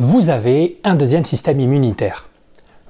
Vous 0.00 0.30
avez 0.30 0.78
un 0.84 0.94
deuxième 0.94 1.24
système 1.24 1.58
immunitaire. 1.58 2.28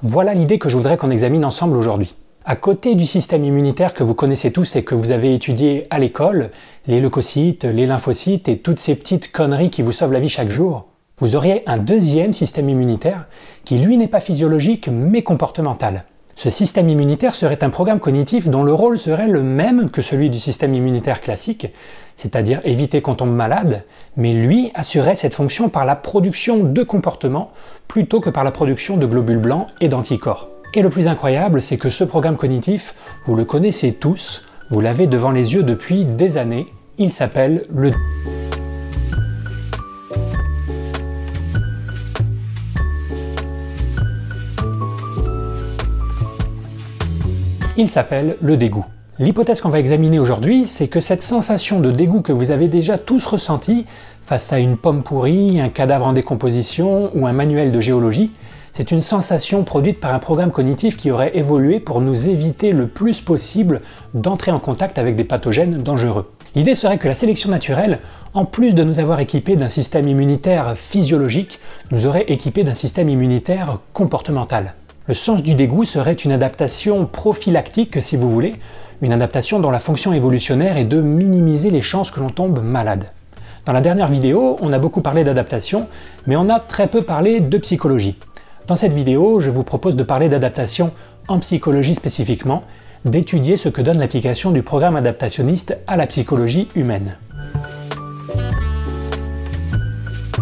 Voilà 0.03 0.35
l'idée 0.35 0.59
que 0.59 0.69
je 0.69 0.77
voudrais 0.77 0.99
qu'on 0.99 1.11
examine 1.11 1.47
ensemble 1.47 1.79
aujourd'hui. 1.79 2.15
À 2.45 2.55
côté 2.55 2.97
du 2.97 3.07
système 3.07 3.47
immunitaire 3.47 3.95
que 3.95 4.05
vous 4.05 4.13
connaissez 4.13 4.53
tous 4.53 4.77
et 4.77 4.85
que 4.85 4.95
vous 4.95 5.11
avez 5.11 5.33
étudié 5.33 5.87
à 5.89 5.99
l'école, 5.99 6.51
les 6.87 7.01
leucocytes, 7.01 7.65
les 7.65 7.87
lymphocytes 7.87 8.51
et 8.51 8.59
toutes 8.59 8.79
ces 8.79 8.95
petites 8.95 9.33
conneries 9.33 9.71
qui 9.71 9.81
vous 9.81 9.93
sauvent 9.93 10.13
la 10.13 10.21
vie 10.21 10.29
chaque 10.29 10.51
jour, 10.51 10.89
vous 11.19 11.35
auriez 11.35 11.67
un 11.67 11.79
deuxième 11.79 12.35
système 12.35 12.69
immunitaire 12.69 13.27
qui 13.65 13.79
lui 13.79 13.97
n'est 13.97 14.07
pas 14.07 14.21
physiologique 14.21 14.89
mais 14.93 15.23
comportemental. 15.23 16.05
Ce 16.39 16.51
système 16.51 16.89
immunitaire 16.89 17.35
serait 17.35 17.65
un 17.65 17.71
programme 17.71 17.99
cognitif 17.99 18.47
dont 18.47 18.63
le 18.63 18.73
rôle 18.73 18.97
serait 18.97 19.27
le 19.27 19.43
même 19.43 19.91
que 19.91 20.03
celui 20.03 20.31
du 20.31 20.39
système 20.39 20.73
immunitaire 20.73 21.21
classique, 21.21 21.67
c'est-à-dire 22.15 22.61
éviter 22.63 23.03
qu'on 23.03 23.17
tombe 23.17 23.35
malade, 23.35 23.83
mais 24.17 24.33
lui 24.35 24.71
assurerait 24.75 25.17
cette 25.17 25.35
fonction 25.35 25.69
par 25.69 25.85
la 25.85 25.97
production 25.97 26.63
de 26.63 26.83
comportements 26.85 27.51
plutôt 27.89 28.21
que 28.21 28.31
par 28.31 28.45
la 28.45 28.53
production 28.53 28.97
de 28.97 29.07
globules 29.07 29.41
blancs 29.41 29.67
et 29.81 29.89
d'anticorps. 29.89 30.49
Et 30.75 30.83
le 30.83 30.91
plus 30.91 31.09
incroyable, 31.09 31.61
c'est 31.61 31.77
que 31.77 31.91
ce 31.91 32.05
programme 32.05 32.37
cognitif, 32.37 32.95
vous 33.27 33.35
le 33.35 33.45
connaissez 33.45 33.93
tous, 33.95 34.45
vous 34.71 34.81
l'avez 34.81 35.09
devant 35.09 35.33
les 35.33 35.55
yeux 35.55 35.65
depuis 35.65 36.05
des 36.05 36.37
années, 36.37 36.69
il 36.99 37.11
s'appelle 37.11 37.65
le... 37.75 37.91
il 47.79 47.89
s'appelle 47.89 48.37
le 48.41 48.57
dégoût. 48.57 48.85
L'hypothèse 49.21 49.61
qu'on 49.61 49.69
va 49.69 49.79
examiner 49.79 50.19
aujourd'hui, 50.19 50.67
c'est 50.67 50.89
que 50.89 50.99
cette 50.99 51.23
sensation 51.23 51.79
de 51.79 51.93
dégoût 51.93 52.23
que 52.23 52.33
vous 52.33 52.51
avez 52.51 52.67
déjà 52.67 52.99
tous 52.99 53.25
ressenti 53.25 53.87
face 54.21 54.53
à 54.53 54.59
une 54.59 54.77
pomme 54.77 55.05
pourrie, 55.05 55.61
un 55.61 55.69
cadavre 55.69 56.09
en 56.09 56.13
décomposition 56.13 57.11
ou 57.15 57.29
un 57.29 57.33
manuel 57.33 57.71
de 57.71 57.81
géologie, 57.81 58.33
c'est 58.73 58.91
une 58.91 59.01
sensation 59.01 59.63
produite 59.63 60.01
par 60.01 60.13
un 60.13 60.19
programme 60.19 60.51
cognitif 60.51 60.97
qui 60.97 61.13
aurait 61.13 61.37
évolué 61.37 61.79
pour 61.79 62.01
nous 62.01 62.27
éviter 62.29 62.73
le 62.73 62.89
plus 62.89 63.21
possible 63.21 63.81
d'entrer 64.13 64.51
en 64.51 64.59
contact 64.59 64.99
avec 64.99 65.15
des 65.15 65.25
pathogènes 65.25 65.79
dangereux. 65.79 66.33
L'idée 66.57 66.75
serait 66.75 66.99
que 66.99 67.07
la 67.07 67.15
sélection 67.15 67.51
naturelle, 67.51 68.01
en 68.35 68.45
plus 68.45 68.75
de 68.75 68.83
nous 68.83 68.99
avoir 68.99 69.21
équipés 69.21 69.55
d'un 69.55 69.69
système 69.69 70.09
immunitaire 70.09 70.77
physiologique, 70.77 71.61
nous 71.93 72.07
aurait 72.07 72.25
équipés 72.25 72.65
d'un 72.65 72.75
système 72.75 73.09
immunitaire 73.09 73.79
comportemental. 73.93 74.75
Le 75.09 75.15
sens 75.15 75.43
du 75.43 75.55
dégoût 75.55 75.85
serait 75.85 76.13
une 76.13 76.33
adaptation 76.33 77.07
prophylactique, 77.07 78.03
si 78.03 78.15
vous 78.15 78.31
voulez, 78.31 78.57
une 79.01 79.15
adaptation 79.15 79.59
dont 79.59 79.71
la 79.71 79.79
fonction 79.79 80.13
évolutionnaire 80.13 80.77
est 80.77 80.85
de 80.85 81.01
minimiser 81.01 81.71
les 81.71 81.81
chances 81.81 82.11
que 82.11 82.21
l'on 82.21 82.29
tombe 82.29 82.63
malade. 82.63 83.07
Dans 83.65 83.73
la 83.73 83.81
dernière 83.81 84.09
vidéo, 84.09 84.59
on 84.61 84.71
a 84.71 84.79
beaucoup 84.79 85.01
parlé 85.01 85.25
d'adaptation, 85.25 85.87
mais 86.27 86.37
on 86.37 86.51
a 86.51 86.61
très 86.61 86.89
peu 86.89 87.01
parlé 87.01 87.41
de 87.41 87.57
psychologie. 87.57 88.19
Dans 88.67 88.77
cette 88.77 88.93
vidéo, 88.93 89.41
je 89.41 89.49
vous 89.49 89.65
propose 89.65 89.97
de 89.97 90.03
parler 90.03 90.29
d'adaptation 90.29 90.91
en 91.27 91.39
psychologie 91.39 91.95
spécifiquement, 91.95 92.65
d'étudier 93.07 93.57
ce 93.57 93.71
que 93.71 93.81
donne 93.81 93.99
l'application 93.99 94.51
du 94.51 94.63
programme 94.63 94.97
adaptationniste 94.97 95.79
à 95.87 95.97
la 95.97 96.07
psychologie 96.07 96.69
humaine. 96.75 97.17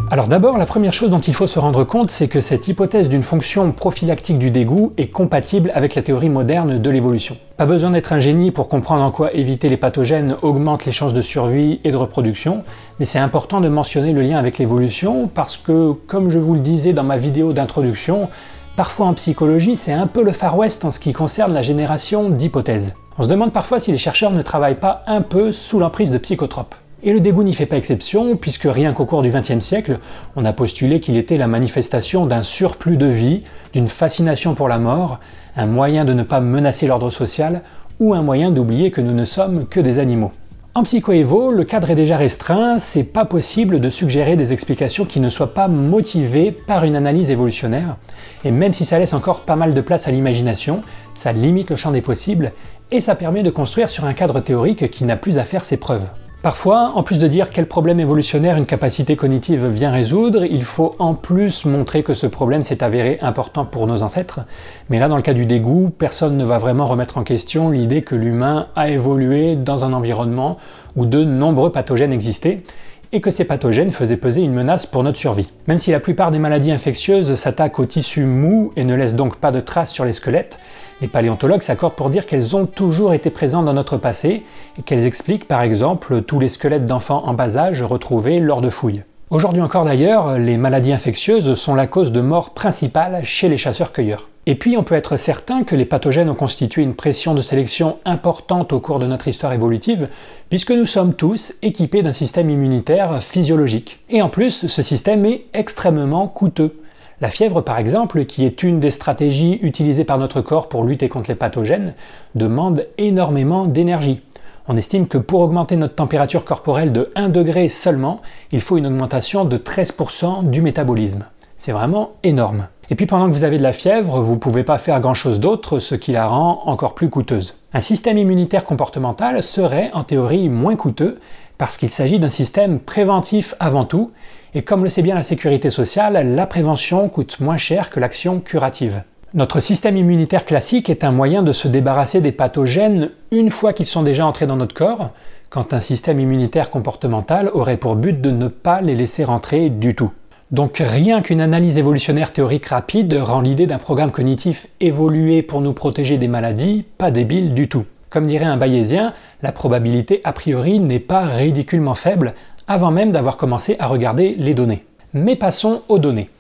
Alors 0.08 0.28
d'abord, 0.28 0.56
la 0.56 0.66
première 0.66 0.92
chose 0.92 1.10
dont 1.10 1.18
il 1.18 1.34
faut 1.34 1.48
se 1.48 1.58
rendre 1.58 1.82
compte, 1.82 2.10
c'est 2.10 2.28
que 2.28 2.40
cette 2.40 2.68
hypothèse 2.68 3.08
d'une 3.08 3.22
fonction 3.24 3.72
prophylactique 3.72 4.38
du 4.38 4.50
dégoût 4.50 4.92
est 4.96 5.12
compatible 5.12 5.72
avec 5.74 5.96
la 5.96 6.02
théorie 6.02 6.28
moderne 6.28 6.78
de 6.78 6.90
l'évolution. 6.90 7.36
Pas 7.56 7.66
besoin 7.66 7.90
d'être 7.90 8.12
un 8.12 8.20
génie 8.20 8.52
pour 8.52 8.68
comprendre 8.68 9.02
en 9.02 9.10
quoi 9.10 9.34
éviter 9.34 9.68
les 9.68 9.76
pathogènes 9.76 10.36
augmente 10.42 10.84
les 10.84 10.92
chances 10.92 11.12
de 11.12 11.22
survie 11.22 11.80
et 11.82 11.90
de 11.90 11.96
reproduction, 11.96 12.62
mais 13.00 13.04
c'est 13.04 13.18
important 13.18 13.60
de 13.60 13.68
mentionner 13.68 14.12
le 14.12 14.22
lien 14.22 14.38
avec 14.38 14.58
l'évolution 14.58 15.28
parce 15.28 15.56
que, 15.56 15.92
comme 16.06 16.30
je 16.30 16.38
vous 16.38 16.54
le 16.54 16.60
disais 16.60 16.92
dans 16.92 17.02
ma 17.02 17.16
vidéo 17.16 17.52
d'introduction, 17.52 18.28
parfois 18.76 19.06
en 19.06 19.14
psychologie, 19.14 19.74
c'est 19.74 19.92
un 19.92 20.06
peu 20.06 20.22
le 20.22 20.32
Far 20.32 20.56
West 20.56 20.84
en 20.84 20.92
ce 20.92 21.00
qui 21.00 21.12
concerne 21.12 21.52
la 21.52 21.62
génération 21.62 22.30
d'hypothèses. 22.30 22.94
On 23.18 23.22
se 23.24 23.28
demande 23.28 23.52
parfois 23.52 23.80
si 23.80 23.90
les 23.90 23.98
chercheurs 23.98 24.30
ne 24.30 24.42
travaillent 24.42 24.78
pas 24.78 25.02
un 25.08 25.22
peu 25.22 25.50
sous 25.50 25.80
l'emprise 25.80 26.12
de 26.12 26.18
psychotropes. 26.18 26.74
Et 27.06 27.12
le 27.12 27.20
dégoût 27.20 27.44
n'y 27.44 27.54
fait 27.54 27.66
pas 27.66 27.76
exception, 27.76 28.36
puisque 28.36 28.66
rien 28.68 28.92
qu'au 28.92 29.04
cours 29.04 29.22
du 29.22 29.30
XXe 29.30 29.60
siècle, 29.60 30.00
on 30.34 30.44
a 30.44 30.52
postulé 30.52 30.98
qu'il 30.98 31.16
était 31.16 31.36
la 31.36 31.46
manifestation 31.46 32.26
d'un 32.26 32.42
surplus 32.42 32.96
de 32.96 33.06
vie, 33.06 33.44
d'une 33.72 33.86
fascination 33.86 34.54
pour 34.54 34.66
la 34.66 34.80
mort, 34.80 35.20
un 35.56 35.66
moyen 35.66 36.04
de 36.04 36.12
ne 36.12 36.24
pas 36.24 36.40
menacer 36.40 36.88
l'ordre 36.88 37.10
social, 37.10 37.62
ou 38.00 38.12
un 38.12 38.22
moyen 38.22 38.50
d'oublier 38.50 38.90
que 38.90 39.00
nous 39.00 39.14
ne 39.14 39.24
sommes 39.24 39.68
que 39.68 39.78
des 39.78 40.00
animaux. 40.00 40.32
En 40.74 40.82
psychoévo, 40.82 41.52
le 41.52 41.62
cadre 41.62 41.90
est 41.90 41.94
déjà 41.94 42.16
restreint, 42.16 42.76
c'est 42.76 43.04
pas 43.04 43.24
possible 43.24 43.78
de 43.78 43.88
suggérer 43.88 44.34
des 44.34 44.52
explications 44.52 45.04
qui 45.04 45.20
ne 45.20 45.30
soient 45.30 45.54
pas 45.54 45.68
motivées 45.68 46.50
par 46.50 46.82
une 46.82 46.96
analyse 46.96 47.30
évolutionnaire, 47.30 47.98
et 48.44 48.50
même 48.50 48.72
si 48.72 48.84
ça 48.84 48.98
laisse 48.98 49.14
encore 49.14 49.42
pas 49.42 49.54
mal 49.54 49.74
de 49.74 49.80
place 49.80 50.08
à 50.08 50.10
l'imagination, 50.10 50.82
ça 51.14 51.32
limite 51.32 51.70
le 51.70 51.76
champ 51.76 51.92
des 51.92 52.02
possibles, 52.02 52.50
et 52.90 53.00
ça 53.00 53.14
permet 53.14 53.44
de 53.44 53.50
construire 53.50 53.90
sur 53.90 54.06
un 54.06 54.12
cadre 54.12 54.40
théorique 54.40 54.90
qui 54.90 55.04
n'a 55.04 55.16
plus 55.16 55.38
à 55.38 55.44
faire 55.44 55.62
ses 55.62 55.76
preuves. 55.76 56.08
Parfois, 56.46 56.92
en 56.94 57.02
plus 57.02 57.18
de 57.18 57.26
dire 57.26 57.50
quel 57.50 57.66
problème 57.66 57.98
évolutionnaire 57.98 58.56
une 58.56 58.66
capacité 58.66 59.16
cognitive 59.16 59.66
vient 59.66 59.90
résoudre, 59.90 60.44
il 60.44 60.62
faut 60.62 60.94
en 61.00 61.12
plus 61.12 61.64
montrer 61.64 62.04
que 62.04 62.14
ce 62.14 62.28
problème 62.28 62.62
s'est 62.62 62.84
avéré 62.84 63.18
important 63.20 63.64
pour 63.64 63.88
nos 63.88 64.04
ancêtres. 64.04 64.42
Mais 64.88 65.00
là, 65.00 65.08
dans 65.08 65.16
le 65.16 65.22
cas 65.22 65.34
du 65.34 65.44
dégoût, 65.44 65.90
personne 65.90 66.36
ne 66.36 66.44
va 66.44 66.58
vraiment 66.58 66.86
remettre 66.86 67.18
en 67.18 67.24
question 67.24 67.68
l'idée 67.70 68.02
que 68.02 68.14
l'humain 68.14 68.68
a 68.76 68.90
évolué 68.90 69.56
dans 69.56 69.84
un 69.84 69.92
environnement 69.92 70.56
où 70.94 71.04
de 71.04 71.24
nombreux 71.24 71.72
pathogènes 71.72 72.12
existaient 72.12 72.62
et 73.10 73.20
que 73.20 73.32
ces 73.32 73.44
pathogènes 73.44 73.90
faisaient 73.90 74.16
peser 74.16 74.42
une 74.42 74.52
menace 74.52 74.86
pour 74.86 75.02
notre 75.02 75.18
survie. 75.18 75.50
Même 75.66 75.78
si 75.78 75.90
la 75.90 75.98
plupart 75.98 76.30
des 76.30 76.38
maladies 76.38 76.70
infectieuses 76.70 77.34
s'attaquent 77.34 77.80
aux 77.80 77.86
tissus 77.86 78.24
mous 78.24 78.72
et 78.76 78.84
ne 78.84 78.94
laissent 78.94 79.16
donc 79.16 79.38
pas 79.38 79.50
de 79.50 79.58
traces 79.58 79.90
sur 79.90 80.04
les 80.04 80.12
squelettes, 80.12 80.60
les 81.00 81.08
paléontologues 81.08 81.62
s'accordent 81.62 81.94
pour 81.94 82.10
dire 82.10 82.26
qu'elles 82.26 82.56
ont 82.56 82.66
toujours 82.66 83.12
été 83.12 83.30
présentes 83.30 83.66
dans 83.66 83.74
notre 83.74 83.96
passé 83.96 84.44
et 84.78 84.82
qu'elles 84.82 85.06
expliquent 85.06 85.48
par 85.48 85.62
exemple 85.62 86.22
tous 86.22 86.40
les 86.40 86.48
squelettes 86.48 86.86
d'enfants 86.86 87.24
en 87.26 87.34
bas 87.34 87.56
âge 87.56 87.82
retrouvés 87.82 88.40
lors 88.40 88.60
de 88.60 88.70
fouilles. 88.70 89.04
Aujourd'hui 89.28 89.60
encore 89.60 89.84
d'ailleurs, 89.84 90.38
les 90.38 90.56
maladies 90.56 90.92
infectieuses 90.92 91.54
sont 91.54 91.74
la 91.74 91.88
cause 91.88 92.12
de 92.12 92.20
mort 92.20 92.50
principale 92.50 93.24
chez 93.24 93.48
les 93.48 93.56
chasseurs-cueilleurs. 93.56 94.28
Et 94.48 94.54
puis 94.54 94.76
on 94.76 94.84
peut 94.84 94.94
être 94.94 95.16
certain 95.16 95.64
que 95.64 95.74
les 95.74 95.84
pathogènes 95.84 96.30
ont 96.30 96.36
constitué 96.36 96.82
une 96.82 96.94
pression 96.94 97.34
de 97.34 97.42
sélection 97.42 97.98
importante 98.04 98.72
au 98.72 98.78
cours 98.78 99.00
de 99.00 99.06
notre 99.06 99.26
histoire 99.26 99.52
évolutive, 99.52 100.08
puisque 100.48 100.70
nous 100.70 100.86
sommes 100.86 101.14
tous 101.14 101.54
équipés 101.62 102.02
d'un 102.02 102.12
système 102.12 102.48
immunitaire 102.48 103.20
physiologique. 103.20 103.98
Et 104.08 104.22
en 104.22 104.28
plus, 104.28 104.68
ce 104.68 104.82
système 104.82 105.26
est 105.26 105.46
extrêmement 105.52 106.28
coûteux. 106.28 106.76
La 107.22 107.30
fièvre, 107.30 107.62
par 107.62 107.78
exemple, 107.78 108.26
qui 108.26 108.44
est 108.44 108.62
une 108.62 108.78
des 108.78 108.90
stratégies 108.90 109.58
utilisées 109.62 110.04
par 110.04 110.18
notre 110.18 110.42
corps 110.42 110.68
pour 110.68 110.84
lutter 110.84 111.08
contre 111.08 111.30
les 111.30 111.34
pathogènes, 111.34 111.94
demande 112.34 112.86
énormément 112.98 113.64
d'énergie. 113.64 114.20
On 114.68 114.76
estime 114.76 115.06
que 115.06 115.16
pour 115.16 115.40
augmenter 115.40 115.76
notre 115.76 115.94
température 115.94 116.44
corporelle 116.44 116.92
de 116.92 117.08
1 117.14 117.30
degré 117.30 117.68
seulement, 117.68 118.20
il 118.52 118.60
faut 118.60 118.76
une 118.76 118.86
augmentation 118.86 119.46
de 119.46 119.56
13% 119.56 120.50
du 120.50 120.60
métabolisme. 120.60 121.24
C'est 121.56 121.72
vraiment 121.72 122.12
énorme. 122.22 122.68
Et 122.90 122.94
puis 122.96 123.06
pendant 123.06 123.28
que 123.28 123.32
vous 123.32 123.44
avez 123.44 123.56
de 123.56 123.62
la 123.62 123.72
fièvre, 123.72 124.20
vous 124.20 124.34
ne 124.34 124.38
pouvez 124.38 124.62
pas 124.62 124.76
faire 124.76 125.00
grand-chose 125.00 125.40
d'autre, 125.40 125.78
ce 125.78 125.94
qui 125.94 126.12
la 126.12 126.26
rend 126.26 126.64
encore 126.66 126.94
plus 126.94 127.08
coûteuse. 127.08 127.56
Un 127.72 127.80
système 127.80 128.18
immunitaire 128.18 128.64
comportemental 128.64 129.42
serait 129.42 129.90
en 129.94 130.04
théorie 130.04 130.50
moins 130.50 130.76
coûteux 130.76 131.18
parce 131.56 131.78
qu'il 131.78 131.90
s'agit 131.90 132.18
d'un 132.18 132.28
système 132.28 132.78
préventif 132.78 133.54
avant 133.58 133.84
tout, 133.84 134.12
et 134.56 134.62
comme 134.62 134.84
le 134.84 134.88
sait 134.88 135.02
bien 135.02 135.14
la 135.14 135.22
sécurité 135.22 135.68
sociale, 135.68 136.34
la 136.34 136.46
prévention 136.46 137.10
coûte 137.10 137.40
moins 137.40 137.58
cher 137.58 137.90
que 137.90 138.00
l'action 138.00 138.40
curative. 138.40 139.02
Notre 139.34 139.60
système 139.60 139.98
immunitaire 139.98 140.46
classique 140.46 140.88
est 140.88 141.04
un 141.04 141.12
moyen 141.12 141.42
de 141.42 141.52
se 141.52 141.68
débarrasser 141.68 142.22
des 142.22 142.32
pathogènes 142.32 143.10
une 143.30 143.50
fois 143.50 143.74
qu'ils 143.74 143.84
sont 143.84 144.02
déjà 144.02 144.24
entrés 144.24 144.46
dans 144.46 144.56
notre 144.56 144.74
corps, 144.74 145.10
quand 145.50 145.74
un 145.74 145.80
système 145.80 146.20
immunitaire 146.20 146.70
comportemental 146.70 147.50
aurait 147.52 147.76
pour 147.76 147.96
but 147.96 148.18
de 148.18 148.30
ne 148.30 148.48
pas 148.48 148.80
les 148.80 148.94
laisser 148.94 149.24
rentrer 149.24 149.68
du 149.68 149.94
tout. 149.94 150.10
Donc 150.52 150.78
rien 150.78 151.20
qu'une 151.20 151.42
analyse 151.42 151.76
évolutionnaire 151.76 152.32
théorique 152.32 152.64
rapide 152.64 153.12
rend 153.20 153.42
l'idée 153.42 153.66
d'un 153.66 153.76
programme 153.76 154.10
cognitif 154.10 154.68
évolué 154.80 155.42
pour 155.42 155.60
nous 155.60 155.74
protéger 155.74 156.16
des 156.16 156.28
maladies 156.28 156.86
pas 156.96 157.10
débile 157.10 157.52
du 157.52 157.68
tout. 157.68 157.84
Comme 158.08 158.24
dirait 158.24 158.46
un 158.46 158.56
bayésien, 158.56 159.12
la 159.42 159.52
probabilité 159.52 160.22
a 160.24 160.32
priori 160.32 160.80
n'est 160.80 160.98
pas 160.98 161.26
ridiculement 161.26 161.94
faible 161.94 162.32
avant 162.68 162.90
même 162.90 163.12
d'avoir 163.12 163.36
commencé 163.36 163.76
à 163.78 163.86
regarder 163.86 164.34
les 164.38 164.54
données. 164.54 164.84
Mais 165.14 165.36
passons 165.36 165.82
aux 165.88 165.98
données. 165.98 166.30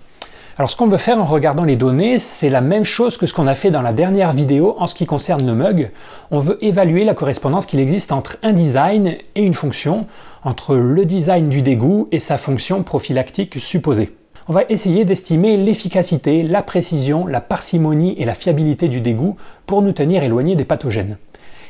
Alors 0.58 0.70
ce 0.70 0.76
qu'on 0.76 0.86
veut 0.86 0.96
faire 0.96 1.18
en 1.18 1.26
regardant 1.26 1.64
les 1.64 1.76
données, 1.76 2.18
c'est 2.18 2.48
la 2.48 2.62
même 2.62 2.84
chose 2.84 3.18
que 3.18 3.26
ce 3.26 3.34
qu'on 3.34 3.46
a 3.46 3.54
fait 3.54 3.70
dans 3.70 3.82
la 3.82 3.92
dernière 3.92 4.32
vidéo 4.32 4.74
en 4.78 4.86
ce 4.86 4.94
qui 4.94 5.04
concerne 5.04 5.46
le 5.46 5.54
mug. 5.54 5.90
On 6.30 6.38
veut 6.38 6.56
évaluer 6.64 7.04
la 7.04 7.12
correspondance 7.12 7.66
qu'il 7.66 7.78
existe 7.78 8.10
entre 8.10 8.38
un 8.42 8.54
design 8.54 9.16
et 9.34 9.42
une 9.42 9.52
fonction, 9.52 10.06
entre 10.44 10.74
le 10.74 11.04
design 11.04 11.50
du 11.50 11.60
dégoût 11.60 12.08
et 12.10 12.18
sa 12.18 12.38
fonction 12.38 12.82
prophylactique 12.82 13.60
supposée. 13.60 14.16
On 14.48 14.54
va 14.54 14.62
essayer 14.70 15.04
d'estimer 15.04 15.58
l'efficacité, 15.58 16.42
la 16.42 16.62
précision, 16.62 17.26
la 17.26 17.42
parcimonie 17.42 18.14
et 18.16 18.24
la 18.24 18.34
fiabilité 18.34 18.88
du 18.88 19.02
dégoût 19.02 19.36
pour 19.66 19.82
nous 19.82 19.92
tenir 19.92 20.22
éloignés 20.22 20.56
des 20.56 20.64
pathogènes. 20.64 21.18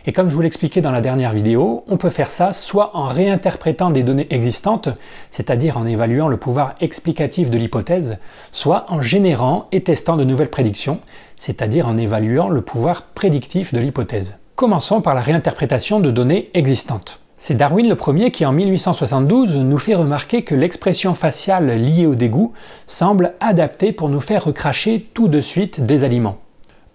Et 0.08 0.12
comme 0.12 0.28
je 0.28 0.34
vous 0.36 0.40
l'expliquais 0.40 0.80
dans 0.80 0.92
la 0.92 1.00
dernière 1.00 1.32
vidéo, 1.32 1.82
on 1.88 1.96
peut 1.96 2.10
faire 2.10 2.30
ça 2.30 2.52
soit 2.52 2.96
en 2.96 3.06
réinterprétant 3.06 3.90
des 3.90 4.04
données 4.04 4.28
existantes, 4.30 4.88
c'est-à-dire 5.30 5.78
en 5.78 5.84
évaluant 5.84 6.28
le 6.28 6.36
pouvoir 6.36 6.76
explicatif 6.80 7.50
de 7.50 7.58
l'hypothèse, 7.58 8.18
soit 8.52 8.86
en 8.88 9.02
générant 9.02 9.66
et 9.72 9.82
testant 9.82 10.16
de 10.16 10.22
nouvelles 10.22 10.50
prédictions, 10.50 11.00
c'est-à-dire 11.36 11.88
en 11.88 11.96
évaluant 11.96 12.48
le 12.48 12.60
pouvoir 12.60 13.02
prédictif 13.14 13.74
de 13.74 13.80
l'hypothèse. 13.80 14.36
Commençons 14.54 15.00
par 15.00 15.16
la 15.16 15.22
réinterprétation 15.22 15.98
de 15.98 16.12
données 16.12 16.50
existantes. 16.54 17.18
C'est 17.36 17.56
Darwin 17.56 17.88
le 17.88 17.96
premier 17.96 18.30
qui 18.30 18.46
en 18.46 18.52
1872 18.52 19.56
nous 19.56 19.78
fait 19.78 19.96
remarquer 19.96 20.42
que 20.42 20.54
l'expression 20.54 21.14
faciale 21.14 21.66
liée 21.78 22.06
au 22.06 22.14
dégoût 22.14 22.52
semble 22.86 23.34
adaptée 23.40 23.92
pour 23.92 24.08
nous 24.08 24.20
faire 24.20 24.44
recracher 24.44 25.10
tout 25.12 25.26
de 25.26 25.40
suite 25.40 25.84
des 25.84 26.04
aliments. 26.04 26.38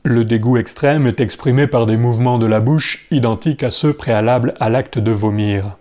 Le 0.04 0.26
dégoût 0.26 0.58
extrême 0.58 1.06
est 1.06 1.20
exprimé 1.20 1.68
par 1.68 1.86
des 1.86 1.96
mouvements 1.96 2.40
de 2.40 2.48
la 2.48 2.60
bouche 2.60 3.06
identiques 3.12 3.62
à 3.62 3.70
ceux 3.70 3.94
préalables 3.94 4.56
à 4.60 4.68
l'acte 4.68 4.98
de 4.98 5.12
vomir. 5.12 5.78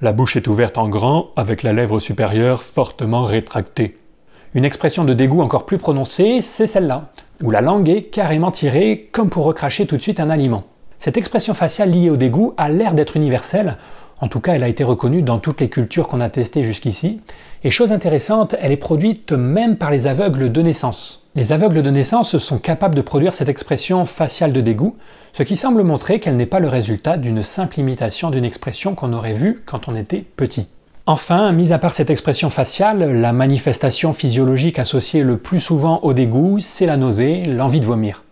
La 0.00 0.12
bouche 0.12 0.34
est 0.34 0.48
ouverte 0.48 0.76
en 0.76 0.88
grand 0.88 1.28
avec 1.36 1.62
la 1.62 1.72
lèvre 1.72 2.00
supérieure 2.00 2.64
fortement 2.64 3.22
rétractée. 3.22 3.96
Une 4.54 4.64
expression 4.64 5.04
de 5.04 5.12
dégoût 5.12 5.40
encore 5.40 5.66
plus 5.66 5.78
prononcée, 5.78 6.40
c'est 6.40 6.66
celle-là, 6.66 7.12
où 7.44 7.52
la 7.52 7.60
langue 7.60 7.88
est 7.88 8.02
carrément 8.02 8.50
tirée 8.50 9.08
comme 9.12 9.30
pour 9.30 9.44
recracher 9.44 9.86
tout 9.86 9.96
de 9.96 10.02
suite 10.02 10.18
un 10.18 10.30
aliment. 10.30 10.64
Cette 10.98 11.16
expression 11.16 11.54
faciale 11.54 11.92
liée 11.92 12.10
au 12.10 12.16
dégoût 12.16 12.54
a 12.56 12.68
l'air 12.68 12.92
d'être 12.92 13.16
universelle, 13.16 13.76
en 14.24 14.28
tout 14.28 14.40
cas 14.40 14.54
elle 14.54 14.64
a 14.64 14.68
été 14.68 14.84
reconnue 14.84 15.20
dans 15.20 15.38
toutes 15.38 15.60
les 15.60 15.68
cultures 15.68 16.08
qu'on 16.08 16.22
a 16.22 16.30
testées 16.30 16.62
jusqu'ici, 16.62 17.20
et 17.62 17.68
chose 17.68 17.92
intéressante, 17.92 18.54
elle 18.58 18.72
est 18.72 18.78
produite 18.78 19.32
même 19.32 19.76
par 19.76 19.90
les 19.90 20.06
aveugles 20.06 20.50
de 20.50 20.62
naissance. 20.62 21.28
Les 21.34 21.52
aveugles 21.52 21.82
de 21.82 21.90
naissance 21.90 22.38
sont 22.38 22.56
capables 22.56 22.94
de 22.94 23.02
produire 23.02 23.34
cette 23.34 23.50
expression 23.50 24.06
faciale 24.06 24.54
de 24.54 24.62
dégoût, 24.62 24.96
ce 25.34 25.42
qui 25.42 25.56
semble 25.56 25.82
montrer 25.82 26.20
qu'elle 26.20 26.38
n'est 26.38 26.46
pas 26.46 26.58
le 26.58 26.68
résultat 26.68 27.18
d'une 27.18 27.42
simple 27.42 27.78
imitation 27.78 28.30
d'une 28.30 28.46
expression 28.46 28.94
qu'on 28.94 29.12
aurait 29.12 29.34
vue 29.34 29.62
quand 29.66 29.88
on 29.88 29.94
était 29.94 30.24
petit. 30.36 30.68
Enfin, 31.04 31.52
mis 31.52 31.74
à 31.74 31.78
part 31.78 31.92
cette 31.92 32.08
expression 32.08 32.48
faciale, 32.48 33.20
la 33.20 33.34
manifestation 33.34 34.14
physiologique 34.14 34.78
associée 34.78 35.22
le 35.22 35.36
plus 35.36 35.60
souvent 35.60 36.00
au 36.00 36.14
dégoût, 36.14 36.60
c'est 36.60 36.86
la 36.86 36.96
nausée, 36.96 37.44
l'envie 37.44 37.80
de 37.80 37.84
vomir. 37.84 38.23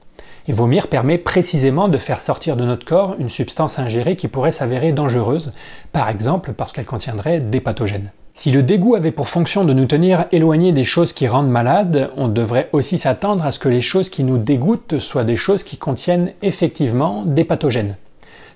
Et 0.48 0.52
vomir 0.52 0.88
permet 0.88 1.18
précisément 1.18 1.88
de 1.88 1.98
faire 1.98 2.20
sortir 2.20 2.56
de 2.56 2.64
notre 2.64 2.84
corps 2.84 3.14
une 3.18 3.28
substance 3.28 3.78
ingérée 3.78 4.16
qui 4.16 4.28
pourrait 4.28 4.50
s'avérer 4.50 4.92
dangereuse, 4.92 5.52
par 5.92 6.08
exemple 6.08 6.52
parce 6.52 6.72
qu'elle 6.72 6.84
contiendrait 6.84 7.40
des 7.40 7.60
pathogènes. 7.60 8.10
Si 8.34 8.50
le 8.50 8.62
dégoût 8.62 8.94
avait 8.94 9.12
pour 9.12 9.28
fonction 9.28 9.64
de 9.64 9.74
nous 9.74 9.84
tenir 9.84 10.24
éloignés 10.32 10.72
des 10.72 10.84
choses 10.84 11.12
qui 11.12 11.28
rendent 11.28 11.50
malades, 11.50 12.10
on 12.16 12.28
devrait 12.28 12.70
aussi 12.72 12.96
s'attendre 12.96 13.44
à 13.44 13.50
ce 13.50 13.58
que 13.58 13.68
les 13.68 13.82
choses 13.82 14.08
qui 14.08 14.24
nous 14.24 14.38
dégoûtent 14.38 14.98
soient 14.98 15.24
des 15.24 15.36
choses 15.36 15.64
qui 15.64 15.76
contiennent 15.76 16.32
effectivement 16.40 17.24
des 17.26 17.44
pathogènes. 17.44 17.96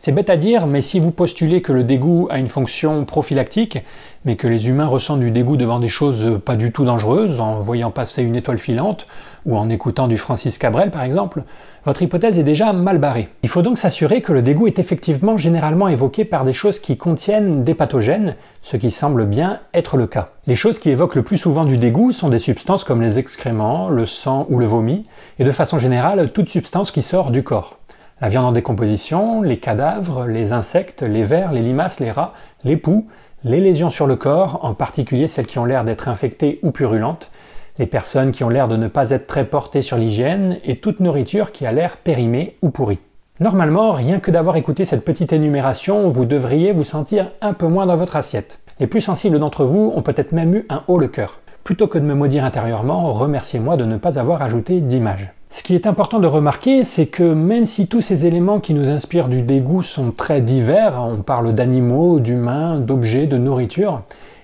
C'est 0.01 0.13
bête 0.13 0.31
à 0.31 0.37
dire, 0.37 0.67
mais 0.67 0.81
si 0.81 1.01
vous 1.01 1.11
postulez 1.11 1.63
que 1.63 1.73
le 1.73 1.85
dégoût 1.85 2.29
a 2.31 2.39
une 2.39 2.47
fonction 2.47 3.05
prophylactique, 3.05 3.79
mais 4.25 4.37
que 4.37 4.49
les 4.49 4.69
humains 4.69 4.87
ressentent 4.87 5.21
du 5.21 5.31
dégoût 5.31 5.57
devant 5.57 5.79
des 5.79 5.89
choses 5.89 6.41
pas 6.45 6.57
du 6.57 6.73
tout 6.73 6.85
dangereuses, 6.85 7.41
en 7.41 7.61
voyant 7.61 7.91
passer 7.91 8.23
une 8.23 8.37
étoile 8.37 8.59
filante, 8.59 9.07
ou 9.47 9.57
en 9.57 9.71
écoutant 9.71 10.09
du 10.09 10.19
Francis 10.19 10.59
Cabrel 10.59 10.91
par 10.91 11.03
exemple, 11.03 11.45
votre 11.85 12.03
hypothèse 12.03 12.37
est 12.37 12.43
déjà 12.43 12.73
mal 12.73 12.99
barrée. 12.99 13.29
Il 13.45 13.49
faut 13.49 13.63
donc 13.63 13.79
s'assurer 13.79 14.21
que 14.21 14.33
le 14.33 14.43
dégoût 14.43 14.67
est 14.67 14.81
effectivement 14.81 15.37
généralement 15.37 15.87
évoqué 15.87 16.25
par 16.25 16.43
des 16.43 16.53
choses 16.53 16.81
qui 16.81 16.97
contiennent 16.97 17.63
des 17.63 17.75
pathogènes, 17.75 18.35
ce 18.63 18.77
qui 18.77 18.91
semble 18.91 19.25
bien 19.25 19.61
être 19.73 19.97
le 19.97 20.09
cas. 20.09 20.31
Les 20.49 20.57
choses 20.57 20.81
qui 20.81 20.91
évoquent 20.91 21.15
le 21.15 21.23
plus 21.23 21.39
souvent 21.39 21.65
du 21.65 21.77
dégoût 21.77 22.11
sont 22.11 22.29
des 22.29 22.41
substances 22.41 22.83
comme 22.83 23.03
les 23.03 23.21
excréments, 23.21 23.89
le 23.89 24.05
sang 24.05 24.47
ou 24.51 24.59
le 24.59 24.67
vomi, 24.67 25.05
et 25.39 25.45
de 25.45 25.53
façon 25.53 25.79
générale 25.79 26.33
toute 26.33 26.49
substance 26.49 26.91
qui 26.91 27.03
sort 27.03 27.31
du 27.31 27.45
corps. 27.45 27.79
La 28.19 28.29
viande 28.29 28.47
en 28.47 28.53
décomposition, 28.53 29.43
les 29.43 29.59
cadavres, 29.59 30.25
les 30.25 30.55
insectes, 30.55 31.03
les 31.03 31.23
vers, 31.23 31.53
les 31.53 31.61
limaces, 31.61 32.01
les 32.01 32.11
rats, 32.11 32.33
les 32.65 32.79
poux, 32.79 33.09
les 33.45 33.61
lésions 33.61 33.91
sur 33.91 34.07
le 34.07 34.17
corps, 34.17 34.61
en 34.63 34.73
particulier 34.73 35.29
celles 35.29 35.45
qui 35.45 35.59
ont 35.59 35.67
l'air 35.67 35.85
d'être 35.85 36.09
infectées 36.09 36.59
ou 36.63 36.71
purulentes, 36.71 37.31
les 37.79 37.85
personnes 37.85 38.33
qui 38.33 38.43
ont 38.43 38.49
l'air 38.49 38.69
de 38.69 38.77
ne 38.77 38.89
pas 38.89 39.11
être 39.11 39.27
très 39.27 39.45
portées 39.45 39.83
sur 39.83 39.99
l'hygiène 39.99 40.57
et 40.65 40.77
toute 40.77 41.01
nourriture 41.01 41.53
qui 41.53 41.67
a 41.67 41.73
l'air 41.73 41.99
périmée 41.99 42.57
ou 42.63 42.71
pourrie. 42.71 43.01
Normalement, 43.39 43.93
rien 43.93 44.19
que 44.19 44.31
d'avoir 44.31 44.57
écouté 44.57 44.87
cette 44.87 45.05
petite 45.05 45.35
énumération, 45.35 46.09
vous 46.09 46.25
devriez 46.25 46.73
vous 46.73 46.85
sentir 46.85 47.33
un 47.43 47.53
peu 47.53 47.67
moins 47.67 47.85
dans 47.85 47.97
votre 47.97 48.17
assiette. 48.17 48.61
Les 48.81 48.87
plus 48.87 49.03
sensibles 49.03 49.39
d'entre 49.39 49.67
vous 49.67 49.93
ont 49.95 50.01
peut-être 50.01 50.33
même 50.33 50.55
eu 50.55 50.65
un 50.71 50.85
haut 50.89 50.99
le 50.99 51.09
cœur. 51.09 51.41
Plutôt 51.65 51.87
que 51.87 51.99
de 51.99 52.05
me 52.05 52.15
maudire 52.15 52.47
intérieurement, 52.47 53.13
remerciez-moi 53.13 53.77
de 53.77 53.85
ne 53.85 53.99
pas 53.99 54.19
avoir 54.19 54.41
ajouté 54.41 54.81
d'image. 54.81 55.36
Ce 55.57 55.63
qui 55.63 55.75
est 55.75 55.87
important 55.87 56.19
de 56.19 56.27
remarquer, 56.27 56.85
c'est 56.85 57.07
que 57.07 57.23
même 57.23 57.65
si 57.65 57.89
tous 57.89 58.03
ces 58.03 58.27
éléments 58.27 58.61
qui 58.61 58.75
nous 58.75 58.91
inspirent 58.91 59.29
du 59.29 59.41
dégoût 59.41 59.81
sont 59.81 60.11
très 60.11 60.43
divers, 60.43 61.03
on 61.03 61.23
parle 61.23 61.55
d'animaux, 61.55 62.21
d'humains, 62.21 62.79
d'objets, 62.79 63.27
de 63.27 63.39
nourriture, 63.39 64.03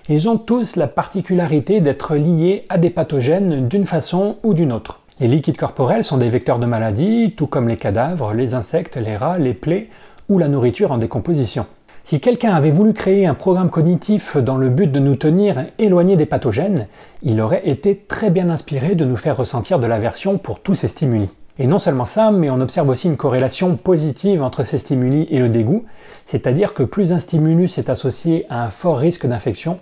ils 0.09 0.27
ont 0.27 0.39
tous 0.39 0.75
la 0.75 0.87
particularité 0.87 1.81
d'être 1.81 2.15
liés 2.15 2.65
à 2.67 2.79
des 2.79 2.89
pathogènes 2.89 3.67
d'une 3.67 3.85
façon 3.85 4.37
ou 4.41 4.55
d'une 4.55 4.73
autre. 4.73 5.01
Les 5.19 5.27
liquides 5.27 5.55
corporels 5.55 6.03
sont 6.03 6.17
des 6.17 6.29
vecteurs 6.29 6.57
de 6.57 6.65
maladies, 6.65 7.35
tout 7.37 7.45
comme 7.45 7.67
les 7.67 7.77
cadavres, 7.77 8.33
les 8.33 8.55
insectes, 8.55 8.97
les 8.97 9.15
rats, 9.15 9.37
les 9.37 9.53
plaies 9.53 9.89
ou 10.29 10.39
la 10.39 10.47
nourriture 10.47 10.91
en 10.91 10.97
décomposition. 10.97 11.67
Si 12.05 12.19
quelqu'un 12.19 12.53
avait 12.53 12.69
voulu 12.69 12.91
créer 12.91 13.25
un 13.25 13.33
programme 13.33 13.69
cognitif 13.69 14.35
dans 14.35 14.57
le 14.57 14.67
but 14.67 14.91
de 14.91 14.99
nous 14.99 15.15
tenir 15.15 15.67
éloignés 15.79 16.17
des 16.17 16.25
pathogènes, 16.25 16.87
il 17.21 17.39
aurait 17.39 17.69
été 17.69 17.95
très 17.95 18.29
bien 18.29 18.49
inspiré 18.49 18.95
de 18.95 19.05
nous 19.05 19.15
faire 19.15 19.37
ressentir 19.37 19.79
de 19.79 19.87
l'aversion 19.87 20.37
pour 20.37 20.59
tous 20.59 20.75
ces 20.75 20.89
stimuli. 20.89 21.29
Et 21.59 21.65
non 21.65 21.79
seulement 21.79 22.03
ça, 22.03 22.29
mais 22.29 22.49
on 22.49 22.59
observe 22.59 22.89
aussi 22.89 23.07
une 23.07 23.15
corrélation 23.15 23.77
positive 23.77 24.43
entre 24.43 24.63
ces 24.63 24.79
stimuli 24.79 25.29
et 25.31 25.39
le 25.39 25.47
dégoût, 25.47 25.85
c'est-à-dire 26.25 26.73
que 26.73 26.83
plus 26.83 27.13
un 27.13 27.19
stimulus 27.19 27.77
est 27.77 27.89
associé 27.89 28.45
à 28.49 28.65
un 28.65 28.69
fort 28.69 28.97
risque 28.97 29.25
d'infection, 29.25 29.79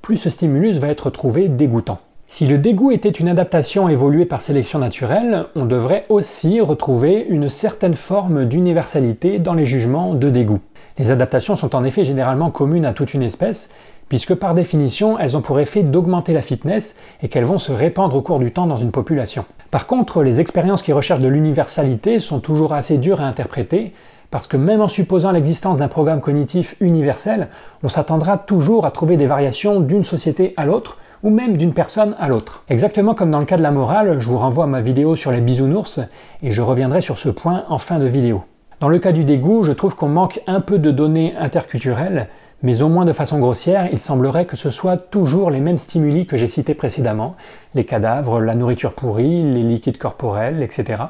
plus 0.00 0.16
ce 0.16 0.30
stimulus 0.30 0.78
va 0.78 0.88
être 0.88 1.10
trouvé 1.10 1.48
dégoûtant. 1.48 1.98
Si 2.28 2.46
le 2.46 2.56
dégoût 2.56 2.92
était 2.92 3.10
une 3.10 3.28
adaptation 3.28 3.88
évoluée 3.88 4.26
par 4.26 4.40
sélection 4.40 4.78
naturelle, 4.78 5.46
on 5.56 5.66
devrait 5.66 6.04
aussi 6.08 6.60
retrouver 6.60 7.26
une 7.28 7.48
certaine 7.48 7.94
forme 7.94 8.44
d'universalité 8.44 9.40
dans 9.40 9.54
les 9.54 9.66
jugements 9.66 10.14
de 10.14 10.30
dégoût. 10.30 10.60
Les 10.96 11.10
adaptations 11.10 11.56
sont 11.56 11.74
en 11.74 11.82
effet 11.82 12.04
généralement 12.04 12.50
communes 12.50 12.84
à 12.84 12.92
toute 12.92 13.14
une 13.14 13.22
espèce, 13.22 13.70
puisque 14.08 14.34
par 14.34 14.54
définition, 14.54 15.18
elles 15.18 15.36
ont 15.36 15.40
pour 15.40 15.58
effet 15.58 15.82
d'augmenter 15.82 16.32
la 16.32 16.42
fitness 16.42 16.96
et 17.20 17.28
qu'elles 17.28 17.44
vont 17.44 17.58
se 17.58 17.72
répandre 17.72 18.14
au 18.14 18.22
cours 18.22 18.38
du 18.38 18.52
temps 18.52 18.66
dans 18.66 18.76
une 18.76 18.92
population. 18.92 19.44
Par 19.72 19.88
contre, 19.88 20.22
les 20.22 20.38
expériences 20.40 20.82
qui 20.82 20.92
recherchent 20.92 21.20
de 21.20 21.28
l'universalité 21.28 22.20
sont 22.20 22.38
toujours 22.38 22.74
assez 22.74 22.96
dures 22.98 23.20
à 23.20 23.24
interpréter, 23.24 23.92
parce 24.30 24.46
que 24.46 24.56
même 24.56 24.80
en 24.80 24.88
supposant 24.88 25.32
l'existence 25.32 25.78
d'un 25.78 25.88
programme 25.88 26.20
cognitif 26.20 26.76
universel, 26.80 27.48
on 27.82 27.88
s'attendra 27.88 28.38
toujours 28.38 28.86
à 28.86 28.92
trouver 28.92 29.16
des 29.16 29.26
variations 29.26 29.80
d'une 29.80 30.04
société 30.04 30.54
à 30.56 30.64
l'autre, 30.64 30.98
ou 31.24 31.30
même 31.30 31.56
d'une 31.56 31.74
personne 31.74 32.14
à 32.20 32.28
l'autre. 32.28 32.62
Exactement 32.68 33.14
comme 33.14 33.32
dans 33.32 33.40
le 33.40 33.46
cas 33.46 33.56
de 33.56 33.62
la 33.62 33.70
morale, 33.72 34.20
je 34.20 34.28
vous 34.28 34.38
renvoie 34.38 34.64
à 34.64 34.68
ma 34.68 34.80
vidéo 34.80 35.16
sur 35.16 35.32
les 35.32 35.40
bisounours, 35.40 35.98
et 36.42 36.52
je 36.52 36.62
reviendrai 36.62 37.00
sur 37.00 37.18
ce 37.18 37.30
point 37.30 37.64
en 37.68 37.78
fin 37.78 37.98
de 37.98 38.06
vidéo. 38.06 38.44
Dans 38.80 38.88
le 38.88 38.98
cas 38.98 39.12
du 39.12 39.24
dégoût, 39.24 39.62
je 39.62 39.70
trouve 39.70 39.94
qu'on 39.94 40.08
manque 40.08 40.40
un 40.48 40.60
peu 40.60 40.80
de 40.80 40.90
données 40.90 41.34
interculturelles, 41.38 42.28
mais 42.62 42.82
au 42.82 42.88
moins 42.88 43.04
de 43.04 43.12
façon 43.12 43.38
grossière, 43.38 43.88
il 43.92 44.00
semblerait 44.00 44.46
que 44.46 44.56
ce 44.56 44.68
soit 44.68 44.96
toujours 44.96 45.50
les 45.50 45.60
mêmes 45.60 45.78
stimuli 45.78 46.26
que 46.26 46.36
j'ai 46.36 46.48
cités 46.48 46.74
précédemment, 46.74 47.36
les 47.74 47.84
cadavres, 47.84 48.40
la 48.40 48.56
nourriture 48.56 48.94
pourrie, 48.94 49.42
les 49.42 49.62
liquides 49.62 49.98
corporels, 49.98 50.60
etc., 50.60 51.04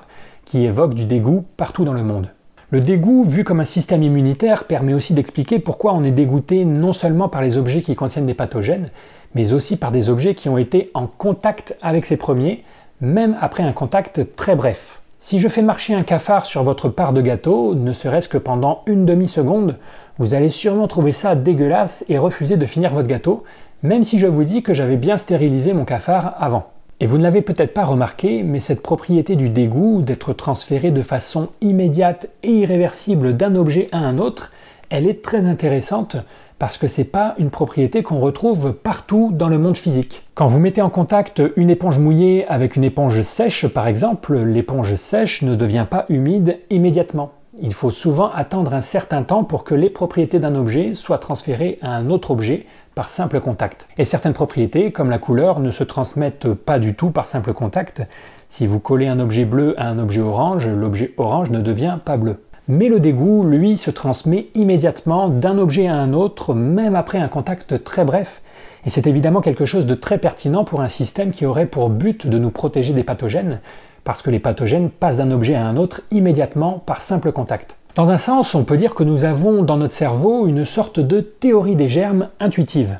qui 0.44 0.64
évoquent 0.64 0.94
du 0.94 1.06
dégoût 1.06 1.44
partout 1.56 1.84
dans 1.84 1.94
le 1.94 2.02
monde. 2.02 2.28
Le 2.70 2.80
dégoût, 2.80 3.24
vu 3.24 3.44
comme 3.44 3.60
un 3.60 3.64
système 3.64 4.02
immunitaire, 4.02 4.64
permet 4.64 4.92
aussi 4.92 5.14
d'expliquer 5.14 5.58
pourquoi 5.58 5.94
on 5.94 6.02
est 6.02 6.10
dégoûté 6.10 6.64
non 6.64 6.92
seulement 6.92 7.30
par 7.30 7.40
les 7.40 7.56
objets 7.56 7.80
qui 7.80 7.94
contiennent 7.94 8.26
des 8.26 8.34
pathogènes, 8.34 8.90
mais 9.34 9.54
aussi 9.54 9.76
par 9.76 9.90
des 9.90 10.10
objets 10.10 10.34
qui 10.34 10.50
ont 10.50 10.58
été 10.58 10.90
en 10.92 11.06
contact 11.06 11.78
avec 11.80 12.04
ces 12.04 12.18
premiers, 12.18 12.62
même 13.00 13.38
après 13.40 13.62
un 13.62 13.72
contact 13.72 14.36
très 14.36 14.54
bref. 14.54 15.00
Si 15.26 15.38
je 15.38 15.48
fais 15.48 15.62
marcher 15.62 15.94
un 15.94 16.02
cafard 16.02 16.44
sur 16.44 16.64
votre 16.64 16.90
part 16.90 17.14
de 17.14 17.22
gâteau, 17.22 17.74
ne 17.74 17.94
serait-ce 17.94 18.28
que 18.28 18.36
pendant 18.36 18.82
une 18.84 19.06
demi-seconde, 19.06 19.78
vous 20.18 20.34
allez 20.34 20.50
sûrement 20.50 20.86
trouver 20.86 21.12
ça 21.12 21.34
dégueulasse 21.34 22.04
et 22.10 22.18
refuser 22.18 22.58
de 22.58 22.66
finir 22.66 22.92
votre 22.92 23.08
gâteau, 23.08 23.42
même 23.82 24.04
si 24.04 24.18
je 24.18 24.26
vous 24.26 24.44
dis 24.44 24.62
que 24.62 24.74
j'avais 24.74 24.98
bien 24.98 25.16
stérilisé 25.16 25.72
mon 25.72 25.86
cafard 25.86 26.34
avant. 26.38 26.64
Et 27.00 27.06
vous 27.06 27.16
ne 27.16 27.22
l'avez 27.22 27.40
peut-être 27.40 27.72
pas 27.72 27.86
remarqué, 27.86 28.42
mais 28.42 28.60
cette 28.60 28.82
propriété 28.82 29.34
du 29.34 29.48
dégoût, 29.48 30.02
d'être 30.02 30.34
transféré 30.34 30.90
de 30.90 31.00
façon 31.00 31.48
immédiate 31.62 32.28
et 32.42 32.50
irréversible 32.50 33.34
d'un 33.34 33.54
objet 33.56 33.88
à 33.92 34.00
un 34.00 34.18
autre, 34.18 34.52
elle 34.90 35.06
est 35.06 35.22
très 35.22 35.46
intéressante 35.46 36.18
parce 36.58 36.78
que 36.78 36.86
c'est 36.86 37.04
pas 37.04 37.34
une 37.38 37.50
propriété 37.50 38.02
qu'on 38.02 38.20
retrouve 38.20 38.72
partout 38.72 39.30
dans 39.32 39.48
le 39.48 39.58
monde 39.58 39.76
physique. 39.76 40.24
Quand 40.34 40.46
vous 40.46 40.60
mettez 40.60 40.82
en 40.82 40.90
contact 40.90 41.42
une 41.56 41.70
éponge 41.70 41.98
mouillée 41.98 42.46
avec 42.46 42.76
une 42.76 42.84
éponge 42.84 43.22
sèche 43.22 43.66
par 43.66 43.86
exemple, 43.86 44.38
l'éponge 44.38 44.94
sèche 44.94 45.42
ne 45.42 45.54
devient 45.54 45.86
pas 45.88 46.06
humide 46.08 46.58
immédiatement. 46.70 47.32
Il 47.60 47.72
faut 47.72 47.90
souvent 47.90 48.32
attendre 48.32 48.74
un 48.74 48.80
certain 48.80 49.22
temps 49.22 49.44
pour 49.44 49.62
que 49.62 49.76
les 49.76 49.90
propriétés 49.90 50.40
d'un 50.40 50.56
objet 50.56 50.92
soient 50.92 51.18
transférées 51.18 51.78
à 51.82 51.90
un 51.90 52.10
autre 52.10 52.32
objet 52.32 52.66
par 52.96 53.08
simple 53.08 53.40
contact. 53.40 53.88
Et 53.96 54.04
certaines 54.04 54.32
propriétés, 54.32 54.90
comme 54.90 55.10
la 55.10 55.18
couleur, 55.18 55.60
ne 55.60 55.70
se 55.70 55.84
transmettent 55.84 56.52
pas 56.52 56.80
du 56.80 56.94
tout 56.94 57.10
par 57.10 57.26
simple 57.26 57.52
contact. 57.52 58.02
Si 58.48 58.66
vous 58.66 58.80
collez 58.80 59.06
un 59.06 59.20
objet 59.20 59.44
bleu 59.44 59.74
à 59.80 59.88
un 59.88 59.98
objet 59.98 60.20
orange, 60.20 60.66
l'objet 60.66 61.14
orange 61.16 61.50
ne 61.50 61.60
devient 61.60 61.98
pas 62.04 62.16
bleu. 62.16 62.38
Mais 62.66 62.88
le 62.88 62.98
dégoût, 62.98 63.44
lui, 63.44 63.76
se 63.76 63.90
transmet 63.90 64.46
immédiatement 64.54 65.28
d'un 65.28 65.58
objet 65.58 65.86
à 65.86 65.96
un 65.96 66.14
autre, 66.14 66.54
même 66.54 66.96
après 66.96 67.18
un 67.18 67.28
contact 67.28 67.84
très 67.84 68.06
bref, 68.06 68.40
et 68.86 68.90
c'est 68.90 69.06
évidemment 69.06 69.42
quelque 69.42 69.66
chose 69.66 69.84
de 69.84 69.94
très 69.94 70.16
pertinent 70.16 70.64
pour 70.64 70.80
un 70.80 70.88
système 70.88 71.30
qui 71.30 71.44
aurait 71.44 71.66
pour 71.66 71.90
but 71.90 72.26
de 72.26 72.38
nous 72.38 72.50
protéger 72.50 72.94
des 72.94 73.04
pathogènes, 73.04 73.60
parce 74.02 74.22
que 74.22 74.30
les 74.30 74.38
pathogènes 74.38 74.88
passent 74.88 75.18
d'un 75.18 75.30
objet 75.30 75.54
à 75.54 75.66
un 75.66 75.76
autre 75.76 76.00
immédiatement 76.10 76.82
par 76.86 77.02
simple 77.02 77.32
contact. 77.32 77.76
Dans 77.96 78.08
un 78.08 78.16
sens, 78.16 78.54
on 78.54 78.64
peut 78.64 78.78
dire 78.78 78.94
que 78.94 79.04
nous 79.04 79.24
avons 79.24 79.62
dans 79.62 79.76
notre 79.76 79.92
cerveau 79.92 80.46
une 80.46 80.64
sorte 80.64 81.00
de 81.00 81.20
théorie 81.20 81.76
des 81.76 81.88
germes 81.88 82.30
intuitive. 82.40 82.98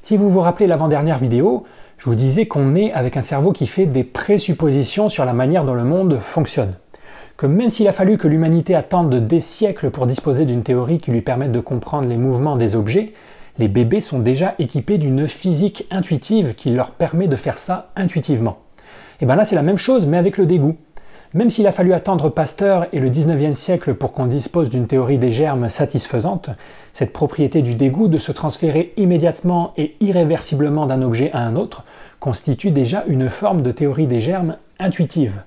Si 0.00 0.16
vous 0.16 0.30
vous 0.30 0.40
rappelez 0.40 0.66
l'avant-dernière 0.66 1.18
vidéo, 1.18 1.64
je 1.98 2.06
vous 2.06 2.16
disais 2.16 2.46
qu'on 2.46 2.74
est 2.74 2.92
avec 2.92 3.18
un 3.18 3.20
cerveau 3.20 3.52
qui 3.52 3.66
fait 3.66 3.86
des 3.86 4.04
présuppositions 4.04 5.10
sur 5.10 5.26
la 5.26 5.34
manière 5.34 5.66
dont 5.66 5.74
le 5.74 5.84
monde 5.84 6.18
fonctionne. 6.18 6.72
Que 7.36 7.46
même 7.46 7.70
s'il 7.70 7.88
a 7.88 7.92
fallu 7.92 8.18
que 8.18 8.28
l'humanité 8.28 8.74
attende 8.74 9.14
des 9.14 9.40
siècles 9.40 9.90
pour 9.90 10.06
disposer 10.06 10.44
d'une 10.44 10.62
théorie 10.62 10.98
qui 10.98 11.10
lui 11.10 11.22
permette 11.22 11.52
de 11.52 11.60
comprendre 11.60 12.08
les 12.08 12.16
mouvements 12.16 12.56
des 12.56 12.76
objets, 12.76 13.12
les 13.58 13.68
bébés 13.68 14.00
sont 14.00 14.18
déjà 14.18 14.54
équipés 14.58 14.98
d'une 14.98 15.26
physique 15.26 15.86
intuitive 15.90 16.54
qui 16.54 16.70
leur 16.70 16.92
permet 16.92 17.28
de 17.28 17.36
faire 17.36 17.58
ça 17.58 17.90
intuitivement. 17.96 18.58
Et 19.20 19.26
bien 19.26 19.36
là 19.36 19.44
c'est 19.44 19.54
la 19.54 19.62
même 19.62 19.76
chose 19.76 20.06
mais 20.06 20.18
avec 20.18 20.38
le 20.38 20.46
dégoût. 20.46 20.76
Même 21.34 21.48
s'il 21.48 21.66
a 21.66 21.72
fallu 21.72 21.94
attendre 21.94 22.28
Pasteur 22.28 22.88
et 22.92 23.00
le 23.00 23.08
19e 23.08 23.54
siècle 23.54 23.94
pour 23.94 24.12
qu'on 24.12 24.26
dispose 24.26 24.68
d'une 24.68 24.86
théorie 24.86 25.16
des 25.16 25.30
germes 25.30 25.70
satisfaisante, 25.70 26.50
cette 26.92 27.14
propriété 27.14 27.62
du 27.62 27.74
dégoût 27.74 28.08
de 28.08 28.18
se 28.18 28.32
transférer 28.32 28.92
immédiatement 28.98 29.72
et 29.78 29.96
irréversiblement 30.00 30.84
d'un 30.84 31.00
objet 31.00 31.30
à 31.32 31.38
un 31.38 31.56
autre 31.56 31.84
constitue 32.20 32.70
déjà 32.70 33.04
une 33.06 33.30
forme 33.30 33.62
de 33.62 33.70
théorie 33.70 34.06
des 34.06 34.20
germes 34.20 34.56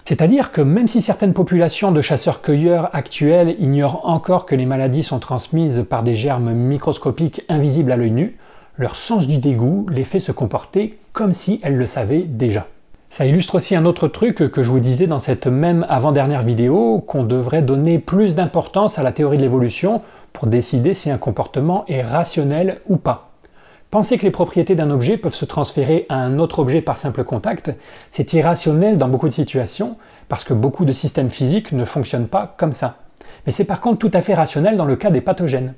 C'est-à-dire 0.06 0.51
que 0.51 0.62
même 0.62 0.88
si 0.88 1.01
certaines 1.01 1.34
populations 1.34 1.92
de 1.92 2.01
chasseurs-cueilleurs 2.01 2.89
actuelles 2.94 3.56
ignorent 3.60 4.01
encore 4.08 4.46
que 4.46 4.56
les 4.56 4.65
maladies 4.65 5.04
sont 5.04 5.20
transmises 5.20 5.86
par 5.89 6.04
des 6.04 6.15
germes 6.15 6.54
microscopiques 6.54 7.44
invisibles 7.50 7.92
à 7.92 7.98
l'œil 7.98 8.12
nu, 8.12 8.38
leur 8.77 8.96
sens 8.96 9.27
du 9.27 9.38
dégoût 9.38 9.86
les 9.89 10.04
fait 10.04 10.20
se 10.20 10.32
comporter 10.32 10.98
comme 11.13 11.32
si 11.32 11.60
elles 11.63 11.77
le 11.77 11.86
savaient 11.86 12.24
déjà. 12.27 12.68
Ça 13.10 13.25
illustre 13.25 13.56
aussi 13.56 13.75
un 13.75 13.86
autre 13.86 14.08
truc 14.10 14.51
que 14.51 14.63
je 14.63 14.70
vous 14.70 14.82
disais 14.82 15.08
dans 15.08 15.20
cette 15.20 15.48
même 15.48 15.86
avant-dernière 15.88 16.42
vidéo, 16.42 17.00
qu'on 17.00 17.24
devrait 17.24 17.62
donner 17.62 18.00
plus 18.00 18.36
d'importance 18.36 19.00
à 19.00 19.04
la 19.04 19.13
théorie 19.13 19.38
de 19.38 19.44
l'évolution 19.44 20.01
pour 20.34 20.48
décider 20.48 20.94
si 20.94 21.10
un 21.10 21.18
comportement 21.18 21.86
est 21.88 22.01
rationnel 22.01 22.82
ou 22.89 22.98
pas. 22.98 23.25
Penser 23.92 24.18
que 24.18 24.24
les 24.24 24.32
propriétés 24.32 24.75
d'un 24.75 24.92
objet 24.92 25.18
peuvent 25.18 25.36
se 25.36 25.46
transférer 25.46 26.06
à 26.10 26.15
un 26.15 26.39
autre 26.39 26.60
objet 26.60 26.82
par 26.82 26.98
simple 26.98 27.24
contact, 27.24 27.72
c'est 28.12 28.34
irrationnel 28.34 28.98
dans 28.98 29.08
beaucoup 29.08 29.30
de 29.30 29.34
situations, 29.34 29.98
parce 30.27 30.44
que 30.44 30.54
beaucoup 30.54 30.86
de 30.86 30.92
systèmes 30.92 31.30
physiques 31.30 31.72
ne 31.72 31.86
fonctionnent 31.86 32.27
pas 32.27 32.56
comme 32.58 32.74
ça. 32.74 32.98
Mais 33.46 33.51
c'est 33.51 33.65
par 33.65 33.80
contre 33.80 34.00
tout 34.00 34.12
à 34.13 34.22
fait 34.22 34.34
rationnel 34.34 34.75
dans 34.75 34.86
le 34.86 34.96
cas 34.96 35.12
des 35.12 35.22
pathogènes. 35.22 35.74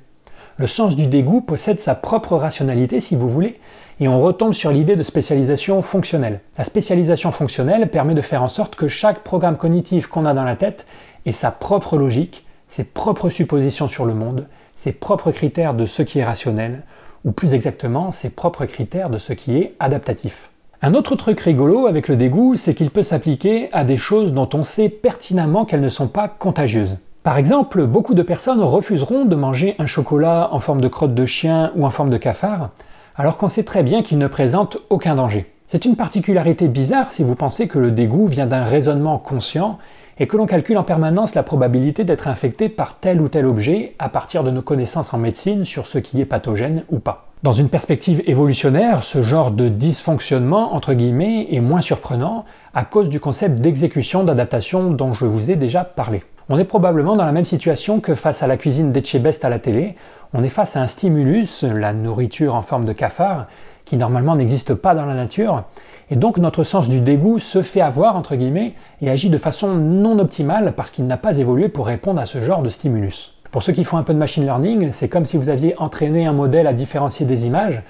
Le 0.56 0.66
sens 0.66 0.96
du 0.96 1.06
dégoût 1.06 1.40
possède 1.40 1.78
sa 1.78 1.94
propre 1.94 2.34
rationalité, 2.34 2.98
si 2.98 3.14
vous 3.14 3.28
voulez, 3.28 3.60
et 4.00 4.08
on 4.08 4.20
retombe 4.20 4.52
sur 4.52 4.72
l'idée 4.72 4.96
de 4.96 5.02
spécialisation 5.02 5.82
fonctionnelle. 5.82 6.40
La 6.56 6.64
spécialisation 6.64 7.30
fonctionnelle 7.30 7.88
permet 7.90 8.14
de 8.14 8.20
faire 8.20 8.42
en 8.42 8.48
sorte 8.48 8.74
que 8.74 8.88
chaque 8.88 9.20
programme 9.20 9.56
cognitif 9.56 10.06
qu'on 10.08 10.24
a 10.24 10.34
dans 10.34 10.44
la 10.44 10.56
tête 10.56 10.86
ait 11.26 11.32
sa 11.32 11.50
propre 11.50 11.96
logique, 11.96 12.44
ses 12.66 12.84
propres 12.84 13.28
suppositions 13.28 13.88
sur 13.88 14.04
le 14.04 14.14
monde, 14.14 14.46
ses 14.74 14.92
propres 14.92 15.30
critères 15.32 15.74
de 15.74 15.86
ce 15.86 16.02
qui 16.02 16.20
est 16.20 16.24
rationnel, 16.24 16.82
ou 17.24 17.32
plus 17.32 17.54
exactement 17.54 18.10
ses 18.10 18.30
propres 18.30 18.64
critères 18.64 19.10
de 19.10 19.18
ce 19.18 19.32
qui 19.32 19.56
est 19.56 19.74
adaptatif. 19.80 20.50
Un 20.80 20.94
autre 20.94 21.16
truc 21.16 21.40
rigolo 21.40 21.86
avec 21.86 22.06
le 22.06 22.16
dégoût, 22.16 22.54
c'est 22.54 22.74
qu'il 22.74 22.90
peut 22.90 23.02
s'appliquer 23.02 23.68
à 23.72 23.84
des 23.84 23.96
choses 23.96 24.32
dont 24.32 24.48
on 24.54 24.62
sait 24.62 24.88
pertinemment 24.88 25.64
qu'elles 25.64 25.80
ne 25.80 25.88
sont 25.88 26.06
pas 26.06 26.28
contagieuses. 26.28 26.98
Par 27.24 27.36
exemple, 27.36 27.84
beaucoup 27.86 28.14
de 28.14 28.22
personnes 28.22 28.62
refuseront 28.62 29.24
de 29.24 29.34
manger 29.34 29.74
un 29.78 29.86
chocolat 29.86 30.48
en 30.52 30.60
forme 30.60 30.80
de 30.80 30.88
crotte 30.88 31.14
de 31.14 31.26
chien 31.26 31.72
ou 31.74 31.84
en 31.84 31.90
forme 31.90 32.10
de 32.10 32.16
cafard, 32.16 32.70
alors 33.16 33.36
qu'on 33.36 33.48
sait 33.48 33.64
très 33.64 33.82
bien 33.82 34.02
qu'il 34.02 34.18
ne 34.18 34.28
présente 34.28 34.78
aucun 34.88 35.16
danger. 35.16 35.52
C'est 35.66 35.84
une 35.84 35.96
particularité 35.96 36.68
bizarre 36.68 37.12
si 37.12 37.24
vous 37.24 37.34
pensez 37.34 37.68
que 37.68 37.78
le 37.78 37.90
dégoût 37.90 38.26
vient 38.26 38.46
d'un 38.46 38.64
raisonnement 38.64 39.18
conscient 39.18 39.78
et 40.20 40.26
que 40.26 40.36
l'on 40.36 40.46
calcule 40.46 40.78
en 40.78 40.82
permanence 40.82 41.34
la 41.34 41.42
probabilité 41.42 42.04
d'être 42.04 42.28
infecté 42.28 42.68
par 42.68 42.96
tel 42.96 43.20
ou 43.20 43.28
tel 43.28 43.46
objet 43.46 43.94
à 43.98 44.08
partir 44.08 44.44
de 44.44 44.50
nos 44.50 44.62
connaissances 44.62 45.14
en 45.14 45.18
médecine 45.18 45.64
sur 45.64 45.86
ce 45.86 45.98
qui 45.98 46.20
est 46.20 46.26
pathogène 46.26 46.84
ou 46.90 46.98
pas. 46.98 47.28
Dans 47.44 47.52
une 47.52 47.68
perspective 47.68 48.20
évolutionnaire, 48.26 49.04
ce 49.04 49.22
genre 49.22 49.52
de 49.52 49.68
dysfonctionnement, 49.68 50.74
entre 50.74 50.92
guillemets, 50.92 51.46
est 51.52 51.60
moins 51.60 51.80
surprenant 51.80 52.44
à 52.74 52.84
cause 52.84 53.08
du 53.08 53.20
concept 53.20 53.60
d'exécution 53.60 54.24
d'adaptation 54.24 54.90
dont 54.90 55.12
je 55.12 55.24
vous 55.24 55.52
ai 55.52 55.54
déjà 55.54 55.84
parlé. 55.84 56.24
On 56.48 56.58
est 56.58 56.64
probablement 56.64 57.14
dans 57.14 57.26
la 57.26 57.30
même 57.32 57.44
situation 57.44 58.00
que 58.00 58.14
face 58.14 58.42
à 58.42 58.48
la 58.48 58.56
cuisine 58.56 58.90
d'Etchebest 58.90 59.44
à 59.44 59.50
la 59.50 59.60
télé. 59.60 59.94
On 60.34 60.42
est 60.42 60.48
face 60.48 60.74
à 60.74 60.82
un 60.82 60.88
stimulus, 60.88 61.62
la 61.62 61.92
nourriture 61.92 62.56
en 62.56 62.62
forme 62.62 62.86
de 62.86 62.92
cafard, 62.92 63.46
qui 63.84 63.96
normalement 63.96 64.34
n'existe 64.34 64.74
pas 64.74 64.94
dans 64.94 65.06
la 65.06 65.14
nature. 65.14 65.62
Et 66.10 66.16
donc 66.16 66.38
notre 66.38 66.62
sens 66.62 66.88
du 66.88 67.00
dégoût 67.00 67.38
se 67.38 67.60
fait 67.60 67.82
avoir, 67.82 68.16
entre 68.16 68.34
guillemets, 68.34 68.74
et 69.02 69.10
agit 69.10 69.28
de 69.28 69.36
façon 69.36 69.74
non 69.74 70.18
optimale 70.18 70.72
parce 70.76 70.90
qu'il 70.90 71.06
n'a 71.06 71.18
pas 71.18 71.38
évolué 71.38 71.68
pour 71.68 71.86
répondre 71.86 72.20
à 72.20 72.26
ce 72.26 72.40
genre 72.40 72.62
de 72.62 72.70
stimulus. 72.70 73.34
Pour 73.50 73.62
ceux 73.62 73.72
qui 73.72 73.84
font 73.84 73.96
un 73.96 74.02
peu 74.02 74.14
de 74.14 74.18
machine 74.18 74.44
learning, 74.44 74.90
c'est 74.90 75.08
comme 75.08 75.24
si 75.24 75.36
vous 75.36 75.48
aviez 75.48 75.74
entraîné 75.78 76.26
un 76.26 76.32
modèle 76.32 76.66
à 76.66 76.72
différencier 76.72 77.26
des 77.26 77.46
images, 77.46 77.82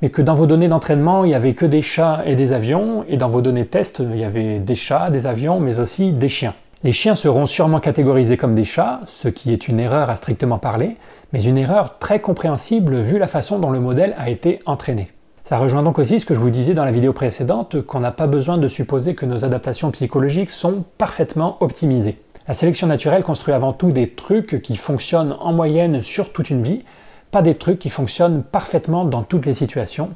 mais 0.00 0.10
que 0.10 0.20
dans 0.22 0.34
vos 0.34 0.46
données 0.46 0.68
d'entraînement, 0.68 1.24
il 1.24 1.28
n'y 1.28 1.34
avait 1.34 1.54
que 1.54 1.66
des 1.66 1.82
chats 1.82 2.22
et 2.26 2.34
des 2.34 2.52
avions, 2.52 3.04
et 3.08 3.16
dans 3.16 3.28
vos 3.28 3.40
données 3.40 3.66
test, 3.66 4.00
il 4.00 4.18
y 4.18 4.24
avait 4.24 4.58
des 4.58 4.74
chats, 4.74 5.10
des 5.10 5.26
avions, 5.26 5.60
mais 5.60 5.78
aussi 5.78 6.12
des 6.12 6.28
chiens. 6.28 6.54
Les 6.82 6.92
chiens 6.92 7.14
seront 7.14 7.46
sûrement 7.46 7.78
catégorisés 7.78 8.36
comme 8.36 8.54
des 8.54 8.64
chats, 8.64 9.00
ce 9.06 9.28
qui 9.28 9.52
est 9.52 9.68
une 9.68 9.78
erreur 9.78 10.10
à 10.10 10.14
strictement 10.14 10.58
parler, 10.58 10.96
mais 11.32 11.42
une 11.42 11.56
erreur 11.56 11.98
très 11.98 12.18
compréhensible 12.18 12.96
vu 12.98 13.18
la 13.18 13.28
façon 13.28 13.58
dont 13.58 13.70
le 13.70 13.80
modèle 13.80 14.14
a 14.18 14.30
été 14.30 14.58
entraîné. 14.66 15.08
Ça 15.44 15.58
rejoint 15.58 15.82
donc 15.82 15.98
aussi 15.98 16.20
ce 16.20 16.24
que 16.24 16.34
je 16.34 16.40
vous 16.40 16.50
disais 16.50 16.72
dans 16.72 16.84
la 16.84 16.92
vidéo 16.92 17.12
précédente, 17.12 17.82
qu'on 17.82 17.98
n'a 17.98 18.12
pas 18.12 18.28
besoin 18.28 18.58
de 18.58 18.68
supposer 18.68 19.16
que 19.16 19.26
nos 19.26 19.44
adaptations 19.44 19.90
psychologiques 19.90 20.50
sont 20.50 20.84
parfaitement 20.98 21.56
optimisées. 21.60 22.18
La 22.46 22.54
sélection 22.54 22.86
naturelle 22.86 23.24
construit 23.24 23.52
avant 23.52 23.72
tout 23.72 23.90
des 23.90 24.10
trucs 24.10 24.62
qui 24.62 24.76
fonctionnent 24.76 25.34
en 25.40 25.52
moyenne 25.52 26.00
sur 26.00 26.32
toute 26.32 26.50
une 26.50 26.62
vie, 26.62 26.84
pas 27.32 27.42
des 27.42 27.54
trucs 27.54 27.80
qui 27.80 27.88
fonctionnent 27.88 28.44
parfaitement 28.44 29.04
dans 29.04 29.24
toutes 29.24 29.44
les 29.44 29.52
situations, 29.52 30.10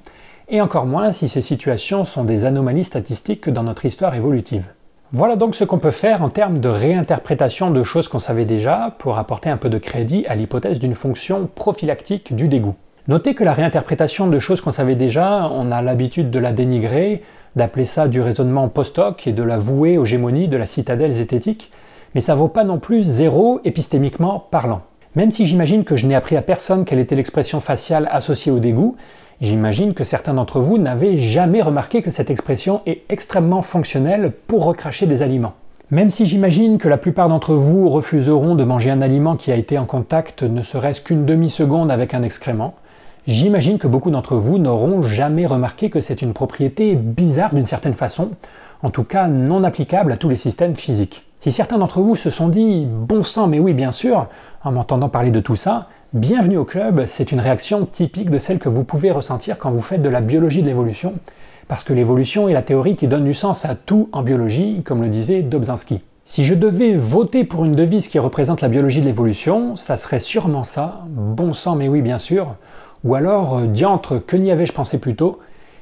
et 0.48 0.60
encore 0.60 0.86
moins 0.86 1.10
si 1.10 1.28
ces 1.28 1.42
situations 1.42 2.04
sont 2.04 2.22
des 2.22 2.44
anomalies 2.44 2.84
statistiques 2.84 3.50
dans 3.50 3.64
notre 3.64 3.84
histoire 3.84 4.14
évolutive. 4.14 4.68
Voilà 5.10 5.34
donc 5.34 5.56
ce 5.56 5.64
qu'on 5.64 5.78
peut 5.78 5.90
faire 5.90 6.22
en 6.22 6.30
termes 6.30 6.60
de 6.60 6.68
réinterprétation 6.68 7.72
de 7.72 7.82
choses 7.82 8.06
qu'on 8.06 8.20
savait 8.20 8.44
déjà 8.44 8.94
pour 8.98 9.18
apporter 9.18 9.50
un 9.50 9.56
peu 9.56 9.70
de 9.70 9.78
crédit 9.78 10.24
à 10.28 10.36
l'hypothèse 10.36 10.78
d'une 10.78 10.94
fonction 10.94 11.48
prophylactique 11.52 12.34
du 12.36 12.46
dégoût. 12.46 12.76
Notez 13.08 13.34
que 13.34 13.44
la 13.44 13.52
réinterprétation 13.52 14.26
de 14.26 14.38
choses 14.38 14.60
qu'on 14.60 14.70
savait 14.70 14.96
déjà, 14.96 15.48
on 15.52 15.70
a 15.70 15.80
l'habitude 15.80 16.30
de 16.30 16.38
la 16.38 16.52
dénigrer, 16.52 17.22
d'appeler 17.54 17.84
ça 17.84 18.08
du 18.08 18.20
raisonnement 18.20 18.68
post-hoc 18.68 19.26
et 19.26 19.32
de 19.32 19.42
la 19.42 19.58
vouer 19.58 19.96
aux 19.96 20.04
gémonies 20.04 20.48
de 20.48 20.56
la 20.56 20.66
citadelle 20.66 21.12
zététique, 21.12 21.70
mais 22.14 22.20
ça 22.20 22.34
vaut 22.34 22.48
pas 22.48 22.64
non 22.64 22.78
plus 22.78 23.04
zéro 23.04 23.60
épistémiquement 23.64 24.40
parlant. 24.50 24.82
Même 25.14 25.30
si 25.30 25.46
j'imagine 25.46 25.84
que 25.84 25.96
je 25.96 26.06
n'ai 26.06 26.14
appris 26.14 26.36
à 26.36 26.42
personne 26.42 26.84
quelle 26.84 26.98
était 26.98 27.14
l'expression 27.14 27.60
faciale 27.60 28.08
associée 28.10 28.52
au 28.52 28.58
dégoût, 28.58 28.96
J'imagine 29.42 29.92
que 29.92 30.02
certains 30.02 30.32
d'entre 30.32 30.60
vous 30.60 30.78
n'avaient 30.78 31.18
jamais 31.18 31.60
remarqué 31.60 32.00
que 32.00 32.10
cette 32.10 32.30
expression 32.30 32.80
est 32.86 33.02
extrêmement 33.10 33.60
fonctionnelle 33.60 34.32
pour 34.46 34.64
recracher 34.64 35.04
des 35.04 35.20
aliments. 35.20 35.52
Même 35.90 36.08
si 36.08 36.24
j'imagine 36.24 36.78
que 36.78 36.88
la 36.88 36.96
plupart 36.96 37.28
d'entre 37.28 37.54
vous 37.54 37.90
refuseront 37.90 38.54
de 38.54 38.64
manger 38.64 38.90
un 38.90 39.02
aliment 39.02 39.36
qui 39.36 39.52
a 39.52 39.56
été 39.56 39.76
en 39.76 39.84
contact 39.84 40.42
ne 40.42 40.62
serait-ce 40.62 41.02
qu'une 41.02 41.26
demi-seconde 41.26 41.90
avec 41.90 42.14
un 42.14 42.22
excrément, 42.22 42.74
j'imagine 43.26 43.78
que 43.78 43.86
beaucoup 43.86 44.10
d'entre 44.10 44.36
vous 44.36 44.58
n'auront 44.58 45.02
jamais 45.02 45.46
remarqué 45.46 45.90
que 45.90 46.00
c'est 46.00 46.22
une 46.22 46.32
propriété 46.32 46.94
bizarre 46.94 47.54
d'une 47.54 47.66
certaine 47.66 47.94
façon, 47.94 48.30
en 48.82 48.90
tout 48.90 49.04
cas 49.04 49.28
non 49.28 49.64
applicable 49.64 50.12
à 50.12 50.16
tous 50.16 50.28
les 50.28 50.36
systèmes 50.36 50.76
physiques. 50.76 51.26
Si 51.40 51.52
certains 51.52 51.78
d'entre 51.78 52.00
vous 52.00 52.16
se 52.16 52.30
sont 52.30 52.48
dit 52.48 52.86
bon 52.86 53.22
sang 53.22 53.46
mais 53.46 53.58
oui 53.58 53.72
bien 53.72 53.92
sûr, 53.92 54.26
en 54.64 54.72
m'entendant 54.72 55.08
parler 55.08 55.30
de 55.30 55.40
tout 55.40 55.56
ça, 55.56 55.88
Bienvenue 56.12 56.56
au 56.56 56.64
club, 56.64 57.04
c'est 57.06 57.32
une 57.32 57.40
réaction 57.40 57.84
typique 57.84 58.30
de 58.30 58.38
celle 58.38 58.60
que 58.60 58.68
vous 58.68 58.84
pouvez 58.84 59.10
ressentir 59.10 59.58
quand 59.58 59.72
vous 59.72 59.82
faites 59.82 60.00
de 60.00 60.08
la 60.08 60.20
biologie 60.20 60.62
de 60.62 60.66
l'évolution, 60.68 61.14
parce 61.66 61.82
que 61.82 61.92
l'évolution 61.92 62.48
est 62.48 62.54
la 62.54 62.62
théorie 62.62 62.94
qui 62.94 63.08
donne 63.08 63.24
du 63.24 63.34
sens 63.34 63.64
à 63.64 63.74
tout 63.74 64.08
en 64.12 64.22
biologie, 64.22 64.82
comme 64.84 65.02
le 65.02 65.08
disait 65.08 65.42
Dobzhansky. 65.42 66.00
Si 66.22 66.44
je 66.44 66.54
devais 66.54 66.94
voter 66.94 67.44
pour 67.44 67.64
une 67.64 67.72
devise 67.72 68.06
qui 68.06 68.20
représente 68.20 68.60
la 68.60 68.68
biologie 68.68 69.00
de 69.00 69.06
l'évolution, 69.06 69.74
ça 69.74 69.96
serait 69.96 70.20
sûrement 70.20 70.62
ça, 70.62 71.04
bon 71.08 71.52
sang 71.52 71.74
mais 71.74 71.88
oui 71.88 72.02
bien 72.02 72.18
sûr, 72.18 72.54
ou 73.06 73.14
alors 73.14 73.58
euh, 73.58 73.66
diantre 73.66 74.18
que 74.18 74.36
n'y 74.36 74.50
avais-je 74.50 74.72
pensé 74.72 74.98
plus 74.98 75.14
tôt, 75.14 75.38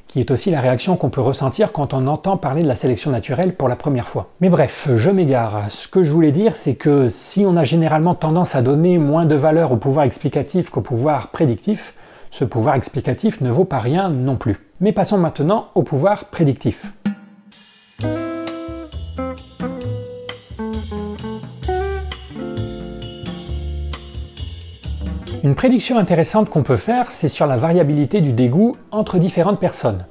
qui 0.07 0.21
est 0.21 0.31
aussi 0.31 0.50
la 0.50 0.61
réaction 0.61 0.97
qu'on 0.97 1.09
peut 1.09 1.23
ressentir 1.23 1.73
quand 1.73 1.95
on 1.95 2.07
entend 2.07 2.37
parler 2.37 2.62
de 2.62 2.69
la 2.69 2.75
sélection 2.75 3.11
naturelle 3.11 3.54
pour 3.54 3.69
la 3.69 3.76
première 3.76 4.07
fois. 4.07 4.28
Mais 4.43 4.50
bref, 4.50 4.88
je 4.95 5.09
m'égare. 5.09 5.71
Ce 5.71 5.88
que 5.88 6.04
je 6.04 6.12
voulais 6.12 6.33
dire, 6.33 6.54
c'est 6.54 6.75
que 6.75 7.09
si 7.09 7.47
on 7.47 7.57
a 7.57 7.64
généralement 7.64 8.14
tendance 8.14 8.54
à 8.54 8.61
donner 8.61 8.99
moins 8.99 9.25
de 9.25 9.35
valeur 9.35 9.73
au 9.73 9.76
pouvoir 9.76 10.04
explicatif 10.04 10.69
qu'au 10.69 10.83
pouvoir 10.83 11.31
prédictif, 11.31 11.95
ce 12.31 12.45
pouvoir 12.45 12.75
explicatif 12.75 13.40
ne 13.40 13.50
vaut 13.50 13.64
pas 13.64 13.78
rien 13.78 14.11
non 14.11 14.37
plus. 14.37 14.59
Mais 14.81 14.93
passons 14.93 15.19
maintenant 15.19 15.69
au 15.75 15.83
pouvoir 15.83 16.26
prédictif. 16.26 16.93
Une 25.44 25.54
prédiction 25.54 25.98
intéressante 25.98 26.48
qu'on 26.48 26.62
peut 26.62 26.78
faire, 26.78 27.12
c'est 27.12 27.28
sur 27.28 27.46
la 27.46 27.58
variabilité 27.58 28.22
du 28.22 28.32
dégoût 28.32 28.78
entre 28.90 29.18
différentes 29.18 29.60
personnes. 29.60 30.06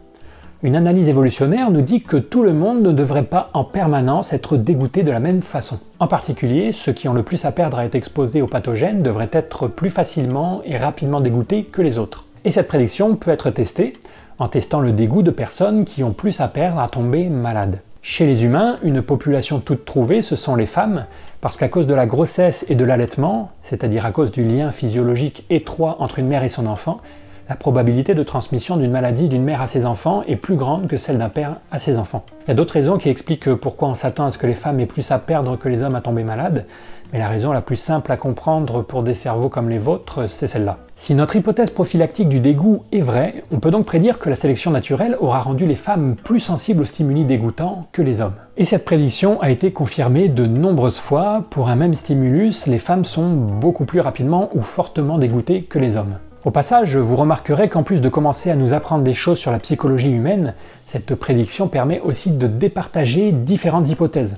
Une 0.61 0.75
analyse 0.75 1.09
évolutionnaire 1.09 1.71
nous 1.71 1.81
dit 1.81 2.03
que 2.03 2.17
tout 2.17 2.43
le 2.43 2.53
monde 2.53 2.83
ne 2.83 2.91
devrait 2.91 3.23
pas 3.23 3.49
en 3.55 3.63
permanence 3.63 4.31
être 4.31 4.57
dégoûté 4.57 5.01
de 5.01 5.09
la 5.09 5.19
même 5.19 5.41
façon. 5.41 5.79
En 5.97 6.05
particulier, 6.05 6.71
ceux 6.71 6.93
qui 6.93 7.09
ont 7.09 7.15
le 7.15 7.23
plus 7.23 7.45
à 7.45 7.51
perdre 7.51 7.79
à 7.79 7.85
être 7.85 7.95
exposés 7.95 8.43
aux 8.43 8.47
pathogènes 8.47 9.01
devraient 9.01 9.31
être 9.31 9.67
plus 9.67 9.89
facilement 9.89 10.61
et 10.65 10.77
rapidement 10.77 11.19
dégoûtés 11.19 11.63
que 11.63 11.81
les 11.81 11.97
autres. 11.97 12.27
Et 12.45 12.51
cette 12.51 12.67
prédiction 12.67 13.15
peut 13.15 13.31
être 13.31 13.49
testée 13.49 13.93
en 14.37 14.47
testant 14.47 14.81
le 14.81 14.91
dégoût 14.91 15.23
de 15.23 15.31
personnes 15.31 15.83
qui 15.83 16.03
ont 16.03 16.13
plus 16.13 16.41
à 16.41 16.47
perdre 16.47 16.79
à 16.79 16.89
tomber 16.89 17.29
malades. 17.29 17.79
Chez 18.05 18.25
les 18.25 18.43
humains, 18.43 18.75
une 18.83 19.01
population 19.01 19.61
toute 19.61 19.85
trouvée, 19.85 20.21
ce 20.21 20.35
sont 20.35 20.57
les 20.57 20.65
femmes, 20.65 21.05
parce 21.39 21.55
qu'à 21.55 21.69
cause 21.69 21.87
de 21.87 21.95
la 21.95 22.05
grossesse 22.05 22.65
et 22.67 22.75
de 22.75 22.83
l'allaitement, 22.83 23.51
c'est-à-dire 23.61 24.05
à 24.05 24.11
cause 24.11 24.29
du 24.29 24.43
lien 24.43 24.71
physiologique 24.71 25.45
étroit 25.49 25.95
entre 25.99 26.19
une 26.19 26.27
mère 26.27 26.43
et 26.43 26.49
son 26.49 26.65
enfant, 26.65 26.99
la 27.47 27.55
probabilité 27.55 28.13
de 28.13 28.21
transmission 28.21 28.75
d'une 28.75 28.91
maladie 28.91 29.29
d'une 29.29 29.45
mère 29.45 29.61
à 29.61 29.67
ses 29.67 29.85
enfants 29.85 30.21
est 30.27 30.35
plus 30.35 30.57
grande 30.57 30.87
que 30.89 30.97
celle 30.97 31.17
d'un 31.17 31.29
père 31.29 31.61
à 31.71 31.79
ses 31.79 31.97
enfants. 31.97 32.25
Il 32.41 32.49
y 32.49 32.51
a 32.51 32.55
d'autres 32.55 32.73
raisons 32.73 32.97
qui 32.97 33.07
expliquent 33.07 33.55
pourquoi 33.55 33.87
on 33.87 33.95
s'attend 33.95 34.25
à 34.25 34.31
ce 34.31 34.37
que 34.37 34.47
les 34.47 34.53
femmes 34.53 34.81
aient 34.81 34.85
plus 34.85 35.09
à 35.09 35.17
perdre 35.17 35.55
que 35.55 35.69
les 35.69 35.81
hommes 35.81 35.95
à 35.95 36.01
tomber 36.01 36.25
malades, 36.25 36.65
mais 37.13 37.19
la 37.19 37.29
raison 37.29 37.53
la 37.53 37.61
plus 37.61 37.77
simple 37.77 38.11
à 38.11 38.17
comprendre 38.17 38.81
pour 38.81 39.03
des 39.03 39.13
cerveaux 39.13 39.47
comme 39.47 39.69
les 39.69 39.77
vôtres, 39.77 40.27
c'est 40.27 40.47
celle-là. 40.47 40.77
Si 40.95 41.15
notre 41.15 41.35
hypothèse 41.35 41.71
prophylactique 41.71 42.29
du 42.29 42.39
dégoût 42.39 42.83
est 42.91 43.01
vraie, 43.01 43.43
on 43.51 43.59
peut 43.59 43.71
donc 43.71 43.85
prédire 43.85 44.19
que 44.19 44.29
la 44.29 44.35
sélection 44.35 44.69
naturelle 44.69 45.17
aura 45.19 45.41
rendu 45.41 45.65
les 45.65 45.75
femmes 45.75 46.15
plus 46.15 46.39
sensibles 46.39 46.81
aux 46.81 46.85
stimuli 46.85 47.25
dégoûtants 47.25 47.87
que 47.91 48.03
les 48.03 48.21
hommes. 48.21 48.35
Et 48.57 48.65
cette 48.65 48.85
prédiction 48.85 49.41
a 49.41 49.49
été 49.49 49.71
confirmée 49.71 50.29
de 50.29 50.45
nombreuses 50.45 50.99
fois. 50.99 51.45
Pour 51.49 51.69
un 51.69 51.75
même 51.75 51.95
stimulus, 51.95 52.67
les 52.67 52.77
femmes 52.77 53.05
sont 53.05 53.33
beaucoup 53.33 53.85
plus 53.85 54.01
rapidement 54.01 54.49
ou 54.53 54.61
fortement 54.61 55.17
dégoûtées 55.17 55.63
que 55.63 55.79
les 55.79 55.97
hommes. 55.97 56.19
Au 56.45 56.51
passage, 56.51 56.95
vous 56.95 57.15
remarquerez 57.15 57.69
qu'en 57.69 57.83
plus 57.83 57.99
de 57.99 58.09
commencer 58.09 58.51
à 58.51 58.55
nous 58.55 58.73
apprendre 58.73 59.03
des 59.03 59.13
choses 59.13 59.39
sur 59.39 59.51
la 59.51 59.59
psychologie 59.59 60.11
humaine, 60.11 60.53
cette 60.85 61.15
prédiction 61.15 61.67
permet 61.67 62.01
aussi 62.01 62.31
de 62.31 62.47
départager 62.47 63.31
différentes 63.31 63.89
hypothèses. 63.89 64.37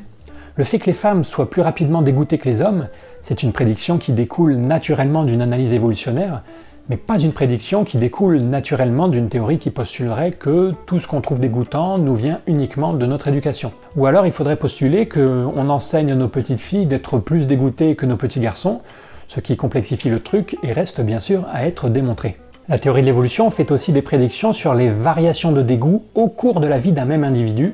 Le 0.56 0.64
fait 0.64 0.80
que 0.80 0.86
les 0.86 0.94
femmes 0.94 1.26
soient 1.26 1.50
plus 1.50 1.62
rapidement 1.62 2.02
dégoûtées 2.02 2.38
que 2.38 2.48
les 2.48 2.62
hommes, 2.62 2.88
c'est 3.28 3.42
une 3.42 3.54
prédiction 3.54 3.98
qui 3.98 4.12
découle 4.12 4.54
naturellement 4.54 5.24
d'une 5.24 5.42
analyse 5.42 5.74
évolutionnaire, 5.74 6.44
mais 6.90 6.96
pas 6.96 7.18
une 7.18 7.32
prédiction 7.32 7.84
qui 7.84 7.98
découle 7.98 8.38
naturellement 8.38 9.08
d'une 9.08 9.30
théorie 9.30 9.58
qui 9.58 9.72
postulerait 9.72 10.34
que 10.34 10.76
tout 10.86 11.00
ce 11.00 11.08
qu'on 11.08 11.22
trouve 11.22 11.40
dégoûtant 11.40 11.98
nous 11.98 12.14
vient 12.14 12.42
uniquement 12.46 12.94
de 12.94 13.04
notre 13.08 13.28
éducation. 13.28 13.72
Ou 13.96 14.06
alors 14.06 14.28
il 14.28 14.32
faudrait 14.32 14.58
postuler 14.58 15.10
qu'on 15.10 15.70
enseigne 15.70 16.12
à 16.12 16.16
nos 16.16 16.28
petites 16.28 16.62
filles 16.62 16.86
d'être 16.86 17.18
plus 17.18 17.48
dégoûtées 17.48 17.96
que 17.96 18.06
nos 18.06 18.16
petits 18.16 18.40
garçons, 18.40 18.82
ce 19.28 19.40
qui 19.40 19.58
complexifie 19.58 20.12
le 20.12 20.20
truc 20.20 20.60
et 20.62 20.72
reste 20.72 21.02
bien 21.02 21.20
sûr 21.20 21.48
à 21.52 21.66
être 21.66 21.90
démontré. 21.90 22.38
La 22.70 22.78
théorie 22.78 23.02
de 23.02 23.08
l'évolution 23.08 23.50
fait 23.50 23.72
aussi 23.72 23.92
des 23.92 24.04
prédictions 24.04 24.54
sur 24.54 24.76
les 24.76 24.90
variations 24.90 25.52
de 25.52 25.64
dégoût 25.64 26.04
au 26.14 26.28
cours 26.28 26.60
de 26.60 26.68
la 26.68 26.78
vie 26.78 26.92
d'un 26.92 27.06
même 27.06 27.24
individu, 27.24 27.74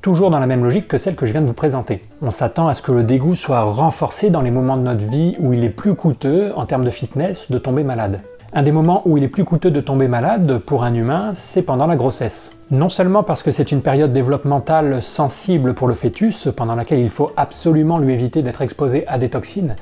toujours 0.00 0.30
dans 0.30 0.38
la 0.38 0.46
même 0.46 0.64
logique 0.64 0.88
que 0.88 0.98
celle 0.98 1.16
que 1.16 1.26
je 1.26 1.32
viens 1.32 1.40
de 1.40 1.46
vous 1.46 1.52
présenter. 1.52 2.04
On 2.22 2.30
s'attend 2.30 2.68
à 2.68 2.74
ce 2.74 2.82
que 2.82 2.92
le 2.92 3.02
dégoût 3.02 3.34
soit 3.34 3.62
renforcé 3.62 4.30
dans 4.30 4.42
les 4.42 4.50
moments 4.50 4.76
de 4.76 4.82
notre 4.82 5.06
vie 5.06 5.36
où 5.38 5.52
il 5.52 5.64
est 5.64 5.70
plus 5.70 5.94
coûteux, 5.94 6.52
en 6.56 6.66
termes 6.66 6.84
de 6.84 6.90
fitness, 6.90 7.50
de 7.50 7.58
tomber 7.58 7.82
malade. 7.82 8.20
Un 8.52 8.62
des 8.62 8.72
moments 8.72 9.02
où 9.04 9.18
il 9.18 9.24
est 9.24 9.28
plus 9.28 9.44
coûteux 9.44 9.70
de 9.70 9.80
tomber 9.80 10.08
malade 10.08 10.58
pour 10.58 10.84
un 10.84 10.94
humain, 10.94 11.32
c'est 11.34 11.62
pendant 11.62 11.86
la 11.86 11.96
grossesse. 11.96 12.52
Non 12.70 12.88
seulement 12.88 13.22
parce 13.22 13.42
que 13.42 13.50
c'est 13.50 13.72
une 13.72 13.82
période 13.82 14.12
développementale 14.12 15.02
sensible 15.02 15.74
pour 15.74 15.88
le 15.88 15.94
fœtus, 15.94 16.48
pendant 16.56 16.74
laquelle 16.74 17.00
il 17.00 17.10
faut 17.10 17.30
absolument 17.36 17.98
lui 17.98 18.14
éviter 18.14 18.42
d'être 18.42 18.62
exposé 18.62 19.06
à 19.06 19.18
des 19.18 19.28
toxines, 19.28 19.76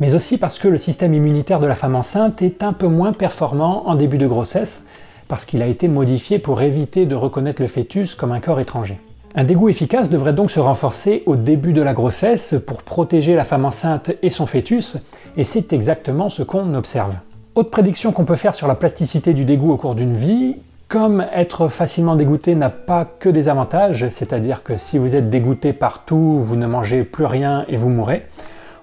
mais 0.00 0.14
aussi 0.14 0.36
parce 0.36 0.58
que 0.58 0.68
le 0.68 0.78
système 0.78 1.14
immunitaire 1.14 1.60
de 1.60 1.66
la 1.66 1.74
femme 1.74 1.96
enceinte 1.96 2.42
est 2.42 2.62
un 2.62 2.72
peu 2.72 2.88
moins 2.88 3.12
performant 3.12 3.88
en 3.88 3.94
début 3.94 4.18
de 4.18 4.26
grossesse, 4.26 4.86
parce 5.28 5.44
qu'il 5.44 5.62
a 5.62 5.66
été 5.66 5.88
modifié 5.88 6.38
pour 6.38 6.60
éviter 6.60 7.06
de 7.06 7.14
reconnaître 7.14 7.62
le 7.62 7.68
fœtus 7.68 8.14
comme 8.14 8.32
un 8.32 8.40
corps 8.40 8.60
étranger. 8.60 9.00
Un 9.36 9.44
dégoût 9.44 9.68
efficace 9.68 10.10
devrait 10.10 10.32
donc 10.32 10.50
se 10.50 10.58
renforcer 10.58 11.22
au 11.26 11.36
début 11.36 11.72
de 11.72 11.82
la 11.82 11.94
grossesse 11.94 12.56
pour 12.66 12.82
protéger 12.82 13.36
la 13.36 13.44
femme 13.44 13.64
enceinte 13.64 14.10
et 14.22 14.30
son 14.30 14.44
fœtus, 14.44 14.98
et 15.36 15.44
c'est 15.44 15.72
exactement 15.72 16.28
ce 16.28 16.42
qu'on 16.42 16.74
observe. 16.74 17.14
Autre 17.54 17.70
prédiction 17.70 18.10
qu'on 18.10 18.24
peut 18.24 18.34
faire 18.34 18.56
sur 18.56 18.66
la 18.66 18.74
plasticité 18.74 19.32
du 19.32 19.44
dégoût 19.44 19.70
au 19.70 19.76
cours 19.76 19.94
d'une 19.94 20.16
vie, 20.16 20.56
comme 20.88 21.24
être 21.32 21.68
facilement 21.68 22.16
dégoûté 22.16 22.56
n'a 22.56 22.70
pas 22.70 23.04
que 23.04 23.28
des 23.28 23.48
avantages, 23.48 24.08
c'est-à-dire 24.08 24.64
que 24.64 24.74
si 24.74 24.98
vous 24.98 25.14
êtes 25.14 25.30
dégoûté 25.30 25.72
partout, 25.72 26.40
vous 26.42 26.56
ne 26.56 26.66
mangez 26.66 27.04
plus 27.04 27.26
rien 27.26 27.64
et 27.68 27.76
vous 27.76 27.88
mourrez, 27.88 28.26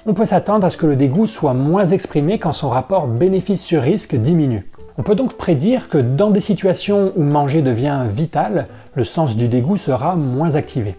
on 0.05 0.13
peut 0.13 0.23
s'attendre 0.23 0.65
à 0.65 0.69
ce 0.69 0.77
que 0.77 0.85
le 0.85 0.95
dégoût 0.95 1.27
soit 1.27 1.53
moins 1.53 1.87
exprimé 1.87 2.39
quand 2.39 2.53
son 2.53 2.69
rapport 2.69 3.07
bénéfice 3.07 3.61
sur 3.61 3.81
risque 3.81 4.15
diminue. 4.15 4.65
On 4.99 5.03
peut 5.03 5.13
donc 5.13 5.33
prédire 5.33 5.89
que 5.89 5.99
dans 5.99 6.31
des 6.31 6.39
situations 6.39 7.13
où 7.15 7.21
manger 7.21 7.61
devient 7.61 8.05
vital, 8.09 8.67
le 8.95 9.03
sens 9.03 9.35
du 9.35 9.47
dégoût 9.47 9.77
sera 9.77 10.15
moins 10.15 10.55
activé. 10.55 10.95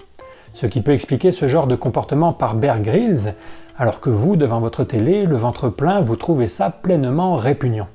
Ce 0.54 0.66
qui 0.66 0.82
peut 0.82 0.92
expliquer 0.92 1.32
ce 1.32 1.48
genre 1.48 1.66
de 1.66 1.74
comportement 1.74 2.32
par 2.32 2.54
Bear 2.54 2.80
Grylls, 2.80 3.34
alors 3.76 4.00
que 4.00 4.08
vous, 4.08 4.36
devant 4.36 4.60
votre 4.60 4.84
télé, 4.84 5.26
le 5.26 5.36
ventre 5.36 5.68
plein, 5.68 6.00
vous 6.00 6.14
trouvez 6.14 6.46
ça 6.46 6.70
pleinement 6.70 7.34
répugnant. 7.34 7.88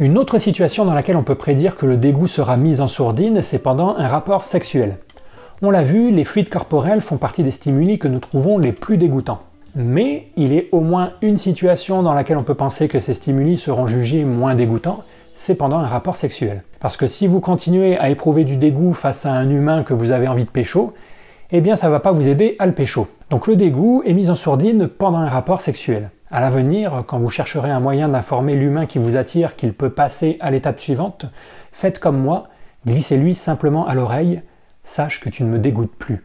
Une 0.00 0.18
autre 0.18 0.38
situation 0.38 0.84
dans 0.84 0.94
laquelle 0.94 1.16
on 1.16 1.22
peut 1.22 1.36
prédire 1.36 1.76
que 1.76 1.86
le 1.86 1.96
dégoût 1.96 2.26
sera 2.26 2.56
mis 2.56 2.80
en 2.80 2.88
sourdine, 2.88 3.42
c'est 3.42 3.60
pendant 3.60 3.96
un 3.96 4.08
rapport 4.08 4.42
sexuel. 4.42 4.98
On 5.62 5.70
l'a 5.70 5.82
vu, 5.82 6.10
les 6.10 6.24
fluides 6.24 6.50
corporels 6.50 7.02
font 7.02 7.18
partie 7.18 7.44
des 7.44 7.52
stimuli 7.52 8.00
que 8.00 8.08
nous 8.08 8.18
trouvons 8.18 8.58
les 8.58 8.72
plus 8.72 8.98
dégoûtants. 8.98 9.42
Mais 9.74 10.28
il 10.36 10.52
est 10.52 10.68
au 10.72 10.80
moins 10.80 11.12
une 11.22 11.38
situation 11.38 12.02
dans 12.02 12.12
laquelle 12.12 12.36
on 12.36 12.42
peut 12.42 12.54
penser 12.54 12.88
que 12.88 12.98
ces 12.98 13.14
stimuli 13.14 13.56
seront 13.56 13.86
jugés 13.86 14.24
moins 14.24 14.54
dégoûtants, 14.54 15.02
c'est 15.34 15.54
pendant 15.54 15.78
un 15.78 15.86
rapport 15.86 16.16
sexuel. 16.16 16.62
Parce 16.78 16.96
que 16.96 17.06
si 17.06 17.26
vous 17.26 17.40
continuez 17.40 17.96
à 17.96 18.10
éprouver 18.10 18.44
du 18.44 18.56
dégoût 18.56 18.92
face 18.92 19.24
à 19.24 19.32
un 19.32 19.48
humain 19.48 19.82
que 19.82 19.94
vous 19.94 20.10
avez 20.10 20.28
envie 20.28 20.44
de 20.44 20.50
pécho, 20.50 20.92
eh 21.50 21.60
bien 21.60 21.76
ça 21.76 21.88
va 21.88 22.00
pas 22.00 22.12
vous 22.12 22.28
aider 22.28 22.56
à 22.58 22.66
le 22.66 22.74
pécho. 22.74 23.08
Donc 23.30 23.46
le 23.46 23.56
dégoût 23.56 24.02
est 24.04 24.12
mis 24.12 24.28
en 24.28 24.34
sourdine 24.34 24.88
pendant 24.88 25.18
un 25.18 25.28
rapport 25.28 25.60
sexuel. 25.62 26.10
À 26.30 26.40
l'avenir, 26.40 27.04
quand 27.06 27.18
vous 27.18 27.30
chercherez 27.30 27.70
un 27.70 27.80
moyen 27.80 28.08
d'informer 28.08 28.54
l'humain 28.56 28.86
qui 28.86 28.98
vous 28.98 29.16
attire 29.16 29.56
qu'il 29.56 29.72
peut 29.72 29.90
passer 29.90 30.36
à 30.40 30.50
l'étape 30.50 30.80
suivante, 30.80 31.26
faites 31.72 31.98
comme 31.98 32.18
moi, 32.18 32.48
glissez-lui 32.86 33.34
simplement 33.34 33.86
à 33.86 33.94
l'oreille 33.94 34.42
sache 34.84 35.20
que 35.20 35.28
tu 35.28 35.44
ne 35.44 35.48
me 35.48 35.58
dégoûtes 35.58 35.94
plus. 35.94 36.24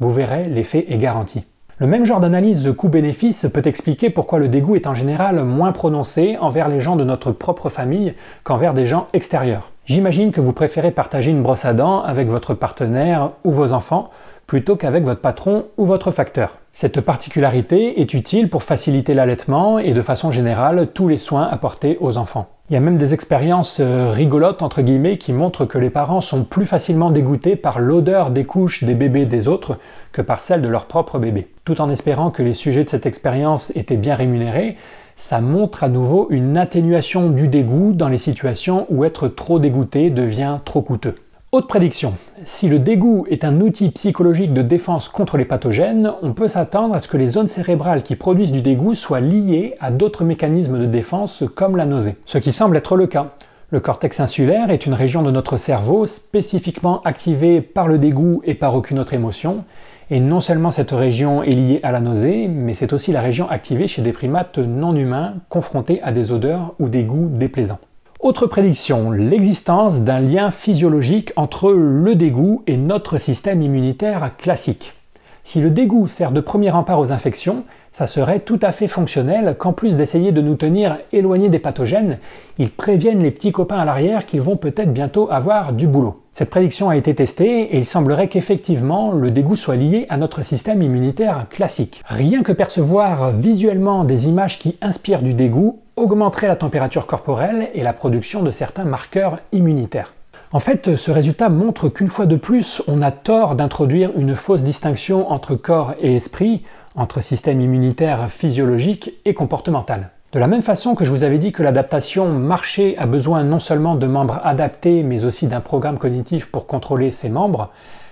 Vous 0.00 0.10
verrez, 0.10 0.44
l'effet 0.44 0.86
est 0.88 0.98
garanti. 0.98 1.44
Le 1.80 1.88
même 1.88 2.04
genre 2.04 2.20
d'analyse 2.20 2.62
de 2.62 2.70
coût-bénéfice 2.70 3.48
peut 3.52 3.62
expliquer 3.64 4.08
pourquoi 4.08 4.38
le 4.38 4.46
dégoût 4.46 4.76
est 4.76 4.86
en 4.86 4.94
général 4.94 5.42
moins 5.42 5.72
prononcé 5.72 6.36
envers 6.40 6.68
les 6.68 6.80
gens 6.80 6.94
de 6.94 7.02
notre 7.02 7.32
propre 7.32 7.68
famille 7.68 8.14
qu'envers 8.44 8.74
des 8.74 8.86
gens 8.86 9.08
extérieurs. 9.12 9.72
J'imagine 9.84 10.30
que 10.30 10.40
vous 10.40 10.52
préférez 10.52 10.92
partager 10.92 11.32
une 11.32 11.42
brosse 11.42 11.64
à 11.64 11.74
dents 11.74 12.00
avec 12.00 12.28
votre 12.28 12.54
partenaire 12.54 13.32
ou 13.42 13.50
vos 13.50 13.72
enfants 13.72 14.10
plutôt 14.46 14.76
qu'avec 14.76 15.02
votre 15.02 15.20
patron 15.20 15.64
ou 15.76 15.84
votre 15.84 16.12
facteur. 16.12 16.58
Cette 16.72 17.00
particularité 17.00 18.00
est 18.00 18.14
utile 18.14 18.48
pour 18.48 18.62
faciliter 18.62 19.12
l'allaitement 19.12 19.80
et 19.80 19.94
de 19.94 20.00
façon 20.00 20.30
générale 20.30 20.92
tous 20.94 21.08
les 21.08 21.16
soins 21.16 21.48
apportés 21.50 21.98
aux 22.00 22.18
enfants. 22.18 22.46
Il 22.70 22.74
y 22.74 22.76
a 22.76 22.80
même 22.80 22.98
des 22.98 23.14
expériences 23.14 23.78
euh, 23.80 24.12
rigolotes 24.12 24.62
entre 24.62 24.80
guillemets 24.80 25.18
qui 25.18 25.32
montrent 25.32 25.64
que 25.64 25.78
les 25.78 25.90
parents 25.90 26.20
sont 26.20 26.44
plus 26.44 26.66
facilement 26.66 27.10
dégoûtés 27.10 27.56
par 27.56 27.80
l'odeur 27.80 28.30
des 28.30 28.44
couches 28.44 28.84
des 28.84 28.94
bébés 28.94 29.26
des 29.26 29.48
autres 29.48 29.76
que 30.12 30.22
par 30.22 30.38
celle 30.38 30.62
de 30.62 30.68
leur 30.68 30.86
propre 30.86 31.18
bébé. 31.18 31.48
Tout 31.64 31.80
en 31.80 31.88
espérant 31.88 32.30
que 32.30 32.42
les 32.42 32.52
sujets 32.52 32.84
de 32.84 32.90
cette 32.90 33.06
expérience 33.06 33.72
étaient 33.74 33.96
bien 33.96 34.16
rémunérés, 34.16 34.76
ça 35.16 35.40
montre 35.40 35.82
à 35.82 35.88
nouveau 35.88 36.26
une 36.28 36.58
atténuation 36.58 37.30
du 37.30 37.48
dégoût 37.48 37.94
dans 37.94 38.10
les 38.10 38.18
situations 38.18 38.86
où 38.90 39.02
être 39.02 39.28
trop 39.28 39.58
dégoûté 39.58 40.10
devient 40.10 40.58
trop 40.66 40.82
coûteux. 40.82 41.14
Autre 41.52 41.66
prédiction, 41.66 42.12
si 42.44 42.68
le 42.68 42.78
dégoût 42.78 43.24
est 43.30 43.44
un 43.44 43.62
outil 43.62 43.88
psychologique 43.92 44.52
de 44.52 44.60
défense 44.60 45.08
contre 45.08 45.38
les 45.38 45.46
pathogènes, 45.46 46.12
on 46.20 46.34
peut 46.34 46.48
s'attendre 46.48 46.94
à 46.94 46.98
ce 46.98 47.08
que 47.08 47.16
les 47.16 47.28
zones 47.28 47.48
cérébrales 47.48 48.02
qui 48.02 48.16
produisent 48.16 48.52
du 48.52 48.60
dégoût 48.60 48.94
soient 48.94 49.20
liées 49.20 49.74
à 49.80 49.90
d'autres 49.90 50.24
mécanismes 50.24 50.78
de 50.78 50.84
défense 50.84 51.44
comme 51.54 51.78
la 51.78 51.86
nausée. 51.86 52.16
Ce 52.26 52.36
qui 52.36 52.52
semble 52.52 52.76
être 52.76 52.94
le 52.94 53.06
cas. 53.06 53.30
Le 53.70 53.80
cortex 53.80 54.20
insulaire 54.20 54.70
est 54.70 54.84
une 54.84 54.94
région 54.94 55.22
de 55.22 55.30
notre 55.30 55.56
cerveau 55.56 56.04
spécifiquement 56.04 57.00
activée 57.02 57.62
par 57.62 57.88
le 57.88 57.98
dégoût 57.98 58.42
et 58.44 58.54
par 58.54 58.74
aucune 58.74 58.98
autre 58.98 59.14
émotion, 59.14 59.64
et 60.10 60.20
non 60.20 60.40
seulement 60.40 60.70
cette 60.70 60.90
région 60.90 61.42
est 61.42 61.50
liée 61.50 61.80
à 61.82 61.92
la 61.92 62.00
nausée, 62.00 62.48
mais 62.48 62.74
c'est 62.74 62.92
aussi 62.92 63.12
la 63.12 63.20
région 63.20 63.48
activée 63.48 63.86
chez 63.86 64.02
des 64.02 64.12
primates 64.12 64.58
non 64.58 64.94
humains 64.94 65.34
confrontés 65.48 66.00
à 66.02 66.12
des 66.12 66.32
odeurs 66.32 66.74
ou 66.78 66.88
des 66.88 67.04
goûts 67.04 67.28
déplaisants. 67.30 67.78
Autre 68.20 68.46
prédiction, 68.46 69.10
l'existence 69.10 70.00
d'un 70.00 70.20
lien 70.20 70.50
physiologique 70.50 71.32
entre 71.36 71.72
le 71.72 72.14
dégoût 72.14 72.62
et 72.66 72.76
notre 72.76 73.18
système 73.18 73.60
immunitaire 73.60 74.36
classique. 74.38 74.94
Si 75.42 75.60
le 75.60 75.70
dégoût 75.70 76.06
sert 76.06 76.32
de 76.32 76.40
premier 76.40 76.70
rempart 76.70 76.98
aux 76.98 77.12
infections, 77.12 77.64
ça 77.92 78.06
serait 78.06 78.40
tout 78.40 78.58
à 78.62 78.72
fait 78.72 78.86
fonctionnel 78.86 79.56
qu'en 79.58 79.74
plus 79.74 79.94
d'essayer 79.94 80.32
de 80.32 80.40
nous 80.40 80.54
tenir 80.54 80.98
éloignés 81.12 81.50
des 81.50 81.58
pathogènes, 81.58 82.18
ils 82.56 82.70
préviennent 82.70 83.22
les 83.22 83.30
petits 83.30 83.52
copains 83.52 83.76
à 83.76 83.84
l'arrière 83.84 84.24
qu'ils 84.24 84.40
vont 84.40 84.56
peut-être 84.56 84.92
bientôt 84.92 85.30
avoir 85.30 85.74
du 85.74 85.86
boulot. 85.86 86.23
Cette 86.36 86.50
prédiction 86.50 86.88
a 86.88 86.96
été 86.96 87.14
testée 87.14 87.60
et 87.60 87.78
il 87.78 87.84
semblerait 87.84 88.26
qu'effectivement 88.26 89.12
le 89.12 89.30
dégoût 89.30 89.54
soit 89.54 89.76
lié 89.76 90.04
à 90.08 90.16
notre 90.16 90.42
système 90.42 90.82
immunitaire 90.82 91.46
classique. 91.48 92.02
Rien 92.06 92.42
que 92.42 92.50
percevoir 92.50 93.30
visuellement 93.30 94.02
des 94.02 94.26
images 94.26 94.58
qui 94.58 94.76
inspirent 94.82 95.22
du 95.22 95.32
dégoût 95.32 95.78
augmenterait 95.94 96.48
la 96.48 96.56
température 96.56 97.06
corporelle 97.06 97.68
et 97.72 97.84
la 97.84 97.92
production 97.92 98.42
de 98.42 98.50
certains 98.50 98.82
marqueurs 98.82 99.38
immunitaires. 99.52 100.12
En 100.50 100.58
fait, 100.58 100.96
ce 100.96 101.12
résultat 101.12 101.48
montre 101.50 101.88
qu'une 101.88 102.08
fois 102.08 102.26
de 102.26 102.34
plus, 102.34 102.82
on 102.88 103.00
a 103.00 103.12
tort 103.12 103.54
d'introduire 103.54 104.10
une 104.16 104.34
fausse 104.34 104.64
distinction 104.64 105.30
entre 105.30 105.54
corps 105.54 105.94
et 106.00 106.16
esprit, 106.16 106.62
entre 106.96 107.20
système 107.20 107.60
immunitaire 107.60 108.28
physiologique 108.28 109.12
et 109.24 109.34
comportemental. 109.34 110.10
De 110.34 110.40
la 110.40 110.48
même 110.48 110.62
façon 110.62 110.96
que 110.96 111.04
je 111.04 111.12
vous 111.12 111.22
avais 111.22 111.38
dit 111.38 111.52
que 111.52 111.62
l'adaptation 111.62 112.26
marché 112.26 112.98
a 112.98 113.06
besoin 113.06 113.44
non 113.44 113.60
seulement 113.60 113.94
de 113.94 114.08
membres 114.08 114.40
adaptés, 114.42 115.04
mais 115.04 115.24
aussi 115.24 115.46
d'un 115.46 115.60
programme 115.60 115.96
cognitif 115.96 116.46
pour 116.46 116.66
contrôler 116.66 117.12
ses 117.12 117.28
membres, 117.28 117.70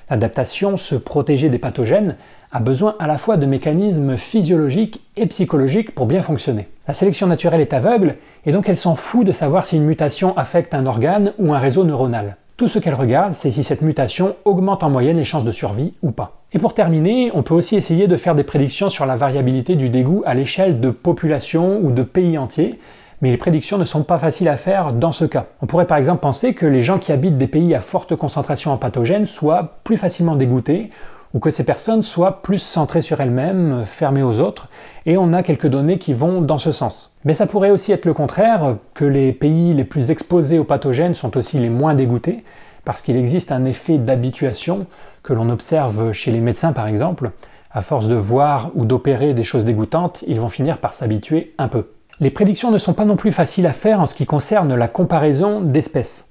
l'adaptation 0.08 0.76
se 0.76 0.94
protéger 0.94 1.48
des 1.48 1.58
pathogènes 1.58 2.14
a 2.52 2.60
besoin 2.60 2.94
à 3.00 3.08
la 3.08 3.18
fois 3.18 3.38
de 3.38 3.46
mécanismes 3.46 4.16
physiologiques 4.16 5.02
et 5.16 5.26
psychologiques 5.26 5.96
pour 5.96 6.06
bien 6.06 6.22
fonctionner. 6.22 6.68
La 6.86 6.94
sélection 6.94 7.26
naturelle 7.26 7.60
est 7.60 7.74
aveugle 7.74 8.14
et 8.46 8.52
donc 8.52 8.68
elle 8.68 8.76
s'en 8.76 8.94
fout 8.94 9.26
de 9.26 9.32
savoir 9.32 9.66
si 9.66 9.74
une 9.76 9.84
mutation 9.84 10.38
affecte 10.38 10.74
un 10.74 10.86
organe 10.86 11.32
ou 11.40 11.52
un 11.52 11.58
réseau 11.58 11.82
neuronal. 11.82 12.36
Tout 12.56 12.68
ce 12.68 12.78
qu'elle 12.78 12.94
regarde, 12.94 13.32
c'est 13.32 13.50
si 13.50 13.64
cette 13.64 13.82
mutation 13.82 14.36
augmente 14.44 14.84
en 14.84 14.90
moyenne 14.90 15.16
les 15.16 15.24
chances 15.24 15.44
de 15.44 15.50
survie 15.50 15.94
ou 16.02 16.12
pas. 16.12 16.41
Et 16.54 16.58
pour 16.58 16.74
terminer, 16.74 17.30
on 17.32 17.42
peut 17.42 17.54
aussi 17.54 17.76
essayer 17.76 18.08
de 18.08 18.16
faire 18.16 18.34
des 18.34 18.42
prédictions 18.42 18.90
sur 18.90 19.06
la 19.06 19.16
variabilité 19.16 19.74
du 19.74 19.88
dégoût 19.88 20.22
à 20.26 20.34
l'échelle 20.34 20.80
de 20.80 20.90
populations 20.90 21.80
ou 21.82 21.92
de 21.92 22.02
pays 22.02 22.36
entiers, 22.36 22.78
mais 23.22 23.30
les 23.30 23.38
prédictions 23.38 23.78
ne 23.78 23.86
sont 23.86 24.02
pas 24.02 24.18
faciles 24.18 24.48
à 24.48 24.58
faire 24.58 24.92
dans 24.92 25.12
ce 25.12 25.24
cas. 25.24 25.46
On 25.62 25.66
pourrait 25.66 25.86
par 25.86 25.96
exemple 25.96 26.20
penser 26.20 26.52
que 26.52 26.66
les 26.66 26.82
gens 26.82 26.98
qui 26.98 27.10
habitent 27.10 27.38
des 27.38 27.46
pays 27.46 27.74
à 27.74 27.80
forte 27.80 28.16
concentration 28.16 28.70
en 28.70 28.76
pathogènes 28.76 29.24
soient 29.24 29.78
plus 29.82 29.96
facilement 29.96 30.36
dégoûtés, 30.36 30.90
ou 31.32 31.38
que 31.38 31.50
ces 31.50 31.64
personnes 31.64 32.02
soient 32.02 32.42
plus 32.42 32.58
centrées 32.58 33.00
sur 33.00 33.22
elles-mêmes, 33.22 33.84
fermées 33.86 34.22
aux 34.22 34.38
autres, 34.38 34.68
et 35.06 35.16
on 35.16 35.32
a 35.32 35.42
quelques 35.42 35.68
données 35.68 35.98
qui 35.98 36.12
vont 36.12 36.42
dans 36.42 36.58
ce 36.58 36.72
sens. 36.72 37.14
Mais 37.24 37.32
ça 37.32 37.46
pourrait 37.46 37.70
aussi 37.70 37.92
être 37.92 38.04
le 38.04 38.12
contraire, 38.12 38.76
que 38.92 39.06
les 39.06 39.32
pays 39.32 39.72
les 39.72 39.84
plus 39.84 40.10
exposés 40.10 40.58
aux 40.58 40.64
pathogènes 40.64 41.14
sont 41.14 41.34
aussi 41.38 41.58
les 41.58 41.70
moins 41.70 41.94
dégoûtés, 41.94 42.44
parce 42.84 43.02
qu'il 43.02 43.16
existe 43.16 43.52
un 43.52 43.64
effet 43.64 43.98
d'habituation 43.98 44.86
que 45.22 45.32
l'on 45.32 45.50
observe 45.50 46.12
chez 46.12 46.30
les 46.30 46.40
médecins 46.40 46.72
par 46.72 46.86
exemple. 46.86 47.30
À 47.70 47.80
force 47.80 48.06
de 48.06 48.14
voir 48.14 48.70
ou 48.74 48.84
d'opérer 48.84 49.34
des 49.34 49.44
choses 49.44 49.64
dégoûtantes, 49.64 50.24
ils 50.26 50.40
vont 50.40 50.48
finir 50.48 50.78
par 50.78 50.92
s'habituer 50.92 51.54
un 51.58 51.68
peu. 51.68 51.88
Les 52.20 52.30
prédictions 52.30 52.70
ne 52.70 52.78
sont 52.78 52.92
pas 52.92 53.04
non 53.04 53.16
plus 53.16 53.32
faciles 53.32 53.66
à 53.66 53.72
faire 53.72 54.00
en 54.00 54.06
ce 54.06 54.14
qui 54.14 54.26
concerne 54.26 54.74
la 54.74 54.88
comparaison 54.88 55.60
d'espèces. 55.60 56.28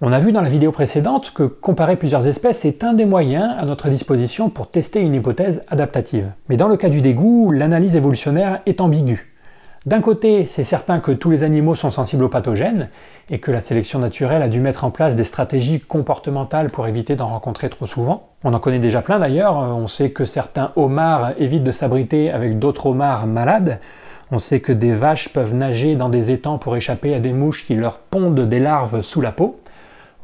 On 0.00 0.12
a 0.12 0.20
vu 0.20 0.32
dans 0.32 0.40
la 0.40 0.48
vidéo 0.48 0.70
précédente 0.70 1.32
que 1.34 1.42
comparer 1.42 1.96
plusieurs 1.96 2.26
espèces 2.28 2.64
est 2.64 2.84
un 2.84 2.92
des 2.92 3.04
moyens 3.04 3.52
à 3.58 3.64
notre 3.64 3.88
disposition 3.88 4.48
pour 4.48 4.70
tester 4.70 5.00
une 5.00 5.14
hypothèse 5.14 5.62
adaptative. 5.68 6.30
Mais 6.48 6.56
dans 6.56 6.68
le 6.68 6.76
cas 6.76 6.88
du 6.88 7.00
dégoût, 7.00 7.50
l'analyse 7.50 7.96
évolutionnaire 7.96 8.60
est 8.64 8.80
ambiguë. 8.80 9.34
D'un 9.88 10.02
côté, 10.02 10.44
c'est 10.44 10.64
certain 10.64 11.00
que 11.00 11.12
tous 11.12 11.30
les 11.30 11.44
animaux 11.44 11.74
sont 11.74 11.88
sensibles 11.88 12.22
aux 12.22 12.28
pathogènes 12.28 12.90
et 13.30 13.38
que 13.38 13.50
la 13.50 13.62
sélection 13.62 13.98
naturelle 13.98 14.42
a 14.42 14.48
dû 14.50 14.60
mettre 14.60 14.84
en 14.84 14.90
place 14.90 15.16
des 15.16 15.24
stratégies 15.24 15.80
comportementales 15.80 16.68
pour 16.68 16.86
éviter 16.86 17.16
d'en 17.16 17.28
rencontrer 17.28 17.70
trop 17.70 17.86
souvent. 17.86 18.28
On 18.44 18.52
en 18.52 18.58
connaît 18.58 18.80
déjà 18.80 19.00
plein 19.00 19.18
d'ailleurs, 19.18 19.56
on 19.56 19.86
sait 19.86 20.10
que 20.10 20.26
certains 20.26 20.72
homards 20.76 21.32
évitent 21.38 21.64
de 21.64 21.72
s'abriter 21.72 22.30
avec 22.30 22.58
d'autres 22.58 22.84
homards 22.84 23.26
malades, 23.26 23.80
on 24.30 24.38
sait 24.38 24.60
que 24.60 24.72
des 24.72 24.92
vaches 24.92 25.30
peuvent 25.30 25.54
nager 25.54 25.96
dans 25.96 26.10
des 26.10 26.32
étangs 26.32 26.58
pour 26.58 26.76
échapper 26.76 27.14
à 27.14 27.18
des 27.18 27.32
mouches 27.32 27.64
qui 27.64 27.74
leur 27.74 27.96
pondent 27.96 28.46
des 28.46 28.60
larves 28.60 29.00
sous 29.00 29.22
la 29.22 29.32
peau. 29.32 29.58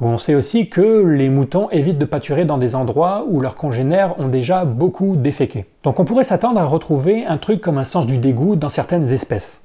On 0.07 0.19
sait 0.19 0.35
aussi 0.35 0.69
que 0.69 1.03
les 1.03 1.31
moutons 1.31 1.71
évitent 1.71 1.97
de 1.97 2.05
pâturer 2.05 2.45
dans 2.45 2.59
des 2.59 2.75
endroits 2.75 3.25
où 3.27 3.41
leurs 3.41 3.55
congénères 3.55 4.21
ont 4.21 4.29
déjà 4.29 4.67
beaucoup 4.67 5.17
déféqué. 5.17 5.65
Donc 5.83 5.99
on 5.99 6.05
pourrait 6.05 6.25
s'attendre 6.25 6.61
à 6.61 6.67
retrouver 6.67 7.25
un 7.25 7.39
truc 7.39 7.63
comme 7.63 7.79
un 7.79 7.85
sens 7.85 8.07
du 8.07 8.19
dégoût 8.19 8.55
dans 8.55 8.69
certaines 8.69 9.11
espèces. 9.13 9.63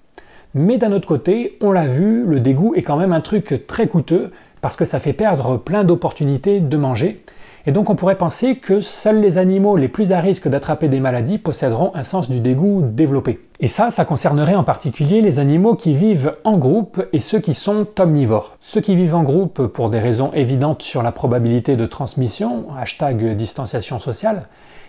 Mais 0.54 0.78
d'un 0.78 0.93
autre 0.93 1.10
côté, 1.10 1.58
on 1.60 1.73
l'a 1.73 1.88
vu, 1.88 2.23
le 2.23 2.39
dégoût 2.39 2.73
est 2.73 2.84
quand 2.84 2.95
même 2.95 3.12
un 3.12 3.19
truc 3.19 3.67
très 3.67 3.88
coûteux 3.88 4.32
parce 4.62 4.78
que 4.78 4.86
ça 4.86 5.02
fait 5.02 5.12
perdre 5.12 5.58
plein 5.58 5.84
d'opportunités 5.84 6.62
de 6.62 6.78
manger. 6.78 7.21
Et 7.65 7.72
donc 7.72 7.89
on 7.89 7.95
pourrait 7.95 8.17
penser 8.17 8.56
que 8.56 8.80
seuls 8.80 9.19
les 9.19 9.38
animaux 9.38 9.76
les 9.76 9.88
plus 9.89 10.12
à 10.12 10.19
risque 10.19 10.48
d'attraper 10.48 10.88
des 10.88 11.00
maladies 11.00 11.38
posséderont 11.38 11.91
un 11.93 12.04
sens 12.04 12.30
du 12.30 12.39
dégoût 12.39 12.82
développé. 12.82 13.39
Et 13.60 13.67
ça, 13.67 13.89
ça 13.89 14.06
concernerait 14.06 14.56
en 14.56 14.63
particulier 14.63 15.22
les 15.22 15.38
animaux 15.39 15.76
qui 15.76 15.93
vivent 15.93 16.36
en 16.45 16.58
groupe 16.58 17.06
et 17.12 17.19
ceux 17.19 17.39
qui 17.39 17.54
sont 17.54 17.86
omnivores. 18.00 18.56
Ceux 18.62 18.80
qui 18.80 18.95
vivent 18.95 19.15
en 19.15 19.24
groupe 19.24 19.67
pour 19.67 19.89
des 19.89 20.00
raisons 20.00 20.32
évidentes 20.34 20.82
sur 20.82 21.04
la 21.04 21.12
probabilité 21.12 21.76
de 21.76 21.86
transmission, 21.86 22.67
hashtag 22.80 23.36
distanciation 23.36 24.00
sociale, 24.00 24.43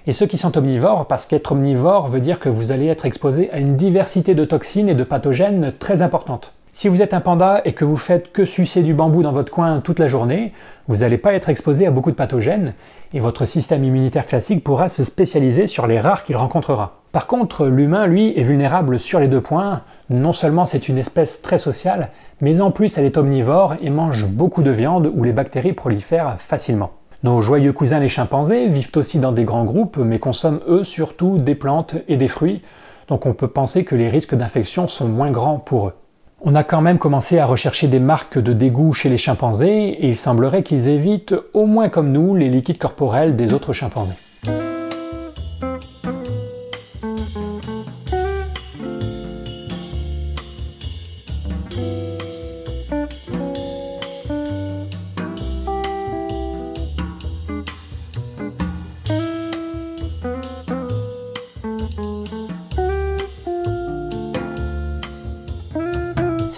et 0.06 0.12
ceux 0.12 0.26
qui 0.26 0.38
sont 0.38 0.56
omnivores 0.56 1.06
parce 1.06 1.26
qu'être 1.26 1.52
omnivore 1.52 2.08
veut 2.08 2.20
dire 2.20 2.38
que 2.38 2.48
vous 2.48 2.70
allez 2.72 2.86
être 2.86 3.06
exposé 3.06 3.50
à 3.50 3.58
une 3.58 3.76
diversité 3.76 4.34
de 4.34 4.44
toxines 4.44 4.88
et 4.88 4.94
de 4.94 5.04
pathogènes 5.04 5.72
très 5.78 6.02
importante. 6.02 6.54
Si 6.72 6.88
vous 6.88 7.02
êtes 7.02 7.14
un 7.14 7.20
panda 7.20 7.60
et 7.64 7.72
que 7.72 7.84
vous 7.84 7.96
faites 7.96 8.32
que 8.32 8.44
sucer 8.44 8.82
du 8.82 8.94
bambou 8.94 9.22
dans 9.22 9.32
votre 9.32 9.52
coin 9.52 9.80
toute 9.80 9.98
la 9.98 10.06
journée, 10.06 10.52
vous 10.88 10.98
n'allez 10.98 11.18
pas 11.18 11.34
être 11.34 11.48
exposé 11.48 11.86
à 11.86 11.90
beaucoup 11.90 12.10
de 12.10 12.16
pathogènes 12.16 12.74
et 13.12 13.20
votre 13.20 13.44
système 13.44 13.84
immunitaire 13.84 14.26
classique 14.26 14.62
pourra 14.62 14.88
se 14.88 15.04
spécialiser 15.04 15.66
sur 15.66 15.86
les 15.86 16.00
rares 16.00 16.24
qu'il 16.24 16.36
rencontrera. 16.36 17.00
Par 17.12 17.26
contre, 17.26 17.66
l'humain, 17.66 18.06
lui, 18.06 18.38
est 18.38 18.42
vulnérable 18.42 19.00
sur 19.00 19.18
les 19.18 19.26
deux 19.26 19.40
points. 19.40 19.82
Non 20.10 20.32
seulement 20.32 20.64
c'est 20.64 20.88
une 20.88 20.96
espèce 20.96 21.42
très 21.42 21.58
sociale, 21.58 22.10
mais 22.40 22.60
en 22.60 22.70
plus 22.70 22.96
elle 22.96 23.04
est 23.04 23.16
omnivore 23.16 23.74
et 23.82 23.90
mange 23.90 24.26
beaucoup 24.26 24.62
de 24.62 24.70
viande 24.70 25.10
où 25.12 25.24
les 25.24 25.32
bactéries 25.32 25.72
prolifèrent 25.72 26.36
facilement. 26.38 26.92
Nos 27.24 27.42
joyeux 27.42 27.72
cousins 27.72 27.98
les 27.98 28.08
chimpanzés 28.08 28.68
vivent 28.68 28.92
aussi 28.94 29.18
dans 29.18 29.32
des 29.32 29.44
grands 29.44 29.64
groupes, 29.64 29.98
mais 29.98 30.20
consomment 30.20 30.60
eux 30.68 30.84
surtout 30.84 31.36
des 31.36 31.56
plantes 31.56 31.96
et 32.08 32.16
des 32.16 32.28
fruits, 32.28 32.62
donc 33.08 33.26
on 33.26 33.34
peut 33.34 33.48
penser 33.48 33.84
que 33.84 33.96
les 33.96 34.08
risques 34.08 34.36
d'infection 34.36 34.86
sont 34.86 35.08
moins 35.08 35.32
grands 35.32 35.58
pour 35.58 35.88
eux. 35.88 35.94
On 36.42 36.54
a 36.54 36.64
quand 36.64 36.80
même 36.80 36.98
commencé 36.98 37.38
à 37.38 37.44
rechercher 37.44 37.86
des 37.86 37.98
marques 37.98 38.38
de 38.38 38.54
dégoût 38.54 38.94
chez 38.94 39.10
les 39.10 39.18
chimpanzés 39.18 39.88
et 39.88 40.08
il 40.08 40.16
semblerait 40.16 40.62
qu'ils 40.62 40.88
évitent, 40.88 41.34
au 41.52 41.66
moins 41.66 41.90
comme 41.90 42.12
nous, 42.12 42.34
les 42.34 42.48
liquides 42.48 42.78
corporels 42.78 43.36
des 43.36 43.52
autres 43.52 43.74
chimpanzés. 43.74 44.14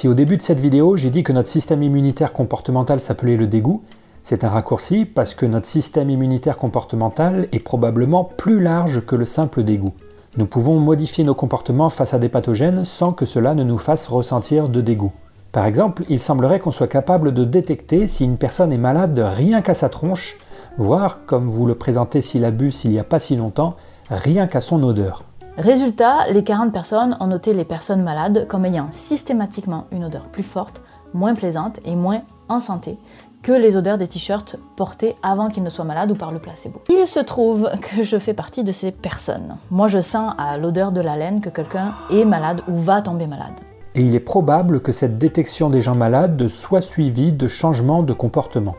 Si 0.02 0.08
au 0.08 0.14
début 0.14 0.36
de 0.36 0.42
cette 0.42 0.58
vidéo 0.58 0.96
j'ai 0.96 1.10
dit 1.10 1.22
que 1.22 1.32
notre 1.32 1.48
système 1.48 1.80
immunitaire 1.80 2.32
comportemental 2.32 2.98
s'appelait 2.98 3.36
le 3.36 3.46
dégoût, 3.46 3.84
c'est 4.24 4.42
un 4.42 4.48
raccourci 4.48 5.04
parce 5.04 5.32
que 5.32 5.46
notre 5.46 5.68
système 5.68 6.10
immunitaire 6.10 6.56
comportemental 6.56 7.46
est 7.52 7.60
probablement 7.60 8.24
plus 8.24 8.60
large 8.60 9.06
que 9.06 9.14
le 9.14 9.24
simple 9.24 9.62
dégoût. 9.62 9.94
Nous 10.36 10.46
pouvons 10.46 10.80
modifier 10.80 11.22
nos 11.22 11.36
comportements 11.36 11.88
face 11.88 12.14
à 12.14 12.18
des 12.18 12.28
pathogènes 12.28 12.84
sans 12.84 13.12
que 13.12 13.26
cela 13.26 13.54
ne 13.54 13.62
nous 13.62 13.78
fasse 13.78 14.08
ressentir 14.08 14.68
de 14.68 14.80
dégoût. 14.80 15.12
Par 15.52 15.66
exemple, 15.66 16.02
il 16.08 16.18
semblerait 16.18 16.58
qu'on 16.58 16.72
soit 16.72 16.88
capable 16.88 17.32
de 17.32 17.44
détecter 17.44 18.08
si 18.08 18.24
une 18.24 18.38
personne 18.38 18.72
est 18.72 18.78
malade 18.78 19.24
rien 19.24 19.62
qu'à 19.62 19.74
sa 19.74 19.88
tronche, 19.88 20.36
voire, 20.78 21.20
comme 21.26 21.48
vous 21.48 21.64
le 21.64 21.76
présentez 21.76 22.22
syllabus 22.22 22.82
il 22.82 22.90
n'y 22.90 22.98
a 22.98 23.04
pas 23.04 23.20
si 23.20 23.36
longtemps, 23.36 23.76
rien 24.10 24.48
qu'à 24.48 24.60
son 24.60 24.82
odeur. 24.82 25.22
Résultat, 25.58 26.28
les 26.30 26.44
40 26.44 26.72
personnes 26.72 27.14
ont 27.20 27.26
noté 27.26 27.52
les 27.52 27.66
personnes 27.66 28.02
malades 28.02 28.46
comme 28.48 28.64
ayant 28.64 28.88
systématiquement 28.90 29.84
une 29.92 30.04
odeur 30.04 30.24
plus 30.32 30.42
forte, 30.42 30.82
moins 31.12 31.34
plaisante 31.34 31.78
et 31.84 31.94
moins 31.94 32.22
en 32.48 32.58
santé 32.58 32.96
que 33.42 33.52
les 33.52 33.76
odeurs 33.76 33.98
des 33.98 34.08
t-shirts 34.08 34.56
portés 34.76 35.14
avant 35.22 35.50
qu'ils 35.50 35.62
ne 35.62 35.68
soient 35.68 35.84
malades 35.84 36.10
ou 36.10 36.14
par 36.14 36.32
le 36.32 36.38
placebo. 36.38 36.80
Il 36.88 37.06
se 37.06 37.20
trouve 37.20 37.68
que 37.82 38.02
je 38.02 38.18
fais 38.18 38.32
partie 38.32 38.64
de 38.64 38.72
ces 38.72 38.92
personnes. 38.92 39.56
Moi, 39.70 39.88
je 39.88 40.00
sens 40.00 40.32
à 40.38 40.56
l'odeur 40.56 40.90
de 40.90 41.02
la 41.02 41.16
laine 41.16 41.42
que 41.42 41.50
quelqu'un 41.50 41.96
est 42.10 42.24
malade 42.24 42.62
ou 42.66 42.78
va 42.78 43.02
tomber 43.02 43.26
malade. 43.26 43.52
Et 43.94 44.02
il 44.02 44.14
est 44.14 44.20
probable 44.20 44.80
que 44.80 44.92
cette 44.92 45.18
détection 45.18 45.68
des 45.68 45.82
gens 45.82 45.96
malades 45.96 46.48
soit 46.48 46.80
suivie 46.80 47.32
de 47.32 47.46
changements 47.46 48.02
de 48.02 48.14
comportement. 48.14 48.76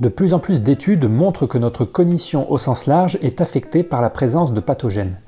De 0.00 0.08
plus 0.08 0.32
en 0.32 0.38
plus 0.38 0.62
d'études 0.62 1.04
montrent 1.04 1.46
que 1.46 1.58
notre 1.58 1.84
cognition 1.84 2.50
au 2.50 2.56
sens 2.56 2.86
large 2.86 3.18
est 3.20 3.42
affectée 3.42 3.82
par 3.82 4.00
la 4.00 4.10
présence 4.10 4.54
de 4.54 4.60
pathogènes. 4.60 5.18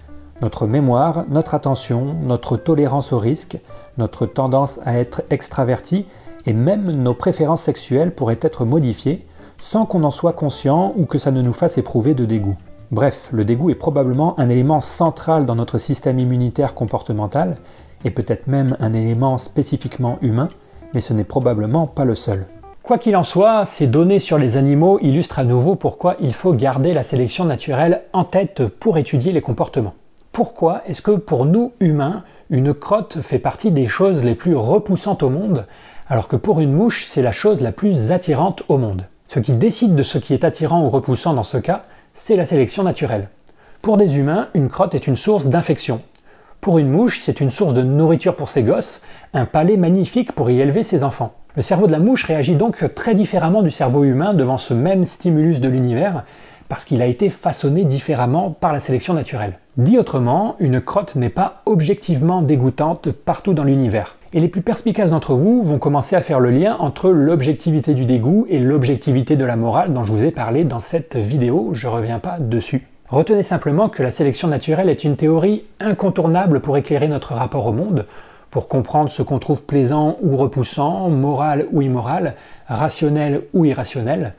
Notre 0.43 0.67
mémoire, 0.67 1.25
notre 1.31 1.55
attention, 1.55 2.15
notre 2.23 2.59
tolérance 2.59 3.15
au 3.15 3.19
risque, 3.19 3.57
notre 3.97 4.27
tendance 4.27 4.81
à 4.85 4.99
être 4.99 5.23
extraverti 5.31 6.05
et 6.45 6.53
même 6.53 6.91
nos 6.91 7.15
préférences 7.15 7.63
sexuelles 7.63 8.15
pourraient 8.15 8.39
être 8.43 8.67
modifiées 8.67 9.27
sans 9.59 9.87
qu'on 9.87 10.05
en 10.05 10.11
soit 10.11 10.35
conscient 10.35 10.93
ou 10.97 11.07
que 11.07 11.17
ça 11.17 11.31
ne 11.31 11.41
nous 11.41 11.55
fasse 11.55 11.79
éprouver 11.79 12.13
de 12.13 12.27
dégoût. 12.27 12.57
Bref, 12.91 13.31
le 13.33 13.47
dégoût 13.47 13.71
est 13.71 13.75
probablement 13.75 14.39
un 14.39 14.51
élément 14.51 14.81
central 14.81 15.47
dans 15.47 15.55
notre 15.55 15.79
système 15.79 16.19
immunitaire 16.19 16.75
comportemental 16.75 17.57
et 18.05 18.11
peut-être 18.11 18.47
même 18.47 18.77
un 18.79 18.93
élément 18.93 19.39
spécifiquement 19.39 20.19
humain, 20.21 20.49
mais 20.93 21.01
ce 21.01 21.15
n'est 21.15 21.25
probablement 21.25 21.87
pas 21.87 22.05
le 22.05 22.15
seul. 22.15 22.47
Quoi 22.83 22.99
qu'il 22.99 23.17
en 23.17 23.25
soit, 23.25 23.65
ces 23.65 23.87
données 23.87 24.21
sur 24.21 24.37
les 24.37 24.59
animaux 24.59 24.99
illustrent 25.01 25.39
à 25.39 25.45
nouveau 25.45 25.77
pourquoi 25.77 26.15
il 26.21 26.35
faut 26.35 26.53
garder 26.53 26.93
la 26.93 27.03
sélection 27.03 27.47
naturelle 27.47 28.03
en 28.13 28.25
tête 28.25 28.69
pour 28.69 28.99
étudier 28.99 29.33
les 29.33 29.41
comportements. 29.41 29.95
Pourquoi 30.37 30.83
est-ce 30.85 31.01
que 31.01 31.13
pour 31.13 31.47
nous 31.47 31.73
humains, 31.81 32.23
une 32.51 32.75
crotte 32.75 33.23
fait 33.23 33.39
partie 33.39 33.71
des 33.71 33.87
choses 33.87 34.23
les 34.23 34.35
plus 34.35 34.55
repoussantes 34.55 35.23
au 35.23 35.31
monde, 35.31 35.65
alors 36.11 36.29
que 36.29 36.37
pour 36.37 36.61
une 36.61 36.75
mouche, 36.75 37.07
c'est 37.07 37.23
la 37.23 37.33
chose 37.33 37.63
la 37.63 37.73
plus 37.73 38.13
attirante 38.13 38.63
au 38.69 38.77
monde? 38.77 39.07
Ce 39.29 39.39
qui 39.39 39.53
décide 39.53 39.95
de 39.95 40.03
ce 40.03 40.19
qui 40.19 40.35
est 40.35 40.45
attirant 40.45 40.85
ou 40.85 40.91
repoussant 40.91 41.33
dans 41.33 41.43
ce 41.43 41.57
cas, 41.57 41.85
c'est 42.13 42.37
la 42.37 42.45
sélection 42.45 42.83
naturelle. 42.83 43.31
Pour 43.81 43.97
des 43.97 44.19
humains, 44.19 44.49
une 44.53 44.69
crotte 44.69 44.95
est 44.95 45.07
une 45.07 45.17
source 45.17 45.47
d'infection. 45.47 46.03
Pour 46.61 46.79
une 46.79 46.91
mouche, 46.91 47.21
c'est 47.23 47.41
une 47.41 47.49
source 47.49 47.73
de 47.73 47.83
nourriture 47.83 48.37
pour 48.37 48.51
ses 48.51 48.63
gosses, 48.63 49.01
un 49.33 49.47
palais 49.47 49.79
magnifique 49.79 50.33
pour 50.33 50.51
y 50.51 50.61
élever 50.61 50.83
ses 50.83 51.03
enfants. 51.03 51.33
Le 51.55 51.63
cerveau 51.63 51.87
de 51.87 51.93
la 51.93 51.99
mouche 51.99 52.25
réagit 52.25 52.57
donc 52.57 52.95
très 52.95 53.15
différemment 53.15 53.63
du 53.63 53.71
cerveau 53.71 54.05
humain 54.05 54.35
devant 54.35 54.59
ce 54.59 54.75
même 54.75 55.07
stimulus 55.07 55.61
de 55.61 55.69
l'univers, 55.71 56.25
parce 56.69 56.85
qu'il 56.85 57.03
a 57.03 57.07
été 57.07 57.29
façonné 57.31 57.85
différemment 57.85 58.51
par 58.51 58.73
la 58.73 58.81
sélection 58.81 59.15
naturelle. 59.15 59.59
Dit 59.77 59.99
autrement, 59.99 60.57
une 60.59 60.81
crotte 60.81 61.17
n'est 61.17 61.29
pas 61.29 61.63
objectivement 61.67 62.43
dégoûtante 62.43 63.11
partout 63.11 63.55
dans 63.55 63.65
l'univers. 63.65 64.17
Et 64.33 64.41
les 64.41 64.49
plus 64.49 64.63
perspicaces 64.63 65.11
d'entre 65.11 65.35
vous 65.35 65.63
vont 65.63 65.79
commencer 65.79 66.17
à 66.17 66.21
faire 66.21 66.41
le 66.41 66.51
lien 66.51 66.77
entre 66.79 67.11
l'objectivité 67.11 67.95
du 67.95 68.05
dégoût 68.05 68.47
et 68.49 68.59
l'objectivité 68.59 69.37
de 69.37 69.45
la 69.45 69.57
morale 69.57 69.93
dont 69.93 70.05
je 70.05 70.13
vous 70.13 70.25
ai 70.25 70.31
parlé 70.31 70.65
dans 70.65 70.81
cette 70.81 71.17
vidéo, 71.17 71.71
je 71.73 71.89
reviens 71.89 72.19
pas 72.19 72.39
dessus. 72.39 72.87
Retenez 73.09 73.45
simplement 73.45 73.89
que 73.89 74.03
la 74.03 74.11
sélection 74.11 74.49
naturelle 74.49 74.89
est 74.89 75.05
une 75.05 75.17
théorie 75.17 75.65
incontournable 75.79 76.61
pour 76.61 76.77
éclairer 76.77 77.07
notre 77.07 77.35
rapport 77.35 77.67
au 77.67 77.73
monde, 77.73 78.05
pour 78.51 78.69
comprendre 78.69 79.11
ce 79.11 79.23
qu'on 79.23 79.39
trouve 79.39 79.63
plaisant 79.63 80.17
ou 80.23 80.37
repoussant, 80.37 81.09
moral 81.09 81.67
ou 81.71 81.83
immoral, 81.83 82.35
rationnel 82.69 83.43
ou 83.53 83.65
irrationnel, 83.65 84.35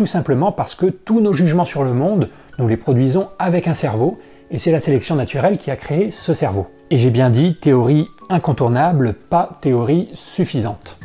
tout 0.00 0.06
simplement 0.06 0.50
parce 0.50 0.74
que 0.74 0.86
tous 0.86 1.20
nos 1.20 1.34
jugements 1.34 1.66
sur 1.66 1.84
le 1.84 1.92
monde, 1.92 2.30
nous 2.58 2.66
les 2.66 2.78
produisons 2.78 3.28
avec 3.38 3.68
un 3.68 3.74
cerveau, 3.74 4.18
et 4.50 4.58
c'est 4.58 4.72
la 4.72 4.80
sélection 4.80 5.14
naturelle 5.14 5.58
qui 5.58 5.70
a 5.70 5.76
créé 5.76 6.10
ce 6.10 6.32
cerveau. 6.32 6.68
Et 6.90 6.96
j'ai 6.96 7.10
bien 7.10 7.28
dit 7.28 7.56
théorie 7.60 8.08
incontournable, 8.30 9.12
pas 9.28 9.58
théorie 9.60 10.08
suffisante. 10.14 10.98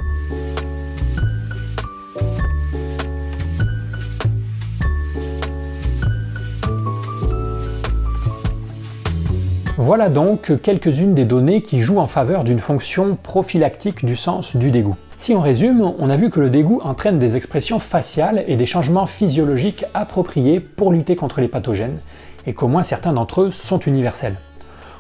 Voilà 9.77 10.08
donc 10.08 10.62
quelques-unes 10.62 11.13
des 11.13 11.25
données 11.25 11.62
qui 11.63 11.81
jouent 11.81 11.99
en 11.99 12.08
faveur 12.08 12.45
d'une 12.45 12.60
fonction 12.60 13.17
prophylactique 13.21 14.05
du 14.05 14.15
sens 14.15 14.55
du 14.55 14.71
dégoût. 14.71 14.95
Si 15.17 15.34
on 15.34 15.39
résume, 15.39 15.93
on 15.97 16.10
a 16.10 16.17
vu 16.17 16.30
que 16.30 16.41
le 16.41 16.49
dégoût 16.49 16.82
entraîne 16.84 17.19
des 17.19 17.38
expressions 17.38 17.80
faciales 17.80 18.43
et 18.47 18.58
des 18.58 18.65
changements 18.65 19.06
physiologiques 19.06 19.86
appropriés 19.93 20.60
pour 20.60 20.91
lutter 20.91 21.15
contre 21.15 21.39
les 21.39 21.47
pathogènes, 21.47 21.99
et 22.45 22.54
qu'au 22.54 22.67
moins 22.67 22.84
certains 22.84 23.13
d'entre 23.13 23.43
eux 23.43 23.51
sont 23.51 23.80
universels. 23.80 24.36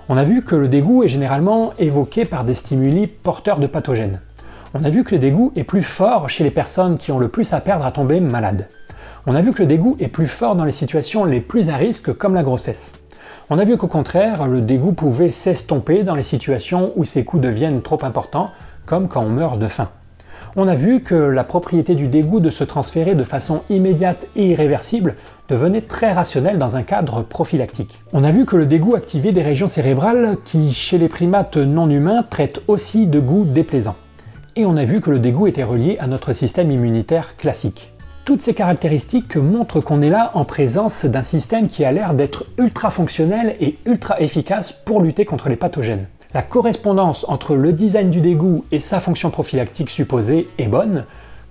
On 0.07 0.17
a 0.17 0.23
vu 0.23 0.43
que 0.43 0.55
le 0.55 0.69
dégoût 0.69 1.03
est 1.03 1.09
généralement 1.09 1.73
évoqué 1.79 2.25
par 2.25 2.45
des 2.45 2.53
stimuli 2.53 3.07
porteurs 3.07 3.59
de 3.59 3.67
pathogènes. 3.67 4.21
On 4.73 4.83
a 4.83 4.89
vu 4.89 5.03
que 5.03 5.15
le 5.15 5.19
dégoût 5.19 5.51
est 5.55 5.63
plus 5.63 5.83
fort 5.83 6.29
chez 6.29 6.43
les 6.43 6.51
personnes 6.51 6.97
qui 6.97 7.11
ont 7.11 7.19
le 7.19 7.27
plus 7.27 7.53
à 7.53 7.59
perdre 7.59 7.85
à 7.85 7.91
tomber 7.91 8.19
malades. 8.19 8.69
On 9.27 9.35
a 9.35 9.41
vu 9.41 9.51
que 9.51 9.63
le 9.63 9.67
dégoût 9.67 9.97
est 9.99 10.07
plus 10.07 10.27
fort 10.27 10.55
dans 10.55 10.65
les 10.65 10.71
situations 10.71 11.25
les 11.25 11.41
plus 11.41 11.69
à 11.69 11.75
risque 11.75 12.13
comme 12.13 12.35
la 12.35 12.43
grossesse. 12.43 12.93
On 13.49 13.59
a 13.59 13.65
vu 13.65 13.77
qu'au 13.77 13.87
contraire, 13.87 14.47
le 14.47 14.61
dégoût 14.61 14.93
pouvait 14.93 15.29
s'estomper 15.29 16.03
dans 16.03 16.15
les 16.15 16.23
situations 16.23 16.93
où 16.95 17.03
ces 17.03 17.25
coûts 17.25 17.39
deviennent 17.39 17.81
trop 17.81 17.99
importants, 18.03 18.51
comme 18.85 19.07
quand 19.07 19.23
on 19.23 19.29
meurt 19.29 19.59
de 19.59 19.67
faim. 19.67 19.89
On 20.57 20.69
a 20.69 20.75
vu 20.75 21.01
que 21.01 21.15
la 21.15 21.43
propriété 21.43 21.95
du 21.95 22.07
dégoût 22.07 22.39
de 22.39 22.49
se 22.49 22.63
transférer 22.63 23.13
de 23.13 23.25
façon 23.25 23.63
immédiate 23.69 24.25
et 24.37 24.47
irréversible 24.51 25.15
devenait 25.49 25.81
très 25.81 26.13
rationnelle 26.13 26.57
dans 26.57 26.77
un 26.77 26.83
cadre 26.83 27.23
prophylactique. 27.23 28.01
On 28.13 28.23
a 28.23 28.31
vu 28.31 28.45
que 28.45 28.55
le 28.55 28.65
dégoût 28.65 28.95
activait 28.95 29.33
des 29.33 29.41
régions 29.41 29.67
cérébrales 29.67 30.37
qui, 30.45 30.71
chez 30.71 30.97
les 30.97 31.09
primates 31.09 31.57
non 31.57 31.89
humains, 31.89 32.23
traitent 32.23 32.61
aussi 32.69 33.05
de 33.05 33.19
goûts 33.19 33.43
déplaisants. 33.43 33.97
Et 34.55 34.65
on 34.65 34.77
a 34.77 34.85
vu 34.85 35.01
que 35.01 35.11
le 35.11 35.19
dégoût 35.19 35.47
était 35.47 35.65
relié 35.65 35.97
à 35.99 36.07
notre 36.07 36.31
système 36.31 36.71
immunitaire 36.71 37.35
classique. 37.35 37.91
Toutes 38.23 38.41
ces 38.41 38.53
caractéristiques 38.53 39.35
montrent 39.35 39.81
qu'on 39.81 40.01
est 40.01 40.09
là 40.09 40.31
en 40.35 40.45
présence 40.45 41.03
d'un 41.03 41.21
système 41.21 41.67
qui 41.67 41.83
a 41.83 41.91
l'air 41.91 42.13
d'être 42.13 42.45
ultra 42.57 42.91
fonctionnel 42.91 43.57
et 43.59 43.77
ultra 43.85 44.21
efficace 44.21 44.71
pour 44.71 45.01
lutter 45.01 45.25
contre 45.25 45.49
les 45.49 45.57
pathogènes. 45.57 46.07
La 46.35 46.41
correspondance 46.41 47.25
entre 47.29 47.55
le 47.55 47.71
design 47.71 48.09
du 48.09 48.19
dégoût 48.19 48.65
et 48.69 48.79
sa 48.79 48.99
fonction 48.99 49.29
prophylactique 49.29 49.89
supposée 49.89 50.49
est 50.57 50.67
bonne, 50.67 51.05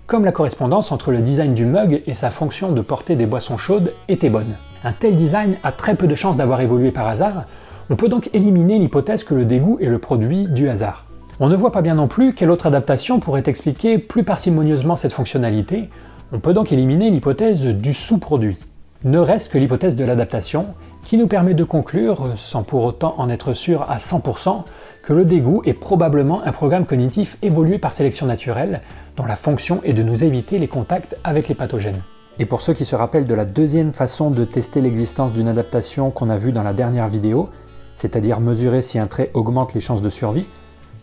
comme 0.07 0.27
la 0.27 0.31
correspondance 0.31 0.93
entre 0.93 1.11
le 1.11 1.21
design 1.21 1.55
du 1.55 1.65
mug 1.65 2.03
et 2.07 2.13
sa 2.13 2.29
fonction 2.29 2.71
de 2.71 2.83
porter 2.83 3.17
des 3.17 3.25
boissons 3.25 3.57
chaudes 3.57 3.95
était 4.09 4.29
bonne. 4.29 4.57
Un 4.85 4.93
tel 4.93 5.17
design 5.17 5.57
a 5.63 5.73
très 5.73 5.95
peu 5.95 6.07
de 6.07 6.15
chances 6.15 6.37
d'avoir 6.37 6.61
évolué 6.61 6.91
par 6.91 7.09
hasard, 7.09 7.47
on 7.89 7.97
peut 7.97 8.11
donc 8.11 8.29
éliminer 8.35 8.79
l'hypothèse 8.79 9.25
que 9.25 9.33
le 9.33 9.47
dégoût 9.47 9.79
est 9.81 9.87
le 9.87 9.99
produit 9.99 10.49
du 10.49 10.69
hasard. 10.69 11.07
On 11.41 11.49
ne 11.49 11.57
voit 11.57 11.73
pas 11.73 11.81
bien 11.81 11.95
non 11.95 12.07
plus 12.07 12.35
quelle 12.35 12.51
autre 12.51 12.67
adaptation 12.67 13.21
pourrait 13.21 13.45
expliquer 13.47 13.97
plus 13.97 14.23
parcimonieusement 14.23 14.97
cette 14.97 15.15
fonctionnalité, 15.15 15.89
on 16.31 16.41
peut 16.41 16.53
donc 16.53 16.73
éliminer 16.73 17.11
l'hypothèse 17.11 17.65
du 17.65 17.95
sous-produit. 17.95 18.59
Ne 19.03 19.19
reste 19.19 19.51
que 19.51 19.57
l'hypothèse 19.57 19.97
de 19.97 20.05
l'adaptation, 20.05 20.67
qui 21.05 21.17
nous 21.19 21.27
permet 21.27 21.55
de 21.55 21.65
conclure, 21.65 22.33
sans 22.37 22.63
pour 22.63 22.85
autant 22.85 23.15
en 23.19 23.29
être 23.29 23.53
sûr 23.53 23.83
à 23.89 23.99
100%, 23.99 24.65
que 25.03 25.13
le 25.13 25.25
dégoût 25.25 25.63
est 25.67 25.75
probablement 25.75 26.43
un 26.45 26.53
programme 26.53 26.87
cognitif 26.87 27.37
évolué 27.43 27.79
par 27.79 27.93
sélection 27.93 28.27
naturelle, 28.27 28.81
dont 29.17 29.27
la 29.27 29.37
fonction 29.37 29.81
est 29.85 29.93
de 29.93 30.03
nous 30.03 30.25
éviter 30.25 30.59
les 30.59 30.69
contacts 30.69 31.17
avec 31.23 31.49
les 31.49 31.55
pathogènes. 31.55 32.03
Et 32.39 32.47
pour 32.47 32.63
ceux 32.63 32.73
qui 32.73 32.85
se 32.85 32.97
rappellent 32.97 33.27
de 33.27 33.35
la 33.35 33.45
deuxième 33.45 33.93
façon 33.93 34.31
de 34.31 34.45
tester 34.45 34.81
l'existence 34.81 35.33
d'une 35.33 35.47
adaptation 35.47 36.11
qu'on 36.11 36.31
a 36.31 36.39
vue 36.39 36.53
dans 36.53 36.63
la 36.63 36.73
dernière 36.73 37.09
vidéo, 37.09 37.51
c'est-à-dire 37.95 38.41
mesurer 38.41 38.83
si 38.83 38.99
un 38.99 39.07
trait 39.07 39.31
augmente 39.35 39.75
les 39.75 39.81
chances 39.81 40.03
de 40.03 40.09
survie, 40.09 40.49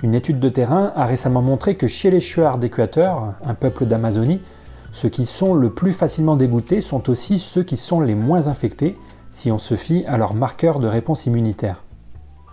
une 0.03 0.15
étude 0.15 0.39
de 0.39 0.49
terrain 0.49 0.91
a 0.95 1.05
récemment 1.05 1.43
montré 1.43 1.75
que 1.75 1.87
chez 1.87 2.09
les 2.09 2.19
chuards 2.19 2.57
d'équateur, 2.57 3.33
un 3.45 3.53
peuple 3.53 3.85
d'Amazonie, 3.85 4.41
ceux 4.91 5.09
qui 5.09 5.25
sont 5.25 5.53
le 5.53 5.69
plus 5.69 5.93
facilement 5.93 6.35
dégoûtés 6.35 6.81
sont 6.81 7.09
aussi 7.09 7.37
ceux 7.39 7.63
qui 7.63 7.77
sont 7.77 8.01
les 8.01 8.15
moins 8.15 8.47
infectés, 8.47 8.97
si 9.31 9.51
on 9.51 9.57
se 9.57 9.75
fie 9.75 10.03
à 10.07 10.17
leur 10.17 10.33
marqueur 10.33 10.79
de 10.79 10.87
réponse 10.87 11.25
immunitaire. 11.25 11.83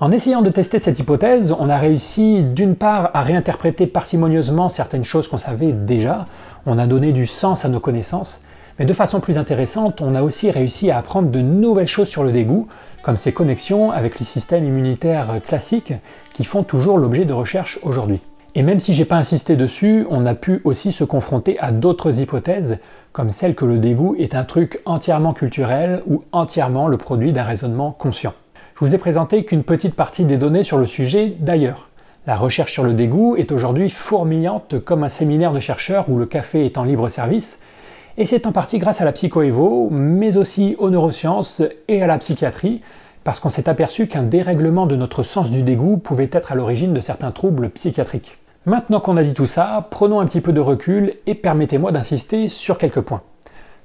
En 0.01 0.12
essayant 0.12 0.43
de 0.43 0.51
tester 0.51 0.79
cette 0.79 1.01
hypothèse, 1.01 1.55
on 1.59 1.69
a 1.69 1.77
réussi 1.77 2.45
d'une 2.45 2.77
part 2.77 3.11
à 3.14 3.23
réinterpréter 3.23 3.88
parcimonieusement 3.88 4.69
certaines 4.69 5.03
choses 5.03 5.27
qu'on 5.27 5.38
savait 5.38 5.73
déjà, 5.73 6.25
on 6.67 6.79
a 6.79 6.87
donné 6.87 7.12
du 7.12 7.27
sens 7.27 7.64
à 7.64 7.69
nos 7.69 7.81
connaissances, 7.81 8.43
mais 8.79 8.87
de 8.87 8.93
façon 8.93 9.19
plus 9.19 9.38
intéressante, 9.38 10.01
on 10.01 10.14
a 10.14 10.23
aussi 10.23 10.53
réussi 10.53 10.93
à 10.93 10.99
apprendre 10.99 11.31
de 11.31 11.41
nouvelles 11.41 11.88
choses 11.88 12.09
sur 12.09 12.23
le 12.23 12.31
dégoût, 12.31 12.69
comme 13.03 13.17
ses 13.17 13.33
connexions 13.33 13.91
avec 13.91 14.21
les 14.21 14.25
systèmes 14.25 14.64
immunitaires 14.64 15.41
classiques 15.47 15.95
qui 16.33 16.45
font 16.45 16.62
toujours 16.62 16.99
l'objet 16.99 17.25
de 17.25 17.33
recherches 17.33 17.81
aujourd'hui. 17.83 18.21
Et 18.54 18.62
même 18.62 18.80
si 18.80 18.94
j'ai 18.94 19.04
pas 19.04 19.16
insisté 19.16 19.56
dessus, 19.56 20.06
on 20.11 20.24
a 20.26 20.34
pu 20.34 20.61
aussi 20.64 20.90
se 20.90 21.04
confronter 21.04 21.58
à 21.61 21.70
d'autres 21.70 22.20
hypothèses, 22.20 22.78
comme 23.12 23.30
celle 23.30 23.54
que 23.54 23.64
le 23.64 23.78
dégoût 23.78 24.16
est 24.18 24.34
un 24.34 24.44
truc 24.44 24.80
entièrement 24.84 25.34
culturel 25.34 26.02
ou 26.06 26.24
entièrement 26.32 26.88
le 26.88 26.96
produit 26.96 27.32
d'un 27.32 27.44
raisonnement 27.44 27.92
conscient. 27.92 28.32
Je 28.74 28.84
vous 28.84 28.94
ai 28.94 28.98
présenté 28.98 29.44
qu'une 29.44 29.64
petite 29.64 29.94
partie 29.94 30.24
des 30.24 30.37
données 30.37 30.62
sur 30.62 30.78
le 30.78 30.87
sujet 30.87 31.34
d'ailleurs. 31.38 31.88
La 32.26 32.37
recherche 32.37 32.72
sur 32.72 32.84
le 32.84 32.94
dégoût 32.94 33.37
est 33.37 33.52
aujourd'hui 33.52 33.90
fourmillante 33.90 34.78
comme 34.84 35.04
un 35.04 35.08
séminaire 35.08 35.52
de 35.52 35.61
chercheurs 35.61 36.08
où 36.08 36.18
le 36.18 36.26
café 36.26 36.64
est 36.64 36.78
en 36.78 36.84
libre 36.84 37.08
service, 37.08 37.61
et 38.16 38.26
c'est 38.26 38.46
en 38.46 38.52
partie 38.52 38.78
grâce 38.78 39.00
à 39.00 39.04
la 39.04 39.12
psychoévo, 39.12 39.88
mais 39.90 40.37
aussi 40.37 40.74
aux 40.78 40.90
neurosciences 40.90 41.62
et 41.87 42.02
à 42.02 42.06
la 42.06 42.18
psychiatrie, 42.18 42.80
parce 43.24 43.40
qu'on 43.40 43.50
s'est 43.50 43.68
aperçu 43.68 44.07
qu'un 44.07 44.22
dérèglement 44.22 44.87
de 44.87 44.96
notre 44.96 45.22
sens 45.22 45.50
du 45.50 45.62
dégoût 45.62 45.98
pouvait 45.98 46.31
être 46.33 46.52
à 46.52 46.54
l'origine 46.54 46.94
de 46.94 47.00
certains 47.00 47.31
troubles 47.31 47.70
psychiatriques. 47.70 48.38
Maintenant 48.66 49.00
qu'on 49.00 49.16
a 49.16 49.22
dit 49.22 49.35
tout 49.35 49.46
ça, 49.46 49.87
prenons 49.90 50.20
un 50.20 50.26
petit 50.26 50.40
peu 50.40 50.52
de 50.52 50.61
recul 50.61 51.14
et 51.26 51.35
permettez-moi 51.35 51.92
d'insister 51.92 52.48
sur 52.48 52.78
quelques 52.78 53.00
points. 53.00 53.22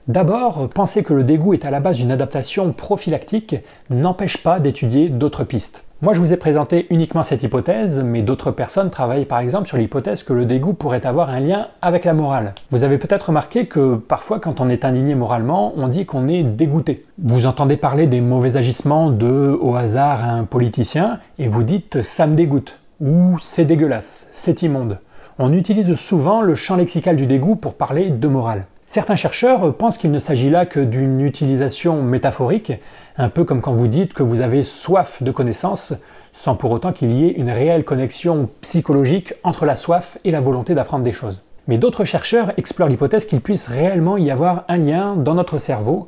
D'abord, 0.07 0.67
penser 0.69 1.03
que 1.03 1.13
le 1.13 1.23
dégoût 1.23 1.53
est 1.53 1.63
à 1.63 1.71
la 1.71 1.79
base 1.79 1.95
d'une 1.95 2.11
adaptation 2.11 2.73
prophylactique 2.73 3.55
n'empêche 3.89 4.37
pas 4.37 4.59
d'étudier 4.59 5.07
d'autres 5.07 5.45
pistes. 5.45 5.85
Moi, 6.03 6.13
je 6.13 6.19
vous 6.19 6.33
ai 6.33 6.35
présenté 6.37 6.85
uniquement 6.89 7.23
cette 7.23 7.43
hypothèse, 7.43 8.03
mais 8.03 8.23
d'autres 8.23 8.51
personnes 8.51 8.89
travaillent 8.89 9.23
par 9.23 9.39
exemple 9.39 9.69
sur 9.69 9.77
l'hypothèse 9.77 10.23
que 10.23 10.33
le 10.33 10.45
dégoût 10.45 10.73
pourrait 10.73 11.05
avoir 11.05 11.29
un 11.29 11.39
lien 11.39 11.69
avec 11.81 12.03
la 12.03 12.13
morale. 12.13 12.55
Vous 12.71 12.83
avez 12.83 12.97
peut-être 12.97 13.27
remarqué 13.27 13.67
que 13.67 13.95
parfois, 13.95 14.41
quand 14.41 14.59
on 14.59 14.67
est 14.67 14.83
indigné 14.83 15.15
moralement, 15.15 15.71
on 15.77 15.87
dit 15.87 16.05
qu'on 16.05 16.27
est 16.27 16.43
dégoûté. 16.43 17.05
Vous 17.19 17.45
entendez 17.45 17.77
parler 17.77 18.05
des 18.05 18.19
mauvais 18.19 18.57
agissements 18.57 19.11
de, 19.11 19.57
au 19.61 19.77
hasard, 19.77 20.25
un 20.25 20.43
politicien, 20.43 21.19
et 21.39 21.47
vous 21.47 21.63
dites 21.63 22.01
ça 22.01 22.27
me 22.27 22.35
dégoûte, 22.35 22.79
ou 22.99 23.37
c'est 23.41 23.63
dégueulasse, 23.63 24.27
c'est 24.33 24.61
immonde. 24.61 24.99
On 25.39 25.53
utilise 25.53 25.95
souvent 25.95 26.41
le 26.41 26.53
champ 26.53 26.75
lexical 26.75 27.15
du 27.15 27.27
dégoût 27.27 27.55
pour 27.55 27.75
parler 27.75 28.09
de 28.09 28.27
morale. 28.27 28.65
Certains 28.85 29.15
chercheurs 29.15 29.73
pensent 29.75 29.97
qu'il 29.97 30.11
ne 30.11 30.19
s'agit 30.19 30.49
là 30.49 30.65
que 30.65 30.79
d'une 30.79 31.21
utilisation 31.21 32.03
métaphorique, 32.03 32.73
un 33.17 33.29
peu 33.29 33.43
comme 33.43 33.61
quand 33.61 33.73
vous 33.73 33.87
dites 33.87 34.13
que 34.13 34.23
vous 34.23 34.41
avez 34.41 34.61
soif 34.61 35.23
de 35.23 35.31
connaissances, 35.31 35.93
sans 36.33 36.55
pour 36.55 36.71
autant 36.71 36.91
qu'il 36.91 37.11
y 37.11 37.25
ait 37.25 37.31
une 37.31 37.49
réelle 37.49 37.85
connexion 37.85 38.49
psychologique 38.61 39.33
entre 39.43 39.65
la 39.65 39.75
soif 39.75 40.17
et 40.23 40.31
la 40.31 40.41
volonté 40.41 40.75
d'apprendre 40.75 41.03
des 41.03 41.13
choses. 41.13 41.43
Mais 41.67 41.77
d'autres 41.77 42.03
chercheurs 42.03 42.51
explorent 42.57 42.89
l'hypothèse 42.89 43.25
qu'il 43.25 43.39
puisse 43.39 43.67
réellement 43.67 44.17
y 44.17 44.29
avoir 44.29 44.65
un 44.67 44.77
lien 44.77 45.15
dans 45.15 45.33
notre 45.33 45.57
cerveau 45.57 46.07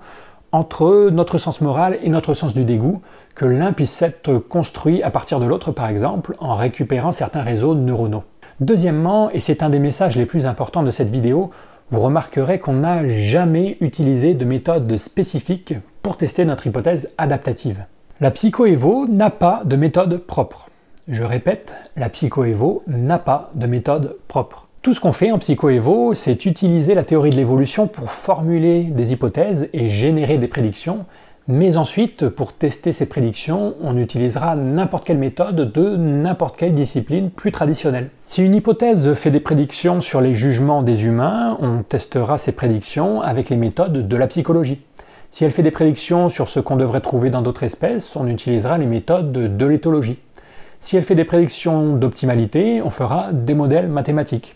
entre 0.51 1.09
notre 1.09 1.38
sens 1.38 1.59
moral 1.59 1.97
et 2.01 2.09
notre 2.09 2.33
sens 2.33 2.53
du 2.53 2.63
dégoût, 2.63 3.01
que 3.35 3.45
l'un 3.45 3.73
puisse 3.73 4.01
être 4.01 4.38
construit 4.38 5.03
à 5.03 5.11
partir 5.11 5.41
de 5.41 5.45
l'autre 5.45 5.71
par 5.71 5.89
exemple 5.89 6.35
en 6.39 6.55
récupérant 6.55 7.11
certains 7.11 7.41
réseaux 7.41 7.75
neuronaux. 7.75 8.23
Deuxièmement, 8.61 9.29
et 9.31 9.39
c'est 9.39 9.63
un 9.63 9.69
des 9.69 9.79
messages 9.79 10.15
les 10.15 10.25
plus 10.25 10.45
importants 10.45 10.83
de 10.83 10.91
cette 10.91 11.09
vidéo, 11.09 11.51
vous 11.91 12.00
remarquerez 12.00 12.58
qu'on 12.58 12.74
n'a 12.74 13.08
jamais 13.08 13.78
utilisé 13.80 14.34
de 14.34 14.45
méthode 14.45 14.98
spécifique 14.98 15.76
pour 16.02 16.17
tester 16.17 16.43
notre 16.43 16.65
hypothèse 16.65 17.13
adaptative. 17.17 17.86
La 18.21 18.32
psychoévo 18.32 19.08
n'a 19.08 19.30
pas 19.30 19.62
de 19.65 19.76
méthode 19.76 20.17
propre. 20.17 20.69
Je 21.08 21.24
répète, 21.24 21.76
la 21.95 22.10
psychoévo 22.10 22.82
n'a 22.88 23.19
pas 23.19 23.52
de 23.54 23.67
méthode 23.67 24.17
propre. 24.28 24.67
Tout 24.82 24.93
ce 24.93 25.00
qu'on 25.00 25.12
fait 25.12 25.32
en 25.32 25.39
psychoévo, 25.39 26.13
c'est 26.15 26.45
utiliser 26.45 26.95
la 26.95 27.04
théorie 27.04 27.30
de 27.30 27.36
l'évolution 27.36 27.88
pour 27.88 28.12
formuler 28.12 28.84
des 28.84 29.12
hypothèses 29.12 29.69
et 29.74 29.89
générer 29.89 30.38
des 30.38 30.48
prédictions, 30.48 31.06
mais 31.47 31.77
ensuite, 31.77 32.27
pour 32.27 32.53
tester 32.53 32.91
ces 32.91 33.05
prédictions, 33.05 33.75
on 33.81 33.97
utilisera 33.97 34.55
n'importe 34.55 35.05
quelle 35.05 35.19
méthode 35.19 35.71
de 35.71 35.95
n'importe 35.95 36.58
quelle 36.58 36.73
discipline 36.73 37.29
plus 37.29 37.51
traditionnelle. 37.51 38.10
Si 38.25 38.43
une 38.43 38.55
hypothèse 38.55 39.13
fait 39.13 39.29
des 39.29 39.39
prédictions 39.39 40.01
sur 40.01 40.21
les 40.21 40.34
jugements 40.34 40.81
des 40.81 41.05
humains, 41.05 41.58
on 41.62 41.84
testera 41.84 42.39
ces 42.39 42.51
prédictions 42.51 43.21
avec 43.21 43.51
les 43.51 43.58
méthodes 43.58 44.08
de 44.08 44.17
la 44.17 44.25
psychologie. 44.25 44.81
Si 45.29 45.45
elle 45.45 45.51
fait 45.51 45.62
des 45.62 45.69
prédictions 45.69 46.29
sur 46.29 46.47
ce 46.47 46.60
qu'on 46.60 46.77
devrait 46.77 47.01
trouver 47.01 47.29
dans 47.29 47.43
d'autres 47.43 47.63
espèces, 47.63 48.15
on 48.15 48.25
utilisera 48.25 48.79
les 48.79 48.88
méthodes 48.88 49.31
de 49.31 49.65
l'éthologie. 49.67 50.17
Si 50.79 50.97
elle 50.97 51.03
fait 51.03 51.13
des 51.13 51.25
prédictions 51.25 51.95
d'optimalité, 51.95 52.81
on 52.84 52.89
fera 52.89 53.31
des 53.34 53.53
modèles 53.53 53.88
mathématiques. 53.88 54.55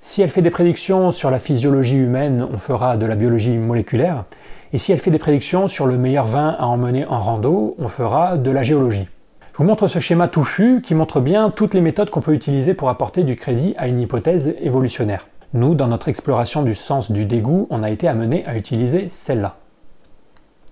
Si 0.00 0.22
elle 0.22 0.30
fait 0.30 0.40
des 0.40 0.50
prédictions 0.50 1.10
sur 1.10 1.30
la 1.30 1.38
physiologie 1.38 1.98
humaine, 1.98 2.46
on 2.50 2.56
fera 2.56 2.96
de 2.96 3.04
la 3.04 3.14
biologie 3.14 3.58
moléculaire. 3.58 4.24
Et 4.72 4.78
si 4.78 4.92
elle 4.92 5.00
fait 5.00 5.10
des 5.10 5.18
prédictions 5.18 5.66
sur 5.66 5.86
le 5.86 5.98
meilleur 5.98 6.26
vin 6.26 6.54
à 6.58 6.66
emmener 6.66 7.04
en 7.06 7.20
rando, 7.20 7.74
on 7.78 7.88
fera 7.88 8.36
de 8.36 8.50
la 8.52 8.62
géologie. 8.62 9.08
Je 9.52 9.58
vous 9.58 9.64
montre 9.64 9.88
ce 9.88 9.98
schéma 9.98 10.28
touffu 10.28 10.80
qui 10.80 10.94
montre 10.94 11.20
bien 11.20 11.50
toutes 11.50 11.74
les 11.74 11.80
méthodes 11.80 12.10
qu'on 12.10 12.20
peut 12.20 12.34
utiliser 12.34 12.74
pour 12.74 12.88
apporter 12.88 13.24
du 13.24 13.34
crédit 13.36 13.74
à 13.76 13.88
une 13.88 14.00
hypothèse 14.00 14.54
évolutionnaire. 14.60 15.26
Nous, 15.54 15.74
dans 15.74 15.88
notre 15.88 16.08
exploration 16.08 16.62
du 16.62 16.76
sens 16.76 17.10
du 17.10 17.24
dégoût, 17.24 17.66
on 17.70 17.82
a 17.82 17.90
été 17.90 18.06
amené 18.06 18.46
à 18.46 18.56
utiliser 18.56 19.08
celle-là. 19.08 19.56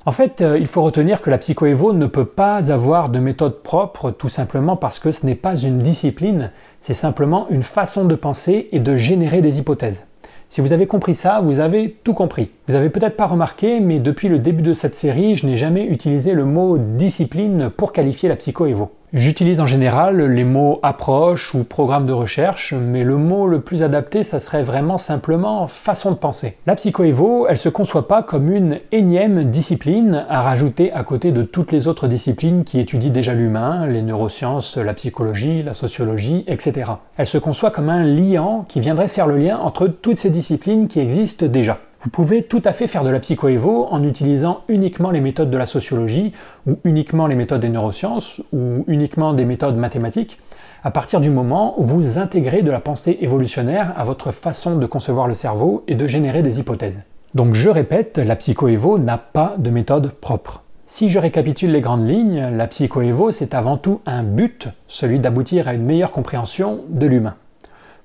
En 0.07 0.13
fait, 0.13 0.41
euh, 0.41 0.59
il 0.59 0.69
faut 0.69 0.83
retenir 0.83 1.21
que 1.21 1.29
la 1.29 1.37
psychoévo 1.37 1.93
ne 1.93 2.07
peut 2.07 2.25
pas 2.25 2.73
avoir 2.73 3.11
de 3.11 3.19
méthode 3.19 3.63
propre 3.63 4.11
tout 4.11 4.31
simplement 4.31 4.77
parce 4.77 5.01
que 5.01 5.11
ce 5.11 5.27
n'est 5.27 5.35
pas 5.35 5.57
une 5.57 5.81
discipline, 5.81 6.53
c'est 6.81 6.95
simplement 6.95 7.47
une 7.51 7.65
façon 7.65 8.07
de 8.07 8.15
penser 8.15 8.69
et 8.73 8.81
de 8.81 8.97
générer 8.97 9.43
des 9.43 9.59
hypothèses. 9.59 10.08
Si 10.51 10.63
vous 10.63 10.73
avez 10.73 10.87
compris 10.87 11.15
ça, 11.15 11.41
vous 11.41 11.61
avez 11.61 11.97
tout 12.05 12.15
compris. 12.15 12.51
Vous 12.69 12.75
avez 12.75 12.89
peut-être 12.89 13.17
pas 13.17 13.27
remarqué, 13.27 13.81
mais 13.81 13.99
depuis 13.99 14.29
le 14.29 14.39
début 14.39 14.63
de 14.63 14.73
cette 14.73 14.95
série, 14.95 15.37
je 15.37 15.47
n'ai 15.47 15.57
jamais 15.57 15.85
utilisé 15.85 16.33
le 16.33 16.47
mot 16.47 16.79
discipline 16.79 17.69
pour 17.69 17.93
qualifier 17.93 18.31
la 18.31 18.37
psycho-évo. 18.37 18.91
J'utilise 19.15 19.61
en 19.61 19.67
général 19.67 20.21
les 20.21 20.45
mots 20.45 20.81
approche 20.83 21.55
ou 21.55 21.65
programme 21.65 22.05
de 22.05 22.13
recherche, 22.13 22.75
mais 22.75 23.05
le 23.05 23.17
mot 23.17 23.47
le 23.47 23.63
plus 23.63 23.83
adapté, 23.83 24.23
ça 24.23 24.39
serait 24.39 24.63
vraiment 24.63 24.99
simplement 24.99 25.67
façon 25.67 26.11
de 26.11 26.17
penser. 26.17 26.59
La 26.67 26.75
psychoévo, 26.75 27.47
elle 27.49 27.57
se 27.57 27.71
conçoit 27.71 28.07
pas 28.07 28.23
comme 28.23 28.53
une 28.53 28.81
énième 28.93 29.45
discipline 29.45 30.27
à 30.29 30.43
rajouter 30.43 30.93
à 30.93 31.05
côté 31.05 31.33
de 31.33 31.41
toutes 31.41 31.73
les 31.73 31.89
autres 31.89 32.07
disciplines 32.07 32.65
qui 32.65 32.81
étudient 32.81 33.09
déjà 33.09 33.33
l'humain, 33.33 33.87
les 33.87 34.03
neurosciences, 34.03 34.77
la 34.77 34.93
psychologie, 34.93 35.63
la 35.63 35.73
sociologie, 35.73 36.45
etc. 36.47 36.91
Elle 37.17 37.27
se 37.27 37.39
conçoit 37.39 37.71
comme 37.71 37.89
un 37.89 38.05
liant 38.05 38.67
qui 38.69 38.81
viendrait 38.81 39.09
faire 39.09 39.27
le 39.27 39.39
lien 39.39 39.57
entre 39.57 39.87
toutes 39.87 40.19
ces 40.19 40.29
disciplines 40.29 40.87
qui 40.87 41.01
existent 41.01 41.47
déjà. 41.47 41.79
Vous 42.01 42.11
pouvez 42.11 42.45
tout 42.45 42.63
à 42.65 42.73
fait 42.73 42.87
faire 42.87 43.03
de 43.03 43.11
la 43.11 43.19
psychoévo 43.19 43.89
en 43.91 44.05
utilisant 44.05 44.61
uniquement 44.69 45.11
les 45.11 45.21
méthodes 45.21 45.51
de 45.51 45.59
la 45.59 45.67
sociologie, 45.67 46.33
ou 46.65 46.79
uniquement 46.85 47.27
les 47.27 47.35
méthodes 47.35 47.61
des 47.61 47.69
neurosciences, 47.69 48.41
ou 48.53 48.85
uniquement 48.87 49.33
des 49.33 49.45
méthodes 49.45 49.77
mathématiques, 49.77 50.39
à 50.85 50.93
partir 50.93 51.21
du 51.21 51.29
moment 51.29 51.75
où 51.81 51.83
vous 51.83 52.19
intégrez 52.19 52.63
de 52.63 52.71
la 52.71 52.79
pensée 52.79 53.19
évolutionnaire 53.21 53.95
à 53.97 54.05
votre 54.05 54.31
façon 54.31 54.77
de 54.77 54.87
concevoir 54.87 55.27
le 55.27 55.35
cerveau 55.35 55.83
et 55.89 55.97
de 55.97 56.07
générer 56.07 56.43
des 56.43 56.61
hypothèses. 56.61 57.01
Donc 57.35 57.55
je 57.55 57.69
répète, 57.69 58.19
la 58.19 58.37
psychoévo 58.37 59.01
n'a 59.01 59.19
pas 59.19 59.57
de 59.59 59.71
méthode 59.71 60.13
propre. 60.13 60.63
Si 60.87 61.09
je 61.09 61.19
récapitule 61.19 61.73
les 61.73 61.81
grandes 61.81 62.09
lignes, 62.09 62.49
la 62.57 62.69
psychoévo 62.69 63.33
c'est 63.33 63.55
avant 63.55 63.77
tout 63.77 64.01
un 64.07 64.23
but, 64.23 64.69
celui 64.87 65.19
d'aboutir 65.19 65.67
à 65.67 65.75
une 65.75 65.85
meilleure 65.85 66.13
compréhension 66.13 66.83
de 66.89 67.07
l'humain. 67.07 67.35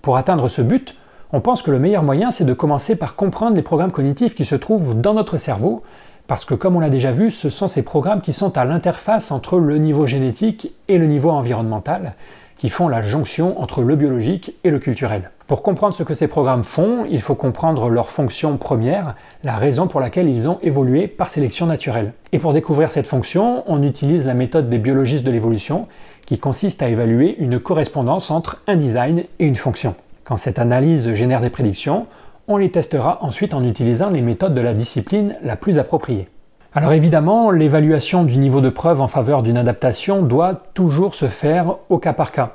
Pour 0.01 0.17
atteindre 0.17 0.49
ce 0.49 0.63
but, 0.63 0.95
on 1.33 1.41
pense 1.41 1.63
que 1.63 1.71
le 1.71 1.79
meilleur 1.79 2.03
moyen, 2.03 2.29
c'est 2.29 2.45
de 2.45 2.53
commencer 2.53 2.95
par 2.95 3.15
comprendre 3.15 3.55
les 3.55 3.63
programmes 3.63 3.91
cognitifs 3.91 4.35
qui 4.35 4.45
se 4.45 4.53
trouvent 4.53 5.01
dans 5.01 5.15
notre 5.15 5.37
cerveau, 5.37 5.81
parce 6.27 6.45
que 6.45 6.53
comme 6.53 6.75
on 6.75 6.79
l'a 6.79 6.91
déjà 6.91 7.11
vu, 7.11 7.31
ce 7.31 7.49
sont 7.49 7.67
ces 7.67 7.81
programmes 7.81 8.21
qui 8.21 8.33
sont 8.33 8.55
à 8.55 8.65
l'interface 8.65 9.31
entre 9.31 9.57
le 9.57 9.79
niveau 9.79 10.05
génétique 10.05 10.71
et 10.87 10.99
le 10.99 11.07
niveau 11.07 11.31
environnemental, 11.31 12.13
qui 12.59 12.69
font 12.69 12.87
la 12.87 13.01
jonction 13.01 13.59
entre 13.59 13.81
le 13.81 13.95
biologique 13.95 14.53
et 14.63 14.69
le 14.69 14.77
culturel. 14.77 15.31
Pour 15.47 15.63
comprendre 15.63 15.95
ce 15.95 16.03
que 16.03 16.13
ces 16.13 16.27
programmes 16.27 16.63
font, 16.63 17.03
il 17.09 17.19
faut 17.19 17.33
comprendre 17.33 17.89
leur 17.89 18.11
fonction 18.11 18.57
première, 18.57 19.15
la 19.43 19.55
raison 19.55 19.87
pour 19.87 20.01
laquelle 20.01 20.29
ils 20.29 20.47
ont 20.47 20.59
évolué 20.61 21.07
par 21.07 21.29
sélection 21.29 21.65
naturelle. 21.65 22.13
Et 22.31 22.37
pour 22.37 22.53
découvrir 22.53 22.91
cette 22.91 23.07
fonction, 23.07 23.63
on 23.65 23.81
utilise 23.81 24.27
la 24.27 24.35
méthode 24.35 24.69
des 24.69 24.77
biologistes 24.77 25.25
de 25.25 25.31
l'évolution, 25.31 25.87
qui 26.27 26.37
consiste 26.37 26.83
à 26.83 26.89
évaluer 26.89 27.35
une 27.39 27.59
correspondance 27.59 28.29
entre 28.29 28.61
un 28.67 28.75
design 28.75 29.23
et 29.39 29.47
une 29.47 29.55
fonction. 29.55 29.95
Quand 30.23 30.37
cette 30.37 30.59
analyse 30.59 31.13
génère 31.13 31.41
des 31.41 31.49
prédictions, 31.49 32.07
on 32.47 32.55
les 32.55 32.71
testera 32.71 33.17
ensuite 33.21 33.53
en 33.53 33.63
utilisant 33.63 34.09
les 34.09 34.21
méthodes 34.21 34.53
de 34.53 34.61
la 34.61 34.73
discipline 34.73 35.35
la 35.43 35.57
plus 35.57 35.77
appropriée. 35.77 36.29
Alors 36.73 36.93
évidemment, 36.93 37.51
l'évaluation 37.51 38.23
du 38.23 38.37
niveau 38.37 38.61
de 38.61 38.69
preuve 38.69 39.01
en 39.01 39.09
faveur 39.09 39.43
d'une 39.43 39.57
adaptation 39.57 40.21
doit 40.21 40.55
toujours 40.73 41.13
se 41.13 41.27
faire 41.27 41.75
au 41.89 41.97
cas 41.97 42.13
par 42.13 42.31
cas. 42.31 42.53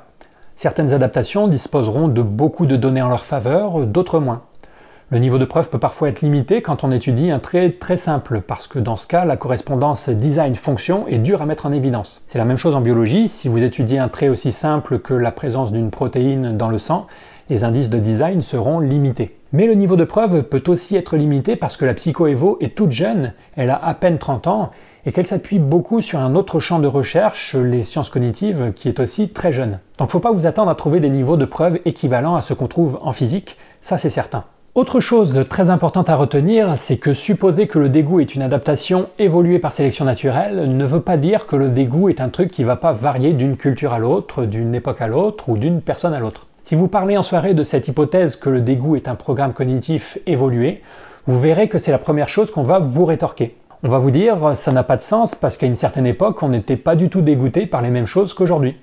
Certaines 0.55 0.93
adaptations 0.93 1.47
disposeront 1.47 2.07
de 2.07 2.21
beaucoup 2.21 2.65
de 2.65 2.75
données 2.75 3.03
en 3.03 3.09
leur 3.09 3.25
faveur, 3.25 3.85
d'autres 3.85 4.19
moins. 4.19 4.41
Le 5.11 5.19
niveau 5.19 5.37
de 5.37 5.45
preuve 5.45 5.69
peut 5.69 5.79
parfois 5.79 6.09
être 6.09 6.21
limité 6.21 6.61
quand 6.61 6.83
on 6.83 6.91
étudie 6.91 7.31
un 7.31 7.39
trait 7.39 7.77
très 7.79 7.97
simple, 7.97 8.41
parce 8.41 8.67
que 8.67 8.77
dans 8.77 8.95
ce 8.95 9.07
cas, 9.07 9.25
la 9.25 9.37
correspondance 9.37 10.09
design-fonction 10.09 11.07
est 11.07 11.17
dure 11.17 11.41
à 11.41 11.47
mettre 11.47 11.65
en 11.65 11.71
évidence. 11.71 12.23
C'est 12.27 12.37
la 12.37 12.45
même 12.45 12.57
chose 12.57 12.75
en 12.75 12.81
biologie, 12.81 13.27
si 13.27 13.47
vous 13.47 13.63
étudiez 13.63 13.97
un 13.97 14.07
trait 14.07 14.29
aussi 14.29 14.51
simple 14.51 14.99
que 14.99 15.15
la 15.15 15.31
présence 15.31 15.71
d'une 15.71 15.89
protéine 15.89 16.57
dans 16.57 16.69
le 16.69 16.77
sang, 16.77 17.07
les 17.49 17.63
indices 17.63 17.89
de 17.89 17.99
design 17.99 18.41
seront 18.41 18.79
limités. 18.79 19.35
Mais 19.51 19.65
le 19.65 19.73
niveau 19.73 19.95
de 19.95 20.03
preuve 20.03 20.43
peut 20.43 20.63
aussi 20.67 20.95
être 20.95 21.17
limité 21.17 21.55
parce 21.55 21.77
que 21.77 21.85
la 21.85 21.93
psychoévo 21.93 22.57
est 22.61 22.75
toute 22.75 22.91
jeune, 22.91 23.33
elle 23.55 23.71
a 23.71 23.83
à 23.83 23.93
peine 23.93 24.19
30 24.19 24.47
ans, 24.47 24.71
et 25.05 25.11
qu'elle 25.11 25.27
s'appuie 25.27 25.59
beaucoup 25.59 26.01
sur 26.01 26.19
un 26.19 26.35
autre 26.35 26.59
champ 26.59 26.79
de 26.79 26.87
recherche, 26.87 27.55
les 27.55 27.83
sciences 27.83 28.09
cognitives, 28.09 28.73
qui 28.75 28.89
est 28.89 28.99
aussi 28.99 29.29
très 29.29 29.51
jeune. 29.51 29.79
Donc 29.97 30.11
faut 30.11 30.19
pas 30.19 30.31
vous 30.31 30.45
attendre 30.45 30.69
à 30.69 30.75
trouver 30.75 30.99
des 30.99 31.09
niveaux 31.09 31.37
de 31.37 31.45
preuve 31.45 31.79
équivalents 31.85 32.35
à 32.35 32.41
ce 32.41 32.53
qu'on 32.53 32.67
trouve 32.67 32.99
en 33.01 33.11
physique, 33.11 33.57
ça 33.81 33.97
c'est 33.97 34.09
certain. 34.09 34.43
Autre 34.75 34.99
chose 34.99 35.45
très 35.49 35.71
importante 35.71 36.09
à 36.09 36.15
retenir, 36.15 36.77
c'est 36.77 36.97
que 36.97 37.15
supposer 37.15 37.65
que 37.67 37.79
le 37.79 37.89
dégoût 37.89 38.19
est 38.19 38.35
une 38.35 38.43
adaptation 38.43 39.07
évoluée 39.17 39.57
par 39.57 39.73
sélection 39.73 40.05
naturelle 40.05 40.77
ne 40.77 40.85
veut 40.85 41.01
pas 41.01 41.17
dire 41.17 41.47
que 41.47 41.55
le 41.55 41.69
dégoût 41.69 42.09
est 42.09 42.21
un 42.21 42.29
truc 42.29 42.51
qui 42.51 42.63
va 42.63 42.75
pas 42.75 42.91
varier 42.91 43.33
d'une 43.33 43.57
culture 43.57 43.93
à 43.93 43.99
l'autre, 43.99 44.45
d'une 44.45 44.75
époque 44.75 45.01
à 45.01 45.07
l'autre 45.07 45.49
ou 45.49 45.57
d'une 45.57 45.81
personne 45.81 46.13
à 46.13 46.19
l'autre. 46.19 46.48
Si 46.63 46.75
vous 46.75 46.87
parlez 46.87 47.17
en 47.17 47.23
soirée 47.23 47.53
de 47.53 47.63
cette 47.63 47.87
hypothèse 47.87 48.35
que 48.35 48.49
le 48.49 48.61
dégoût 48.61 48.95
est 48.95 49.07
un 49.07 49.15
programme 49.15 49.53
cognitif 49.53 50.19
évolué, 50.25 50.81
vous 51.25 51.39
verrez 51.39 51.69
que 51.69 51.77
c'est 51.77 51.91
la 51.91 51.97
première 51.97 52.29
chose 52.29 52.51
qu'on 52.51 52.63
va 52.63 52.79
vous 52.79 53.05
rétorquer. 53.05 53.55
On 53.81 53.89
va 53.89 53.97
vous 53.97 54.11
dire 54.11 54.55
ça 54.55 54.71
n'a 54.71 54.83
pas 54.83 54.97
de 54.97 55.01
sens 55.01 55.35
parce 55.35 55.57
qu'à 55.57 55.65
une 55.65 55.75
certaine 55.75 56.05
époque 56.05 56.43
on 56.43 56.49
n'était 56.49 56.75
pas 56.75 56.95
du 56.95 57.09
tout 57.09 57.21
dégoûté 57.21 57.65
par 57.65 57.81
les 57.81 57.89
mêmes 57.89 58.05
choses 58.05 58.33
qu'aujourd'hui. 58.33 58.75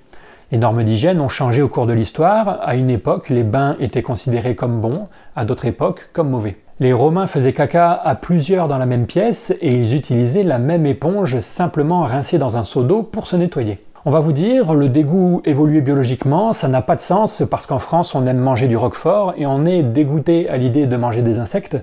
Les 0.52 0.58
normes 0.58 0.84
d'hygiène 0.84 1.20
ont 1.20 1.28
changé 1.28 1.60
au 1.60 1.68
cours 1.68 1.86
de 1.86 1.92
l'histoire. 1.92 2.60
À 2.62 2.76
une 2.76 2.88
époque, 2.88 3.30
les 3.30 3.42
bains 3.42 3.76
étaient 3.80 4.02
considérés 4.02 4.54
comme 4.54 4.80
bons, 4.80 5.08
à 5.34 5.44
d'autres 5.44 5.64
époques 5.64 6.08
comme 6.12 6.30
mauvais. 6.30 6.56
Les 6.78 6.92
Romains 6.92 7.26
faisaient 7.26 7.52
caca 7.52 7.92
à 7.92 8.14
plusieurs 8.14 8.68
dans 8.68 8.78
la 8.78 8.86
même 8.86 9.06
pièce 9.06 9.52
et 9.60 9.74
ils 9.74 9.94
utilisaient 9.94 10.44
la 10.44 10.58
même 10.58 10.86
éponge 10.86 11.40
simplement 11.40 12.02
rincée 12.02 12.38
dans 12.38 12.56
un 12.56 12.64
seau 12.64 12.84
d'eau 12.84 13.02
pour 13.02 13.26
se 13.26 13.34
nettoyer. 13.34 13.80
On 14.08 14.12
va 14.12 14.20
vous 14.20 14.32
dire, 14.32 14.74
le 14.74 14.88
dégoût 14.88 15.42
évolué 15.44 15.80
biologiquement, 15.80 16.52
ça 16.52 16.68
n'a 16.68 16.80
pas 16.80 16.94
de 16.94 17.00
sens 17.00 17.42
parce 17.50 17.66
qu'en 17.66 17.80
France, 17.80 18.14
on 18.14 18.24
aime 18.24 18.38
manger 18.38 18.68
du 18.68 18.76
roquefort 18.76 19.34
et 19.36 19.46
on 19.46 19.66
est 19.66 19.82
dégoûté 19.82 20.48
à 20.48 20.58
l'idée 20.58 20.86
de 20.86 20.96
manger 20.96 21.22
des 21.22 21.40
insectes, 21.40 21.76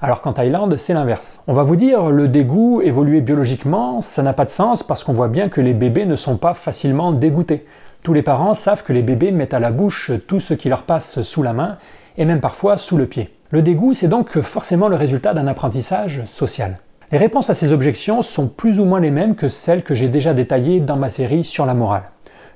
alors 0.00 0.22
qu'en 0.22 0.32
Thaïlande, 0.32 0.78
c'est 0.78 0.94
l'inverse. 0.94 1.42
On 1.46 1.52
va 1.52 1.64
vous 1.64 1.76
dire, 1.76 2.08
le 2.08 2.28
dégoût 2.28 2.80
évolué 2.80 3.20
biologiquement, 3.20 4.00
ça 4.00 4.22
n'a 4.22 4.32
pas 4.32 4.46
de 4.46 4.50
sens 4.50 4.82
parce 4.82 5.04
qu'on 5.04 5.12
voit 5.12 5.28
bien 5.28 5.50
que 5.50 5.60
les 5.60 5.74
bébés 5.74 6.06
ne 6.06 6.16
sont 6.16 6.38
pas 6.38 6.54
facilement 6.54 7.12
dégoûtés. 7.12 7.66
Tous 8.02 8.14
les 8.14 8.22
parents 8.22 8.54
savent 8.54 8.82
que 8.82 8.94
les 8.94 9.02
bébés 9.02 9.30
mettent 9.30 9.52
à 9.52 9.60
la 9.60 9.70
bouche 9.70 10.12
tout 10.26 10.40
ce 10.40 10.54
qui 10.54 10.70
leur 10.70 10.84
passe 10.84 11.20
sous 11.20 11.42
la 11.42 11.52
main 11.52 11.76
et 12.16 12.24
même 12.24 12.40
parfois 12.40 12.78
sous 12.78 12.96
le 12.96 13.04
pied. 13.04 13.34
Le 13.50 13.60
dégoût, 13.60 13.92
c'est 13.92 14.08
donc 14.08 14.40
forcément 14.40 14.88
le 14.88 14.96
résultat 14.96 15.34
d'un 15.34 15.46
apprentissage 15.46 16.24
social. 16.24 16.76
Les 17.12 17.18
réponses 17.18 17.50
à 17.50 17.54
ces 17.54 17.70
objections 17.70 18.20
sont 18.20 18.48
plus 18.48 18.80
ou 18.80 18.84
moins 18.84 18.98
les 18.98 19.12
mêmes 19.12 19.36
que 19.36 19.46
celles 19.46 19.84
que 19.84 19.94
j'ai 19.94 20.08
déjà 20.08 20.34
détaillées 20.34 20.80
dans 20.80 20.96
ma 20.96 21.08
série 21.08 21.44
sur 21.44 21.64
la 21.64 21.72
morale. 21.72 22.02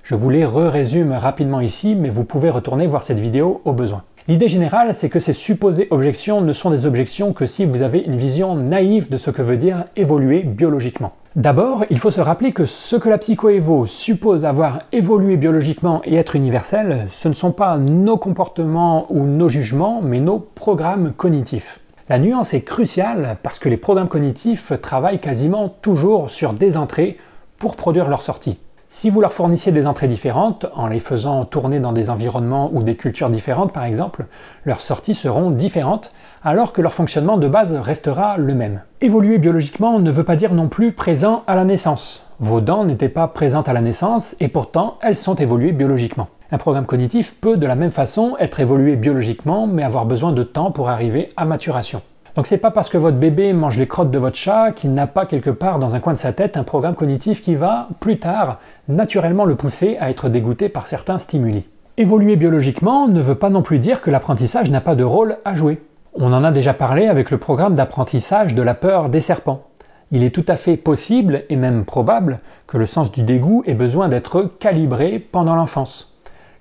Je 0.03 0.17
vous 0.17 0.29
les 0.29 0.45
re-résume 0.45 1.13
rapidement 1.13 1.61
ici, 1.61 1.95
mais 1.95 2.09
vous 2.09 2.25
pouvez 2.25 2.51
retourner 2.51 2.89
voir 2.89 3.05
cette 3.05 3.21
vidéo 3.21 3.61
au 3.65 3.73
besoin. 3.73 4.03
L'idée 4.27 4.49
générale, 4.49 4.93
c'est 4.93 5.09
que 5.09 5.21
ces 5.21 5.35
supposées 5.35 5.87
objections 5.91 6.41
ne 6.41 6.53
sont 6.53 6.71
des 6.71 6.85
objections 6.85 7.33
que 7.33 7.47
si 7.47 7.65
vous 7.65 7.83
avez 7.83 8.01
une 8.01 8.17
vision 8.17 8.57
naïve 8.57 9.09
de 9.09 9.19
ce 9.19 9.31
que 9.31 9.41
veut 9.41 9.57
dire 9.57 9.85
évoluer 9.95 10.41
biologiquement. 10.43 11.13
D'abord, 11.37 11.85
il 11.89 12.01
faut 12.01 12.11
se 12.11 12.21
rappeler 12.21 12.51
que 12.51 12.65
ce 12.65 12.97
que 12.97 13.09
la 13.09 13.19
psychoévo 13.19 13.87
suppose 13.87 14.45
avoir 14.45 14.81
évolué 14.91 15.37
biologiquement 15.37 16.03
et 16.05 16.17
être 16.17 16.35
universel, 16.35 17.07
ce 17.09 17.29
ne 17.29 17.35
sont 17.35 17.53
pas 17.53 17.79
nos 17.79 18.17
comportements 18.17 19.07
ou 19.11 19.27
nos 19.27 19.49
jugements, 19.49 20.01
mais 20.03 20.19
nos 20.19 20.41
programmes 20.41 21.13
cognitifs. 21.17 21.79
La 22.11 22.19
nuance 22.19 22.55
est 22.55 22.63
cruciale 22.63 23.37
parce 23.45 23.61
que 23.61 23.69
les 23.69 23.77
programmes 23.77 24.09
cognitifs 24.09 24.73
travaillent 24.83 25.21
quasiment 25.21 25.69
toujours 25.69 26.29
sur 26.29 26.55
des 26.55 26.77
entrées 26.77 27.19
pour 27.57 27.77
produire 27.77 28.09
leur 28.09 28.21
sortie. 28.21 28.59
Si 28.89 29.11
vous 29.11 29.21
leur 29.21 29.33
fournissiez 29.33 29.71
des 29.71 29.87
entrées 29.87 30.09
différentes, 30.09 30.67
en 30.75 30.89
les 30.89 30.99
faisant 30.99 31.45
tourner 31.45 31.79
dans 31.79 31.93
des 31.93 32.11
environnements 32.11 32.69
ou 32.73 32.83
des 32.83 32.97
cultures 32.97 33.31
différentes 33.31 33.73
par 33.73 33.85
exemple, 33.85 34.27
leurs 34.65 34.81
sorties 34.81 35.15
seront 35.15 35.53
différentes 35.53 36.11
alors 36.43 36.73
que 36.73 36.83
leur 36.83 36.95
fonctionnement 36.95 37.37
de 37.37 37.47
base 37.47 37.73
restera 37.75 38.39
le 38.39 38.57
même. 38.57 38.83
Évoluer 39.01 39.39
biologiquement 39.39 40.01
ne 40.01 40.11
veut 40.11 40.25
pas 40.25 40.35
dire 40.35 40.53
non 40.53 40.67
plus 40.67 40.91
présent 40.91 41.45
à 41.47 41.55
la 41.55 41.65
naissance. 41.65 42.27
Vos 42.41 42.61
dents 42.61 42.85
n'étaient 42.85 43.09
pas 43.09 43.29
présentes 43.29 43.69
à 43.69 43.73
la 43.73 43.83
naissance 43.83 44.35
et 44.41 44.49
pourtant 44.49 44.99
elles 45.01 45.15
sont 45.15 45.37
évoluées 45.37 45.71
biologiquement. 45.71 46.27
Un 46.53 46.59
programme 46.59 46.87
cognitif 46.87 47.37
peut 47.41 47.57
de 47.57 47.67
la 47.67 47.77
même 47.77 47.93
façon 47.93 48.37
être 48.41 48.59
évolué 48.59 48.97
biologiquement 48.97 49.69
mais 49.69 49.85
avoir 49.85 50.05
besoin 50.05 50.33
de 50.33 50.43
temps 50.43 50.73
pour 50.73 50.89
arriver 50.89 51.31
à 51.37 51.45
maturation. 51.45 52.03
Donc 52.35 52.49
c'est 52.49 52.59
pas 52.59 52.73
parce 52.73 52.89
que 52.89 52.99
votre 52.99 53.19
bébé 53.19 53.53
mange 53.53 53.79
les 53.79 53.87
crottes 53.87 54.11
de 54.11 54.19
votre 54.19 54.37
chat 54.37 54.73
qu'il 54.73 54.93
n'a 54.93 55.07
pas 55.07 55.27
quelque 55.27 55.51
part 55.51 55.79
dans 55.79 55.95
un 55.95 56.01
coin 56.01 56.13
de 56.13 56.19
sa 56.19 56.33
tête 56.33 56.57
un 56.57 56.65
programme 56.65 56.97
cognitif 56.97 57.41
qui 57.41 57.55
va, 57.55 57.89
plus 58.01 58.19
tard, 58.19 58.59
naturellement 58.89 59.45
le 59.45 59.55
pousser 59.55 59.97
à 60.01 60.11
être 60.11 60.29
dégoûté 60.29 60.69
par 60.69 60.89
certains 60.89 61.19
stimuli. 61.19 61.69
Évoluer 61.99 62.35
biologiquement 62.35 63.07
ne 63.07 63.21
veut 63.21 63.37
pas 63.37 63.51
non 63.51 63.63
plus 63.63 63.79
dire 63.79 64.01
que 64.01 64.11
l'apprentissage 64.11 64.71
n'a 64.71 64.81
pas 64.81 64.97
de 64.97 65.05
rôle 65.05 65.39
à 65.45 65.55
jouer. 65.55 65.81
On 66.15 66.33
en 66.33 66.43
a 66.43 66.51
déjà 66.51 66.75
parlé 66.75 67.07
avec 67.07 67.31
le 67.31 67.39
programme 67.39 67.77
d'apprentissage 67.77 68.57
de 68.57 68.63
la 68.63 68.75
peur 68.75 69.09
des 69.09 69.21
serpents. 69.21 69.63
Il 70.11 70.25
est 70.25 70.35
tout 70.35 70.47
à 70.49 70.57
fait 70.57 70.77
possible 70.77 71.45
et 71.49 71.55
même 71.55 71.85
probable 71.85 72.41
que 72.67 72.79
le 72.79 72.87
sens 72.87 73.13
du 73.13 73.23
dégoût 73.23 73.63
ait 73.67 73.75
besoin 73.75 74.09
d'être 74.09 74.43
calibré 74.59 75.21
pendant 75.21 75.55
l'enfance. 75.55 76.10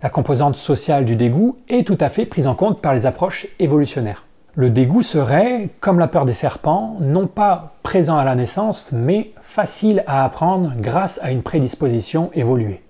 La 0.01 0.09
composante 0.09 0.55
sociale 0.55 1.03
du 1.03 1.17
dégoût 1.17 1.57
est 1.67 1.85
tout 1.85 1.97
à 1.99 2.07
fait 2.07 2.25
prise 2.25 2.47
en 2.47 2.55
compte 2.55 2.81
par 2.81 2.93
les 2.93 3.05
approches 3.05 3.47
évolutionnaires. 3.59 4.23
Le 4.55 4.69
dégoût 4.69 5.01
serait, 5.01 5.67
comme 5.81 5.99
la 5.99 6.07
peur 6.07 6.23
des 6.23 6.33
serpents, 6.33 6.95
non 7.01 7.27
pas 7.27 7.73
présent 7.83 8.17
à 8.17 8.23
la 8.23 8.35
naissance, 8.35 8.93
mais 8.93 9.31
facile 9.41 10.05
à 10.07 10.23
apprendre 10.23 10.71
grâce 10.77 11.19
à 11.21 11.31
une 11.31 11.43
prédisposition 11.43 12.31
évoluée. 12.33 12.81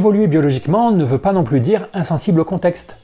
Évoluer 0.00 0.28
biologiquement 0.28 0.92
ne 0.92 1.04
veut 1.04 1.18
pas 1.18 1.34
non 1.34 1.44
plus 1.44 1.60
dire 1.60 1.90
insensible 1.92 2.40
au 2.40 2.44
contexte. 2.44 2.96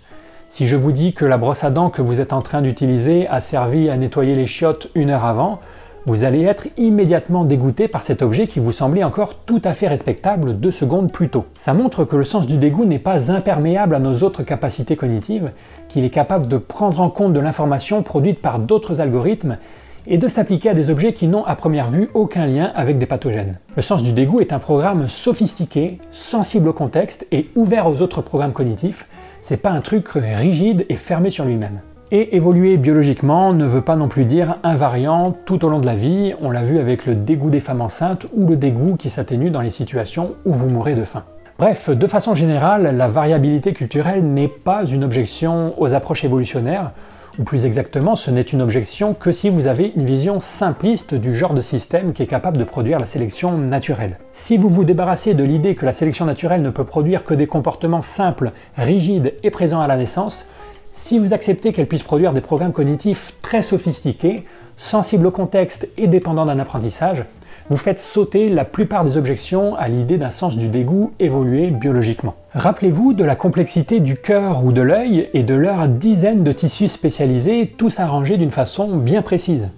Si 0.48 0.66
je 0.66 0.76
vous 0.76 0.92
dis 0.92 1.12
que 1.12 1.26
la 1.26 1.36
brosse 1.36 1.62
à 1.62 1.68
dents 1.68 1.90
que 1.90 2.00
vous 2.00 2.20
êtes 2.20 2.32
en 2.32 2.40
train 2.40 2.62
d'utiliser 2.62 3.28
a 3.28 3.40
servi 3.40 3.90
à 3.90 3.98
nettoyer 3.98 4.34
les 4.34 4.46
chiottes 4.46 4.88
une 4.94 5.10
heure 5.10 5.26
avant, 5.26 5.60
vous 6.06 6.24
allez 6.24 6.44
être 6.44 6.68
immédiatement 6.78 7.44
dégoûté 7.44 7.86
par 7.86 8.02
cet 8.02 8.22
objet 8.22 8.46
qui 8.46 8.60
vous 8.60 8.72
semblait 8.72 9.04
encore 9.04 9.34
tout 9.34 9.60
à 9.62 9.74
fait 9.74 9.88
respectable 9.88 10.58
deux 10.58 10.70
secondes 10.70 11.12
plus 11.12 11.28
tôt. 11.28 11.44
Ça 11.58 11.74
montre 11.74 12.06
que 12.06 12.16
le 12.16 12.24
sens 12.24 12.46
du 12.46 12.56
dégoût 12.56 12.86
n'est 12.86 12.98
pas 12.98 13.30
imperméable 13.30 13.94
à 13.94 13.98
nos 13.98 14.22
autres 14.22 14.42
capacités 14.42 14.96
cognitives, 14.96 15.52
qu'il 15.88 16.02
est 16.02 16.08
capable 16.08 16.46
de 16.46 16.56
prendre 16.56 17.02
en 17.02 17.10
compte 17.10 17.34
de 17.34 17.40
l'information 17.40 18.02
produite 18.02 18.40
par 18.40 18.58
d'autres 18.58 19.02
algorithmes 19.02 19.58
et 20.06 20.18
de 20.18 20.28
s'appliquer 20.28 20.70
à 20.70 20.74
des 20.74 20.90
objets 20.90 21.12
qui 21.12 21.28
n'ont 21.28 21.44
à 21.44 21.56
première 21.56 21.88
vue 21.88 22.08
aucun 22.14 22.46
lien 22.46 22.72
avec 22.74 22.98
des 22.98 23.06
pathogènes. 23.06 23.58
Le 23.74 23.82
sens 23.82 24.02
du 24.02 24.12
dégoût 24.12 24.40
est 24.40 24.52
un 24.52 24.58
programme 24.58 25.08
sophistiqué, 25.08 25.98
sensible 26.12 26.68
au 26.68 26.72
contexte 26.72 27.26
et 27.32 27.50
ouvert 27.54 27.86
aux 27.86 28.02
autres 28.02 28.22
programmes 28.22 28.52
cognitifs. 28.52 29.06
C'est 29.40 29.58
pas 29.58 29.70
un 29.70 29.80
truc 29.80 30.08
rigide 30.08 30.86
et 30.88 30.96
fermé 30.96 31.30
sur 31.30 31.44
lui-même. 31.44 31.80
Et 32.12 32.36
évoluer 32.36 32.76
biologiquement 32.76 33.52
ne 33.52 33.64
veut 33.64 33.82
pas 33.82 33.96
non 33.96 34.06
plus 34.06 34.24
dire 34.24 34.58
invariant 34.62 35.34
tout 35.44 35.64
au 35.64 35.68
long 35.68 35.78
de 35.78 35.86
la 35.86 35.96
vie, 35.96 36.34
on 36.40 36.50
l'a 36.50 36.62
vu 36.62 36.78
avec 36.78 37.04
le 37.04 37.16
dégoût 37.16 37.50
des 37.50 37.58
femmes 37.58 37.80
enceintes 37.80 38.26
ou 38.32 38.46
le 38.46 38.56
dégoût 38.56 38.96
qui 38.96 39.10
s'atténue 39.10 39.50
dans 39.50 39.60
les 39.60 39.70
situations 39.70 40.36
où 40.44 40.52
vous 40.52 40.68
mourrez 40.68 40.94
de 40.94 41.02
faim. 41.02 41.24
Bref, 41.58 41.88
de 41.88 42.06
façon 42.06 42.34
générale, 42.34 42.94
la 42.94 43.08
variabilité 43.08 43.72
culturelle 43.72 44.22
n'est 44.22 44.46
pas 44.46 44.84
une 44.84 45.02
objection 45.02 45.72
aux 45.80 45.94
approches 45.94 46.22
évolutionnaires, 46.22 46.90
ou 47.38 47.44
plus 47.44 47.64
exactement, 47.64 48.14
ce 48.14 48.30
n'est 48.30 48.42
une 48.42 48.60
objection 48.60 49.14
que 49.14 49.32
si 49.32 49.48
vous 49.48 49.66
avez 49.66 49.94
une 49.96 50.04
vision 50.04 50.38
simpliste 50.38 51.14
du 51.14 51.34
genre 51.34 51.54
de 51.54 51.62
système 51.62 52.12
qui 52.12 52.22
est 52.22 52.26
capable 52.26 52.58
de 52.58 52.64
produire 52.64 53.00
la 53.00 53.06
sélection 53.06 53.56
naturelle. 53.56 54.18
Si 54.34 54.58
vous 54.58 54.68
vous 54.68 54.84
débarrassez 54.84 55.32
de 55.32 55.44
l'idée 55.44 55.74
que 55.74 55.86
la 55.86 55.94
sélection 55.94 56.26
naturelle 56.26 56.60
ne 56.60 56.68
peut 56.68 56.84
produire 56.84 57.24
que 57.24 57.32
des 57.32 57.46
comportements 57.46 58.02
simples, 58.02 58.52
rigides 58.76 59.32
et 59.42 59.50
présents 59.50 59.80
à 59.80 59.86
la 59.86 59.96
naissance, 59.96 60.46
si 60.92 61.18
vous 61.18 61.32
acceptez 61.32 61.72
qu'elle 61.72 61.88
puisse 61.88 62.02
produire 62.02 62.34
des 62.34 62.42
programmes 62.42 62.72
cognitifs 62.74 63.32
très 63.40 63.62
sophistiqués, 63.62 64.44
sensibles 64.76 65.26
au 65.26 65.30
contexte 65.30 65.88
et 65.96 66.06
dépendants 66.06 66.44
d'un 66.44 66.58
apprentissage, 66.58 67.24
vous 67.68 67.76
faites 67.76 67.98
sauter 67.98 68.48
la 68.48 68.64
plupart 68.64 69.04
des 69.04 69.16
objections 69.16 69.74
à 69.74 69.88
l'idée 69.88 70.18
d'un 70.18 70.30
sens 70.30 70.56
du 70.56 70.68
dégoût 70.68 71.12
évolué 71.18 71.70
biologiquement. 71.70 72.34
Rappelez-vous 72.54 73.12
de 73.12 73.24
la 73.24 73.34
complexité 73.34 73.98
du 73.98 74.16
cœur 74.16 74.64
ou 74.64 74.72
de 74.72 74.82
l'œil 74.82 75.28
et 75.34 75.42
de 75.42 75.54
leurs 75.54 75.88
dizaines 75.88 76.44
de 76.44 76.52
tissus 76.52 76.88
spécialisés, 76.88 77.74
tous 77.76 77.98
arrangés 77.98 78.36
d'une 78.36 78.52
façon 78.52 78.96
bien 78.96 79.22
précise. 79.22 79.68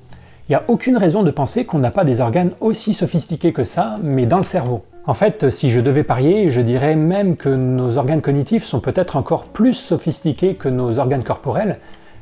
Il 0.49 0.53
n'y 0.53 0.57
a 0.57 0.64
aucune 0.68 0.99
raison 0.99 1.22
de 1.22 1.30
penser 1.30 1.64
qu'on 1.64 1.78
n'a 1.78 1.91
pas 1.91 2.05
des 2.05 2.20
organes 2.20 2.53
aussi 2.61 2.93
sophistiqués 2.93 3.53
que 3.53 3.64
ça, 3.64 3.99
mais 4.03 4.26
dans 4.26 4.39
le 4.39 4.45
cerveau. 4.45 4.82
En 5.07 5.14
fait, 5.14 5.49
si 5.49 5.70
je 5.70 5.80
devais 5.80 6.05
parier, 6.05 6.51
je 6.51 6.61
dirais 6.61 6.95
même 6.95 7.36
que 7.36 7.49
nos 7.49 7.97
organes 7.97 8.20
cognitifs 8.20 8.64
sont 8.64 8.80
peut-être 8.80 9.16
encore 9.16 9.45
plus 9.45 9.72
sophistiqués 9.72 10.55
que 10.55 10.68
nos 10.68 10.99
organes 10.99 11.24
corporels, 11.24 11.78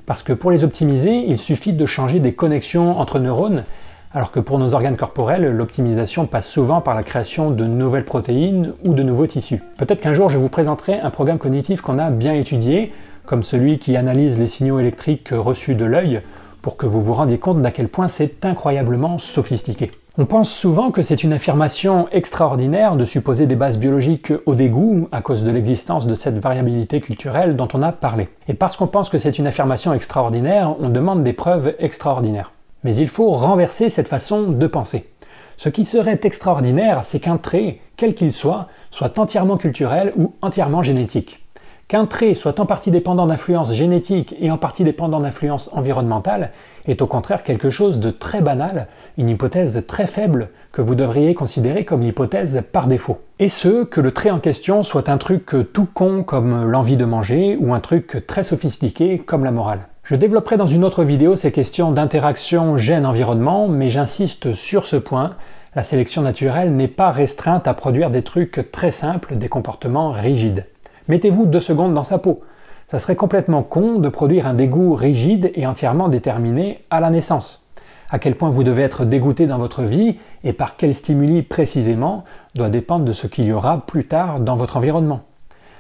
parce 0.07 0.23
que 0.23 0.33
pour 0.33 0.53
les 0.53 0.63
optimiser, 0.63 1.25
il 1.27 1.39
suffit 1.39 1.73
de 1.73 1.87
changer 1.87 2.21
des 2.21 2.35
connexions 2.35 2.99
entre 2.99 3.19
neurones 3.19 3.65
alors 4.13 4.33
que 4.33 4.41
pour 4.41 4.59
nos 4.59 4.75
organes 4.75 4.97
corporels, 4.97 5.51
l'optimisation 5.51 6.27
passe 6.27 6.49
souvent 6.49 6.81
par 6.81 6.95
la 6.95 7.03
création 7.03 7.51
de 7.51 7.65
nouvelles 7.65 8.05
protéines 8.05 8.73
ou 8.85 8.95
de 8.95 9.03
nouveaux 9.03 9.27
tissus. 9.27 9.63
Peut-être 9.77 10.01
qu'un 10.01 10.15
jour 10.15 10.29
je 10.29 10.39
vous 10.39 10.49
présenterai 10.49 10.99
un 11.01 11.11
programme 11.11 11.39
cognitif 11.39 11.81
qu'on 11.81 11.99
a 11.99 12.11
bien 12.11 12.35
étudié, 12.35 12.93
comme 13.27 13.43
celui 13.43 13.79
qui 13.79 13.97
analyse 13.97 14.39
les 14.39 14.47
signaux 14.47 14.79
électriques 14.81 15.31
reçus 15.33 15.75
de 15.75 15.85
l'œil, 15.85 16.23
pour 16.63 16.77
que 16.77 16.87
vous 16.87 17.03
vous 17.03 17.15
rendiez 17.15 17.39
compte 17.39 17.63
d'à 17.63 17.71
quel 17.71 17.89
point 17.89 18.09
c'est 18.09 18.45
incroyablement 18.45 19.19
sophistiqué. 19.19 19.91
On 20.19 20.25
pense 20.25 20.51
souvent 20.51 20.91
que 20.91 21.03
c'est 21.03 21.23
une 21.23 21.35
affirmation 21.35 22.09
extraordinaire 22.11 22.97
de 22.97 23.05
supposer 23.05 23.47
des 23.47 23.55
bases 23.55 23.77
biologiques 23.77 24.33
au 24.47 24.55
dégoût 24.55 25.09
à 25.13 25.21
cause 25.21 25.45
de 25.45 25.51
l'existence 25.51 26.07
de 26.07 26.15
cette 26.15 26.39
variabilité 26.39 27.03
culturelle 27.03 27.55
dont 27.55 27.69
on 27.75 27.83
a 27.83 27.93
parlé. 27.93 28.29
Et 28.49 28.55
parce 28.55 28.79
qu'on 28.79 28.87
pense 28.87 29.11
que 29.11 29.19
c'est 29.19 29.39
une 29.39 29.47
affirmation 29.47 29.93
extraordinaire, 29.93 30.75
on 30.81 30.89
demande 30.89 31.23
des 31.23 31.35
preuves 31.35 31.75
extraordinaires. 31.79 32.51
Mais 32.87 32.95
il 32.95 33.09
faut 33.09 33.33
renverser 33.33 33.91
cette 33.91 34.07
façon 34.07 34.43
de 34.43 34.67
penser. 34.69 35.09
Ce 35.57 35.69
qui 35.69 35.85
serait 35.85 36.21
extraordinaire, 36.23 37.03
c'est 37.03 37.19
qu'un 37.19 37.37
trait, 37.37 37.81
quel 37.97 38.15
qu'il 38.15 38.33
soit, 38.33 38.69
soit 38.93 39.19
entièrement 39.19 39.57
culturel 39.57 40.13
ou 40.17 40.35
entièrement 40.41 40.85
génétique. 40.85 41.45
Qu'un 41.89 42.07
trait 42.07 42.35
soit 42.35 42.61
en 42.61 42.65
partie 42.65 42.93
dépendant 42.93 43.27
d'influences 43.27 43.73
génétiques 43.73 44.37
et 44.39 44.53
en 44.53 44.57
partie 44.57 44.85
dépendant 44.85 45.19
d'influences 45.19 45.69
environnementales 45.73 46.53
est 46.87 47.03
au 47.03 47.09
contraire 47.09 47.43
quelque 47.43 47.71
chose 47.71 47.99
de 47.99 48.11
très 48.11 48.41
banal, 48.41 48.87
une 49.19 49.31
hypothèse 49.31 49.83
très 49.89 50.07
faible 50.07 50.51
que 50.71 50.81
vous 50.81 50.95
devriez 50.95 51.35
considérer 51.35 51.85
comme 51.85 52.03
l'hypothèse 52.03 52.63
par 52.71 52.87
défaut. 52.87 53.19
Et 53.41 53.49
ce, 53.49 53.83
que 53.83 54.01
le 54.01 54.13
trait 54.13 54.31
en 54.31 54.39
question 54.39 54.85
soit 54.85 55.09
un 55.09 55.19
truc 55.19 55.57
tout 55.73 55.89
con 55.93 56.23
comme 56.23 56.71
l'envie 56.71 56.97
de 56.97 57.05
manger 57.05 57.57
ou 57.59 57.75
un 57.75 57.81
truc 57.81 58.25
très 58.29 58.45
sophistiqué 58.45 59.19
comme 59.19 59.43
la 59.43 59.51
morale. 59.51 59.89
Je 60.07 60.15
développerai 60.15 60.57
dans 60.57 60.69
une 60.69 60.85
autre 60.85 61.03
vidéo 61.03 61.35
ces 61.35 61.51
questions 61.51 61.91
d'interaction 61.91 62.79
gène-environnement, 62.79 63.67
mais 63.67 63.89
j'insiste 63.89 64.53
sur 64.53 64.87
ce 64.87 64.95
point, 64.95 65.35
la 65.75 65.83
sélection 65.83 66.23
naturelle 66.23 66.77
n'est 66.77 66.87
pas 66.87 67.11
restreinte 67.11 67.67
à 67.67 67.75
produire 67.75 68.11
des 68.11 68.23
trucs 68.23 68.71
très 68.71 68.93
simples, 68.93 69.37
des 69.37 69.49
comportements 69.49 70.13
rigides. 70.13 70.67
Mettez-vous 71.09 71.47
deux 71.47 71.59
secondes 71.59 71.93
dans 71.93 72.05
sa 72.05 72.19
peau. 72.19 72.43
Ça 72.87 73.01
serait 73.01 73.17
complètement 73.17 73.65
con 73.65 73.99
de 73.99 74.09
produire 74.09 74.47
un 74.47 74.55
dégoût 74.55 74.95
rigide 74.95 75.51
et 75.57 75.67
entièrement 75.67 76.07
déterminé 76.07 76.85
à 76.89 77.01
la 77.01 77.11
naissance. 77.11 77.67
À 78.09 78.21
quel 78.21 78.37
point 78.37 78.51
vous 78.51 78.63
devez 78.63 78.83
être 78.83 79.05
dégoûté 79.05 79.49
dans 79.49 79.59
votre 79.59 79.83
vie 79.83 80.19
et 80.45 80.53
par 80.53 80.77
quels 80.77 80.95
stimuli 80.95 81.43
précisément 81.43 82.23
doit 82.55 82.69
dépendre 82.69 83.05
de 83.05 83.13
ce 83.13 83.27
qu'il 83.27 83.47
y 83.47 83.53
aura 83.53 83.85
plus 83.85 84.07
tard 84.07 84.39
dans 84.39 84.55
votre 84.55 84.77
environnement. 84.77 85.23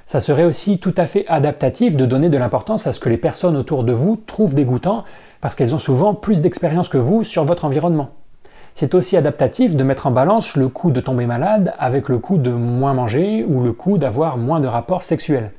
Ça 0.06 0.20
serait 0.20 0.44
aussi 0.44 0.78
tout 0.78 0.94
à 0.96 1.06
fait 1.06 1.26
adaptatif 1.26 1.96
de 1.96 2.06
donner 2.06 2.28
de 2.28 2.38
l'importance 2.38 2.86
à 2.86 2.92
ce 2.92 3.00
que 3.00 3.08
les 3.08 3.16
personnes 3.16 3.56
autour 3.56 3.82
de 3.82 3.92
vous 3.92 4.14
trouvent 4.14 4.54
dégoûtant 4.54 5.02
parce 5.40 5.56
qu'elles 5.56 5.74
ont 5.74 5.78
souvent 5.78 6.14
plus 6.14 6.40
d'expérience 6.40 6.88
que 6.88 6.96
vous 6.96 7.24
sur 7.24 7.44
votre 7.44 7.64
environnement. 7.64 8.10
C'est 8.74 8.94
aussi 8.94 9.16
adaptatif 9.16 9.74
de 9.74 9.82
mettre 9.82 10.06
en 10.06 10.12
balance 10.12 10.54
le 10.54 10.68
coût 10.68 10.92
de 10.92 11.00
tomber 11.00 11.26
malade 11.26 11.74
avec 11.80 12.08
le 12.08 12.18
coût 12.18 12.38
de 12.38 12.50
moins 12.50 12.94
manger 12.94 13.44
ou 13.48 13.64
le 13.64 13.72
coût 13.72 13.98
d'avoir 13.98 14.36
moins 14.36 14.60
de 14.60 14.68
rapports 14.68 15.02
sexuels. 15.02 15.50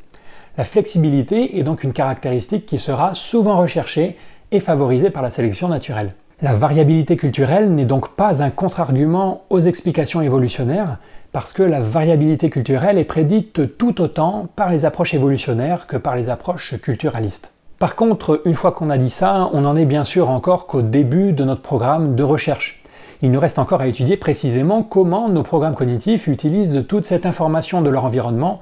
La 0.57 0.63
flexibilité 0.63 1.59
est 1.59 1.63
donc 1.63 1.83
une 1.83 1.91
caractéristique 1.91 2.65
qui 2.65 2.77
sera 2.77 3.15
souvent 3.15 3.57
recherchée 3.57 4.15
et 4.51 4.61
favorisée 4.61 5.09
par 5.09 5.23
la 5.23 5.29
sélection 5.29 5.67
naturelle. 5.67 6.13
La 6.41 6.53
variabilité 6.53 7.17
culturelle 7.17 7.73
n'est 7.73 7.85
donc 7.85 8.15
pas 8.15 8.43
un 8.43 8.49
contre-argument 8.49 9.41
aux 9.49 9.59
explications 9.59 10.21
évolutionnaires, 10.21 10.99
parce 11.38 11.53
que 11.53 11.61
la 11.61 11.81
variabilité 11.81 12.49
culturelle 12.49 12.97
est 12.97 13.03
prédite 13.03 13.77
tout 13.77 14.01
autant 14.01 14.47
par 14.55 14.71
les 14.71 14.85
approches 14.85 15.13
évolutionnaires 15.13 15.85
que 15.85 15.95
par 15.95 16.15
les 16.15 16.31
approches 16.31 16.81
culturalistes. 16.81 17.51
Par 17.77 17.95
contre, 17.95 18.41
une 18.45 18.55
fois 18.55 18.71
qu'on 18.71 18.89
a 18.89 18.97
dit 18.97 19.11
ça, 19.11 19.47
on 19.53 19.61
n'en 19.61 19.75
est 19.75 19.85
bien 19.85 20.03
sûr 20.03 20.31
encore 20.31 20.65
qu'au 20.65 20.81
début 20.81 21.33
de 21.33 21.43
notre 21.43 21.61
programme 21.61 22.15
de 22.15 22.23
recherche. 22.23 22.81
Il 23.21 23.29
nous 23.29 23.39
reste 23.39 23.59
encore 23.59 23.81
à 23.81 23.88
étudier 23.88 24.17
précisément 24.17 24.81
comment 24.81 25.29
nos 25.29 25.43
programmes 25.43 25.75
cognitifs 25.75 26.25
utilisent 26.25 26.85
toute 26.89 27.05
cette 27.05 27.27
information 27.27 27.83
de 27.83 27.91
leur 27.91 28.05
environnement 28.05 28.59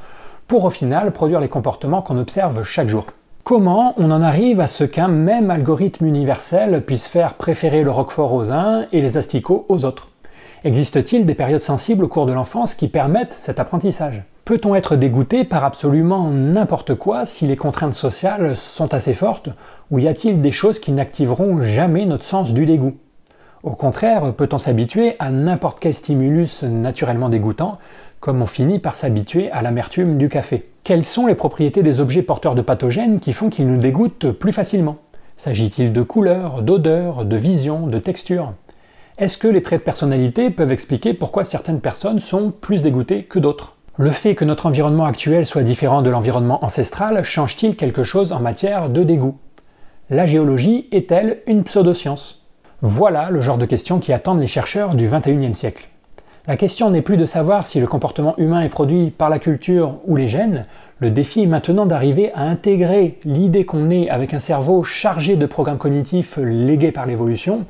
pour 0.49 0.65
au 0.65 0.69
final 0.69 1.13
produire 1.13 1.39
les 1.39 1.47
comportements 1.47 2.01
qu'on 2.01 2.17
observe 2.17 2.63
chaque 2.63 2.89
jour. 2.89 3.05
Comment 3.45 3.93
on 3.95 4.11
en 4.11 4.21
arrive 4.21 4.59
à 4.59 4.67
ce 4.67 4.83
qu'un 4.83 5.07
même 5.07 5.49
algorithme 5.49 6.07
universel 6.07 6.83
puisse 6.85 7.07
faire 7.07 7.35
préférer 7.35 7.85
le 7.85 7.91
roquefort 7.91 8.33
aux 8.33 8.51
uns 8.51 8.83
et 8.91 8.99
les 8.99 9.15
asticots 9.15 9.65
aux 9.69 9.85
autres? 9.85 10.09
Existe-t-il 10.65 11.27
des 11.27 11.35
périodes 11.35 11.61
sensibles 11.61 12.05
au 12.05 12.07
cours 12.07 12.25
de 12.25 12.33
l'enfance 12.33 12.73
qui 12.73 12.87
permettent 12.87 13.37
cet 13.37 13.59
apprentissage? 13.59 14.23
Peut-on 14.45 14.73
être 14.73 14.95
dégoûté 14.95 15.43
par 15.43 15.63
absolument 15.63 16.31
n'importe 16.31 16.95
quoi 16.95 17.27
si 17.27 17.45
les 17.45 17.55
contraintes 17.55 17.93
sociales 17.93 18.55
sont 18.55 18.91
assez 18.95 19.13
fortes 19.13 19.49
Ou 19.91 19.99
y 19.99 20.07
a-t-il 20.07 20.41
des 20.41 20.51
choses 20.51 20.79
qui 20.79 20.91
n'activeront 20.91 21.61
jamais 21.61 22.07
notre 22.07 22.23
sens 22.23 22.51
du 22.51 22.65
dégoût? 22.65 22.95
Au 23.61 23.73
contraire, 23.73 24.33
peut-on 24.33 24.57
s'habituer 24.57 25.15
à 25.19 25.29
n'importe 25.29 25.79
quel 25.79 25.93
stimulus 25.93 26.63
naturellement 26.63 27.29
dégoûtant, 27.29 27.77
comme 28.19 28.41
on 28.41 28.47
finit 28.47 28.79
par 28.79 28.95
s'habituer 28.95 29.51
à 29.51 29.61
l'amertume 29.61 30.17
du 30.17 30.29
café? 30.29 30.67
Quelles 30.83 31.05
sont 31.05 31.27
les 31.27 31.35
propriétés 31.35 31.83
des 31.83 31.99
objets 31.99 32.23
porteurs 32.23 32.55
de 32.55 32.63
pathogènes 32.63 33.19
qui 33.19 33.33
font 33.33 33.51
qu'ils 33.51 33.67
nous 33.67 33.77
dégoûtent 33.77 34.31
plus 34.31 34.51
facilement? 34.51 34.97
S'agit-il 35.37 35.93
de 35.93 36.01
couleurs, 36.01 36.63
d'odeurs, 36.63 37.23
de 37.23 37.35
vision, 37.35 37.85
de 37.85 37.99
texture 37.99 38.53
Est-ce 39.17 39.37
que 39.37 39.47
les 39.47 39.61
traits 39.61 39.79
de 39.79 39.85
personnalité 39.85 40.49
peuvent 40.49 40.73
expliquer 40.73 41.13
pourquoi 41.13 41.45
certaines 41.45 41.79
personnes 41.79 42.19
sont 42.19 42.51
plus 42.51 42.81
dégoûtées 42.81 43.23
que 43.23 43.39
d'autres? 43.39 43.77
Le 43.97 44.11
fait 44.11 44.35
que 44.35 44.43
notre 44.43 44.65
environnement 44.65 45.05
actuel 45.05 45.45
soit 45.45 45.63
différent 45.63 46.01
de 46.01 46.09
l'environnement 46.09 46.65
ancestral 46.65 47.23
change-t-il 47.23 47.77
quelque 47.77 48.03
chose 48.03 48.33
en 48.33 48.41
matière 48.41 48.89
de 48.89 49.03
dégoût? 49.03 49.37
La 50.09 50.25
géologie 50.25 50.89
est-elle 50.91 51.39
une 51.47 51.63
pseudoscience? 51.63 52.45
Voilà 52.81 53.29
le 53.29 53.39
genre 53.39 53.57
de 53.57 53.65
questions 53.65 53.99
qui 53.99 54.11
attendent 54.11 54.41
les 54.41 54.47
chercheurs 54.47 54.95
du 54.95 55.07
21e 55.07 55.53
siècle. 55.53 55.87
La 56.45 56.57
question 56.57 56.89
n'est 56.89 57.01
plus 57.01 57.15
de 57.15 57.25
savoir 57.25 57.65
si 57.65 57.79
le 57.79 57.87
comportement 57.87 58.37
humain 58.37 58.63
est 58.63 58.69
produit 58.69 59.11
par 59.11 59.29
la 59.29 59.39
culture 59.39 59.95
ou 60.07 60.17
les 60.17 60.27
gènes, 60.27 60.65
le 60.99 61.09
défi 61.09 61.41
est 61.41 61.47
maintenant 61.47 61.85
d'arriver 61.85 62.33
à 62.33 62.41
intégrer 62.41 63.17
l'idée 63.23 63.65
qu'on 63.65 63.89
est 63.89 64.09
avec 64.09 64.33
un 64.33 64.39
cerveau 64.39 64.83
chargé 64.83 65.37
de 65.37 65.45
programmes 65.45 65.77
cognitifs 65.77 66.37
légués 66.37 66.91
par 66.91 67.05
l'évolution, 67.05 67.65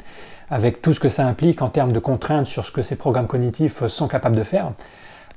avec 0.49 0.81
tout 0.81 0.93
ce 0.93 0.99
que 0.99 1.09
ça 1.09 1.25
implique 1.25 1.61
en 1.61 1.69
termes 1.69 1.91
de 1.91 1.99
contraintes 1.99 2.47
sur 2.47 2.65
ce 2.65 2.71
que 2.71 2.81
ces 2.81 2.95
programmes 2.95 3.27
cognitifs 3.27 3.85
sont 3.87 4.07
capables 4.07 4.35
de 4.35 4.43
faire, 4.43 4.71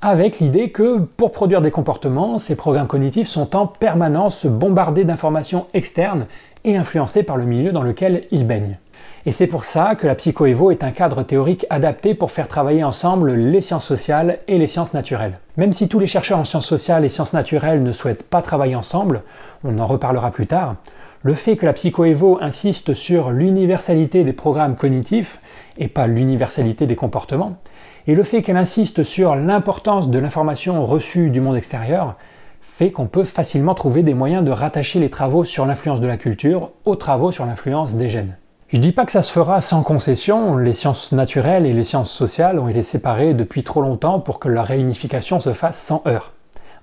avec 0.01 0.39
l'idée 0.39 0.71
que 0.71 0.99
pour 0.99 1.33
produire 1.33 1.61
des 1.61 1.73
comportements, 1.73 2.39
ces 2.39 2.55
programmes 2.55 2.87
cognitifs 2.87 3.27
sont 3.27 3.57
en 3.57 3.67
permanence 3.67 4.47
bombardés 4.47 5.05
d'informations 5.05 5.67
externes 5.75 6.27
et 6.65 6.77
influencés 6.77 7.25
par 7.25 7.37
le 7.37 7.47
milieu 7.47 7.73
dans 7.73 7.83
lequel 7.83 8.25
ils 8.31 8.47
baignent. 8.47 8.79
Et 9.27 9.33
c'est 9.33 9.49
pour 9.49 9.65
ça 9.65 9.97
que 9.97 10.07
la 10.07 10.15
psychoévo 10.15 10.71
est 10.71 10.85
un 10.85 10.93
cadre 10.93 11.25
théorique 11.25 11.67
adapté 11.69 12.15
pour 12.15 12.31
faire 12.31 12.47
travailler 12.47 12.85
ensemble 12.85 13.33
les 13.33 13.61
sciences 13.61 13.85
sociales 13.85 14.39
et 14.47 14.59
les 14.59 14.69
sciences 14.69 14.95
naturelles. 14.95 15.41
Même 15.57 15.73
si 15.73 15.89
tous 15.89 15.99
les 15.99 16.07
chercheurs 16.07 16.39
en 16.39 16.45
sciences 16.45 16.67
sociales 16.67 17.05
et 17.05 17.09
sciences 17.09 17.33
naturelles 17.33 17.83
ne 17.83 17.93
souhaitent 17.93 18.23
pas 18.23 18.41
travailler 18.41 18.77
ensemble, 18.77 19.23
on 19.65 19.79
en 19.81 19.87
reparlera 19.87 20.31
plus 20.31 20.47
tard, 20.47 20.77
le 21.23 21.35
fait 21.35 21.57
que 21.57 21.66
la 21.66 21.73
psychoévo 21.73 22.39
insiste 22.41 22.95
sur 22.95 23.31
l'universalité 23.31 24.25
des 24.25 24.33
programmes 24.33 24.77
cognitifs 24.77 25.41
et 25.77 25.89
pas 25.89 26.07
l'universalité 26.07 26.87
des 26.87 26.97
comportements, 26.97 27.57
et 28.07 28.14
le 28.14 28.23
fait 28.23 28.43
qu'elle 28.43 28.57
insiste 28.57 29.03
sur 29.03 29.35
l'importance 29.35 30.09
de 30.09 30.19
l'information 30.19 30.85
reçue 30.85 31.31
du 31.31 31.41
monde 31.41 31.57
extérieur, 31.57 32.16
fait 32.61 32.93
qu'on 32.93 33.07
peut 33.07 33.25
facilement 33.25 33.75
trouver 33.75 34.03
des 34.03 34.14
moyens 34.14 34.45
de 34.45 34.53
rattacher 34.53 35.01
les 35.01 35.11
travaux 35.11 35.45
sur 35.45 35.66
l'influence 35.66 36.01
de 36.01 36.07
la 36.07 36.16
culture 36.16 36.71
aux 36.85 36.97
travaux 36.97 37.33
sur 37.33 37.45
l'influence 37.45 37.97
des 37.97 38.09
gènes. 38.09 38.37
Je 38.69 38.79
dis 38.79 38.93
pas 38.93 39.05
que 39.05 39.12
ça 39.12 39.23
se 39.23 39.33
fera 39.33 39.61
sans 39.61 39.83
concession, 39.83 40.57
les 40.57 40.75
sciences 40.75 41.12
naturelles 41.12 41.66
et 41.66 41.73
les 41.73 41.83
sciences 41.83 42.12
sociales 42.12 42.59
ont 42.59 42.69
été 42.69 42.83
séparées 42.83 43.35
depuis 43.35 43.64
trop 43.64 43.81
longtemps 43.81 44.21
pour 44.21 44.39
que 44.39 44.49
leur 44.49 44.66
réunification 44.66 45.41
se 45.41 45.53
fasse 45.53 45.81
sans 45.83 46.03
heurts. 46.07 46.35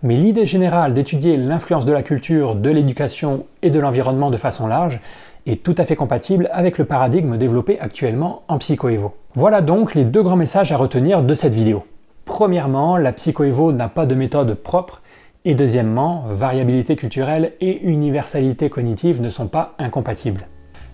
Mais 0.03 0.15
l'idée 0.15 0.45
générale 0.45 0.93
d'étudier 0.93 1.37
l'influence 1.37 1.85
de 1.85 1.93
la 1.93 2.03
culture, 2.03 2.55
de 2.55 2.69
l'éducation 2.69 3.45
et 3.61 3.69
de 3.69 3.79
l'environnement 3.79 4.29
de 4.29 4.37
façon 4.37 4.67
large 4.67 4.99
est 5.45 5.63
tout 5.63 5.75
à 5.77 5.83
fait 5.83 5.95
compatible 5.95 6.49
avec 6.51 6.77
le 6.77 6.85
paradigme 6.85 7.37
développé 7.37 7.79
actuellement 7.79 8.43
en 8.47 8.57
psychoévo. 8.57 9.13
Voilà 9.35 9.61
donc 9.61 9.95
les 9.95 10.05
deux 10.05 10.23
grands 10.23 10.35
messages 10.35 10.71
à 10.71 10.77
retenir 10.77 11.23
de 11.23 11.35
cette 11.35 11.53
vidéo. 11.53 11.83
Premièrement, 12.25 12.97
la 12.97 13.13
psychoévo 13.13 13.71
n'a 13.71 13.87
pas 13.87 14.05
de 14.05 14.15
méthode 14.15 14.55
propre 14.55 15.01
et 15.45 15.53
deuxièmement, 15.53 16.23
variabilité 16.27 16.95
culturelle 16.95 17.53
et 17.61 17.83
universalité 17.83 18.69
cognitive 18.69 19.21
ne 19.21 19.29
sont 19.29 19.47
pas 19.47 19.75
incompatibles. 19.77 20.47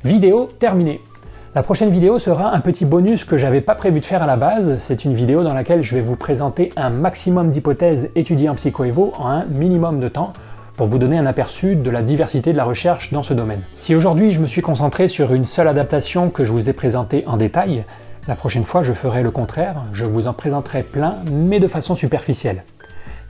Vidéo 0.04 0.49
terminée. 0.60 0.99
La 1.54 1.64
prochaine 1.64 1.89
vidéo 1.89 2.18
sera 2.18 2.56
un 2.56 2.62
petit 2.62 2.86
bonus 2.86 3.26
que 3.26 3.36
j'avais 3.36 3.60
pas 3.60 3.76
prévu 3.76 3.99
de 3.99 4.06
faire 4.06 4.24
à 4.24 4.26
la 4.26 4.38
base. 4.38 4.78
C'est 4.78 5.04
une 5.04 5.14
vidéo 5.14 5.43
dans 5.43 5.54
laquelle 5.54 5.84
je 5.84 5.95
vais 5.95 6.02
vous 6.02 6.16
présenter 6.16 6.72
un 6.78 6.89
maximum 6.89 7.49
d'hypothèses 7.49 8.10
étudiées 8.16 8.47
en 8.47 8.56
psychoévo 8.56 9.12
en 9.18 9.28
un 9.28 9.43
minimum 9.47 9.99
de 9.99 10.08
temps 10.08 10.32
pour 10.78 10.88
vous 10.88 10.97
donner 10.97 11.18
un 11.18 11.26
aperçu 11.26 11.76
de 11.76 11.89
la 11.89 12.04
diversité 12.04 12.54
de 12.54 12.58
la 12.58 12.64
recherche 12.64 13.12
dans 13.12 13.22
ce 13.22 13.34
domaine. 13.34 13.64
Si 13.76 13.93
aujourd'hui 13.95 14.32
je 14.32 14.39
me 14.39 14.47
suis 14.47 14.62
concentré 14.62 15.10
sur 15.10 15.34
une 15.34 15.43
seule 15.43 15.68
adaptation 15.68 16.30
que 16.30 16.45
je 16.45 16.54
vous 16.54 16.70
ai 16.70 16.74
présentée 16.74 17.26
en 17.28 17.36
détail, 17.36 17.84
la 18.30 18.36
prochaine 18.38 18.64
fois 18.64 18.82
je 18.82 18.93
ferai 18.93 19.22
le 19.22 19.32
contraire, 19.32 19.84
je 19.91 20.06
vous 20.06 20.30
en 20.30 20.34
présenterai 20.34 20.84
plein 20.84 21.18
mais 21.30 21.60
de 21.60 21.68
façon 21.68 21.95
superficielle. 21.95 22.64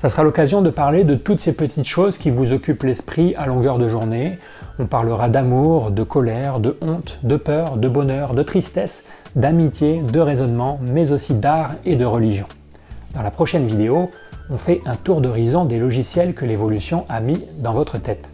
Ça 0.01 0.09
sera 0.09 0.23
l'occasion 0.23 0.63
de 0.63 0.71
parler 0.71 1.03
de 1.03 1.13
toutes 1.13 1.39
ces 1.39 1.53
petites 1.53 1.85
choses 1.85 2.17
qui 2.17 2.31
vous 2.31 2.53
occupent 2.53 2.81
l'esprit 2.81 3.35
à 3.35 3.45
longueur 3.45 3.77
de 3.77 3.87
journée. 3.87 4.39
On 4.79 4.87
parlera 4.87 5.29
d'amour, 5.29 5.91
de 5.91 6.01
colère, 6.01 6.59
de 6.59 6.75
honte, 6.81 7.19
de 7.21 7.35
peur, 7.35 7.77
de 7.77 7.87
bonheur, 7.87 8.33
de 8.33 8.41
tristesse, 8.41 9.05
d'amitié, 9.35 10.01
de 10.01 10.19
raisonnement, 10.19 10.79
mais 10.81 11.11
aussi 11.11 11.35
d'art 11.35 11.75
et 11.85 11.95
de 11.95 12.03
religion. 12.03 12.47
Dans 13.13 13.21
la 13.21 13.29
prochaine 13.29 13.67
vidéo, 13.67 14.09
on 14.49 14.57
fait 14.57 14.81
un 14.87 14.95
tour 14.95 15.21
d'horizon 15.21 15.65
des 15.65 15.77
logiciels 15.77 16.33
que 16.33 16.45
l'évolution 16.45 17.05
a 17.07 17.19
mis 17.19 17.39
dans 17.59 17.73
votre 17.73 17.99
tête. 17.99 18.27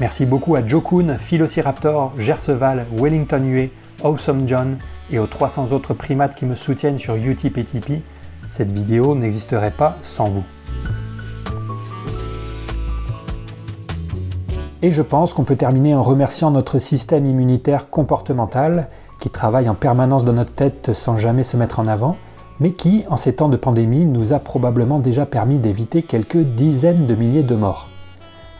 Merci 0.00 0.26
beaucoup 0.26 0.56
à 0.56 0.66
Joe 0.66 0.82
Kuhn, 0.82 1.16
Philociraptor, 1.18 2.12
Gerceval, 2.18 2.84
Wellington 2.96 3.44
Hue, 3.44 3.70
Awesome 4.02 4.48
John, 4.48 4.78
et 5.10 5.18
aux 5.18 5.26
300 5.26 5.72
autres 5.72 5.94
primates 5.94 6.34
qui 6.34 6.46
me 6.46 6.54
soutiennent 6.54 6.98
sur 6.98 7.14
Utip 7.14 7.58
et 7.58 7.64
Tipeee, 7.64 8.02
cette 8.46 8.70
vidéo 8.70 9.14
n'existerait 9.14 9.70
pas 9.70 9.96
sans 10.02 10.26
vous. 10.26 10.44
Et 14.82 14.90
je 14.90 15.02
pense 15.02 15.32
qu'on 15.32 15.44
peut 15.44 15.56
terminer 15.56 15.94
en 15.94 16.02
remerciant 16.02 16.50
notre 16.50 16.78
système 16.78 17.24
immunitaire 17.24 17.88
comportemental 17.88 18.88
qui 19.18 19.30
travaille 19.30 19.70
en 19.70 19.74
permanence 19.74 20.24
dans 20.24 20.34
notre 20.34 20.52
tête 20.52 20.92
sans 20.92 21.16
jamais 21.16 21.42
se 21.42 21.56
mettre 21.56 21.80
en 21.80 21.86
avant, 21.86 22.16
mais 22.60 22.72
qui, 22.72 23.04
en 23.08 23.16
ces 23.16 23.34
temps 23.34 23.48
de 23.48 23.56
pandémie, 23.56 24.04
nous 24.04 24.34
a 24.34 24.38
probablement 24.38 24.98
déjà 24.98 25.24
permis 25.24 25.56
d'éviter 25.56 26.02
quelques 26.02 26.36
dizaines 26.36 27.06
de 27.06 27.14
milliers 27.14 27.42
de 27.42 27.54
morts. 27.54 27.88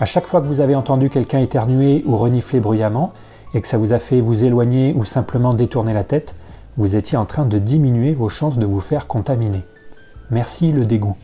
À 0.01 0.07
chaque 0.07 0.27
fois 0.27 0.41
que 0.41 0.47
vous 0.47 0.61
avez 0.61 0.75
entendu 0.75 1.11
quelqu'un 1.11 1.41
éternuer 1.41 2.03
ou 2.07 2.17
renifler 2.17 2.59
bruyamment, 2.59 3.13
et 3.55 3.61
que 3.61 3.69
ça 3.69 3.79
vous 3.79 3.93
a 3.93 3.99
fait 3.99 4.21
vous 4.21 4.45
éloigner 4.45 4.93
ou 4.95 5.05
simplement 5.05 5.55
détourner 5.55 5.95
la 5.95 6.05
tête, 6.05 6.35
vous 6.77 6.97
étiez 6.97 7.17
en 7.17 7.25
train 7.25 7.47
de 7.47 7.59
diminuer 7.59 8.13
vos 8.13 8.29
chances 8.29 8.59
de 8.59 8.67
vous 8.67 8.81
faire 8.81 9.07
contaminer. 9.07 9.63
Merci 10.31 10.73
le 10.73 10.85
dégoût. 10.85 11.17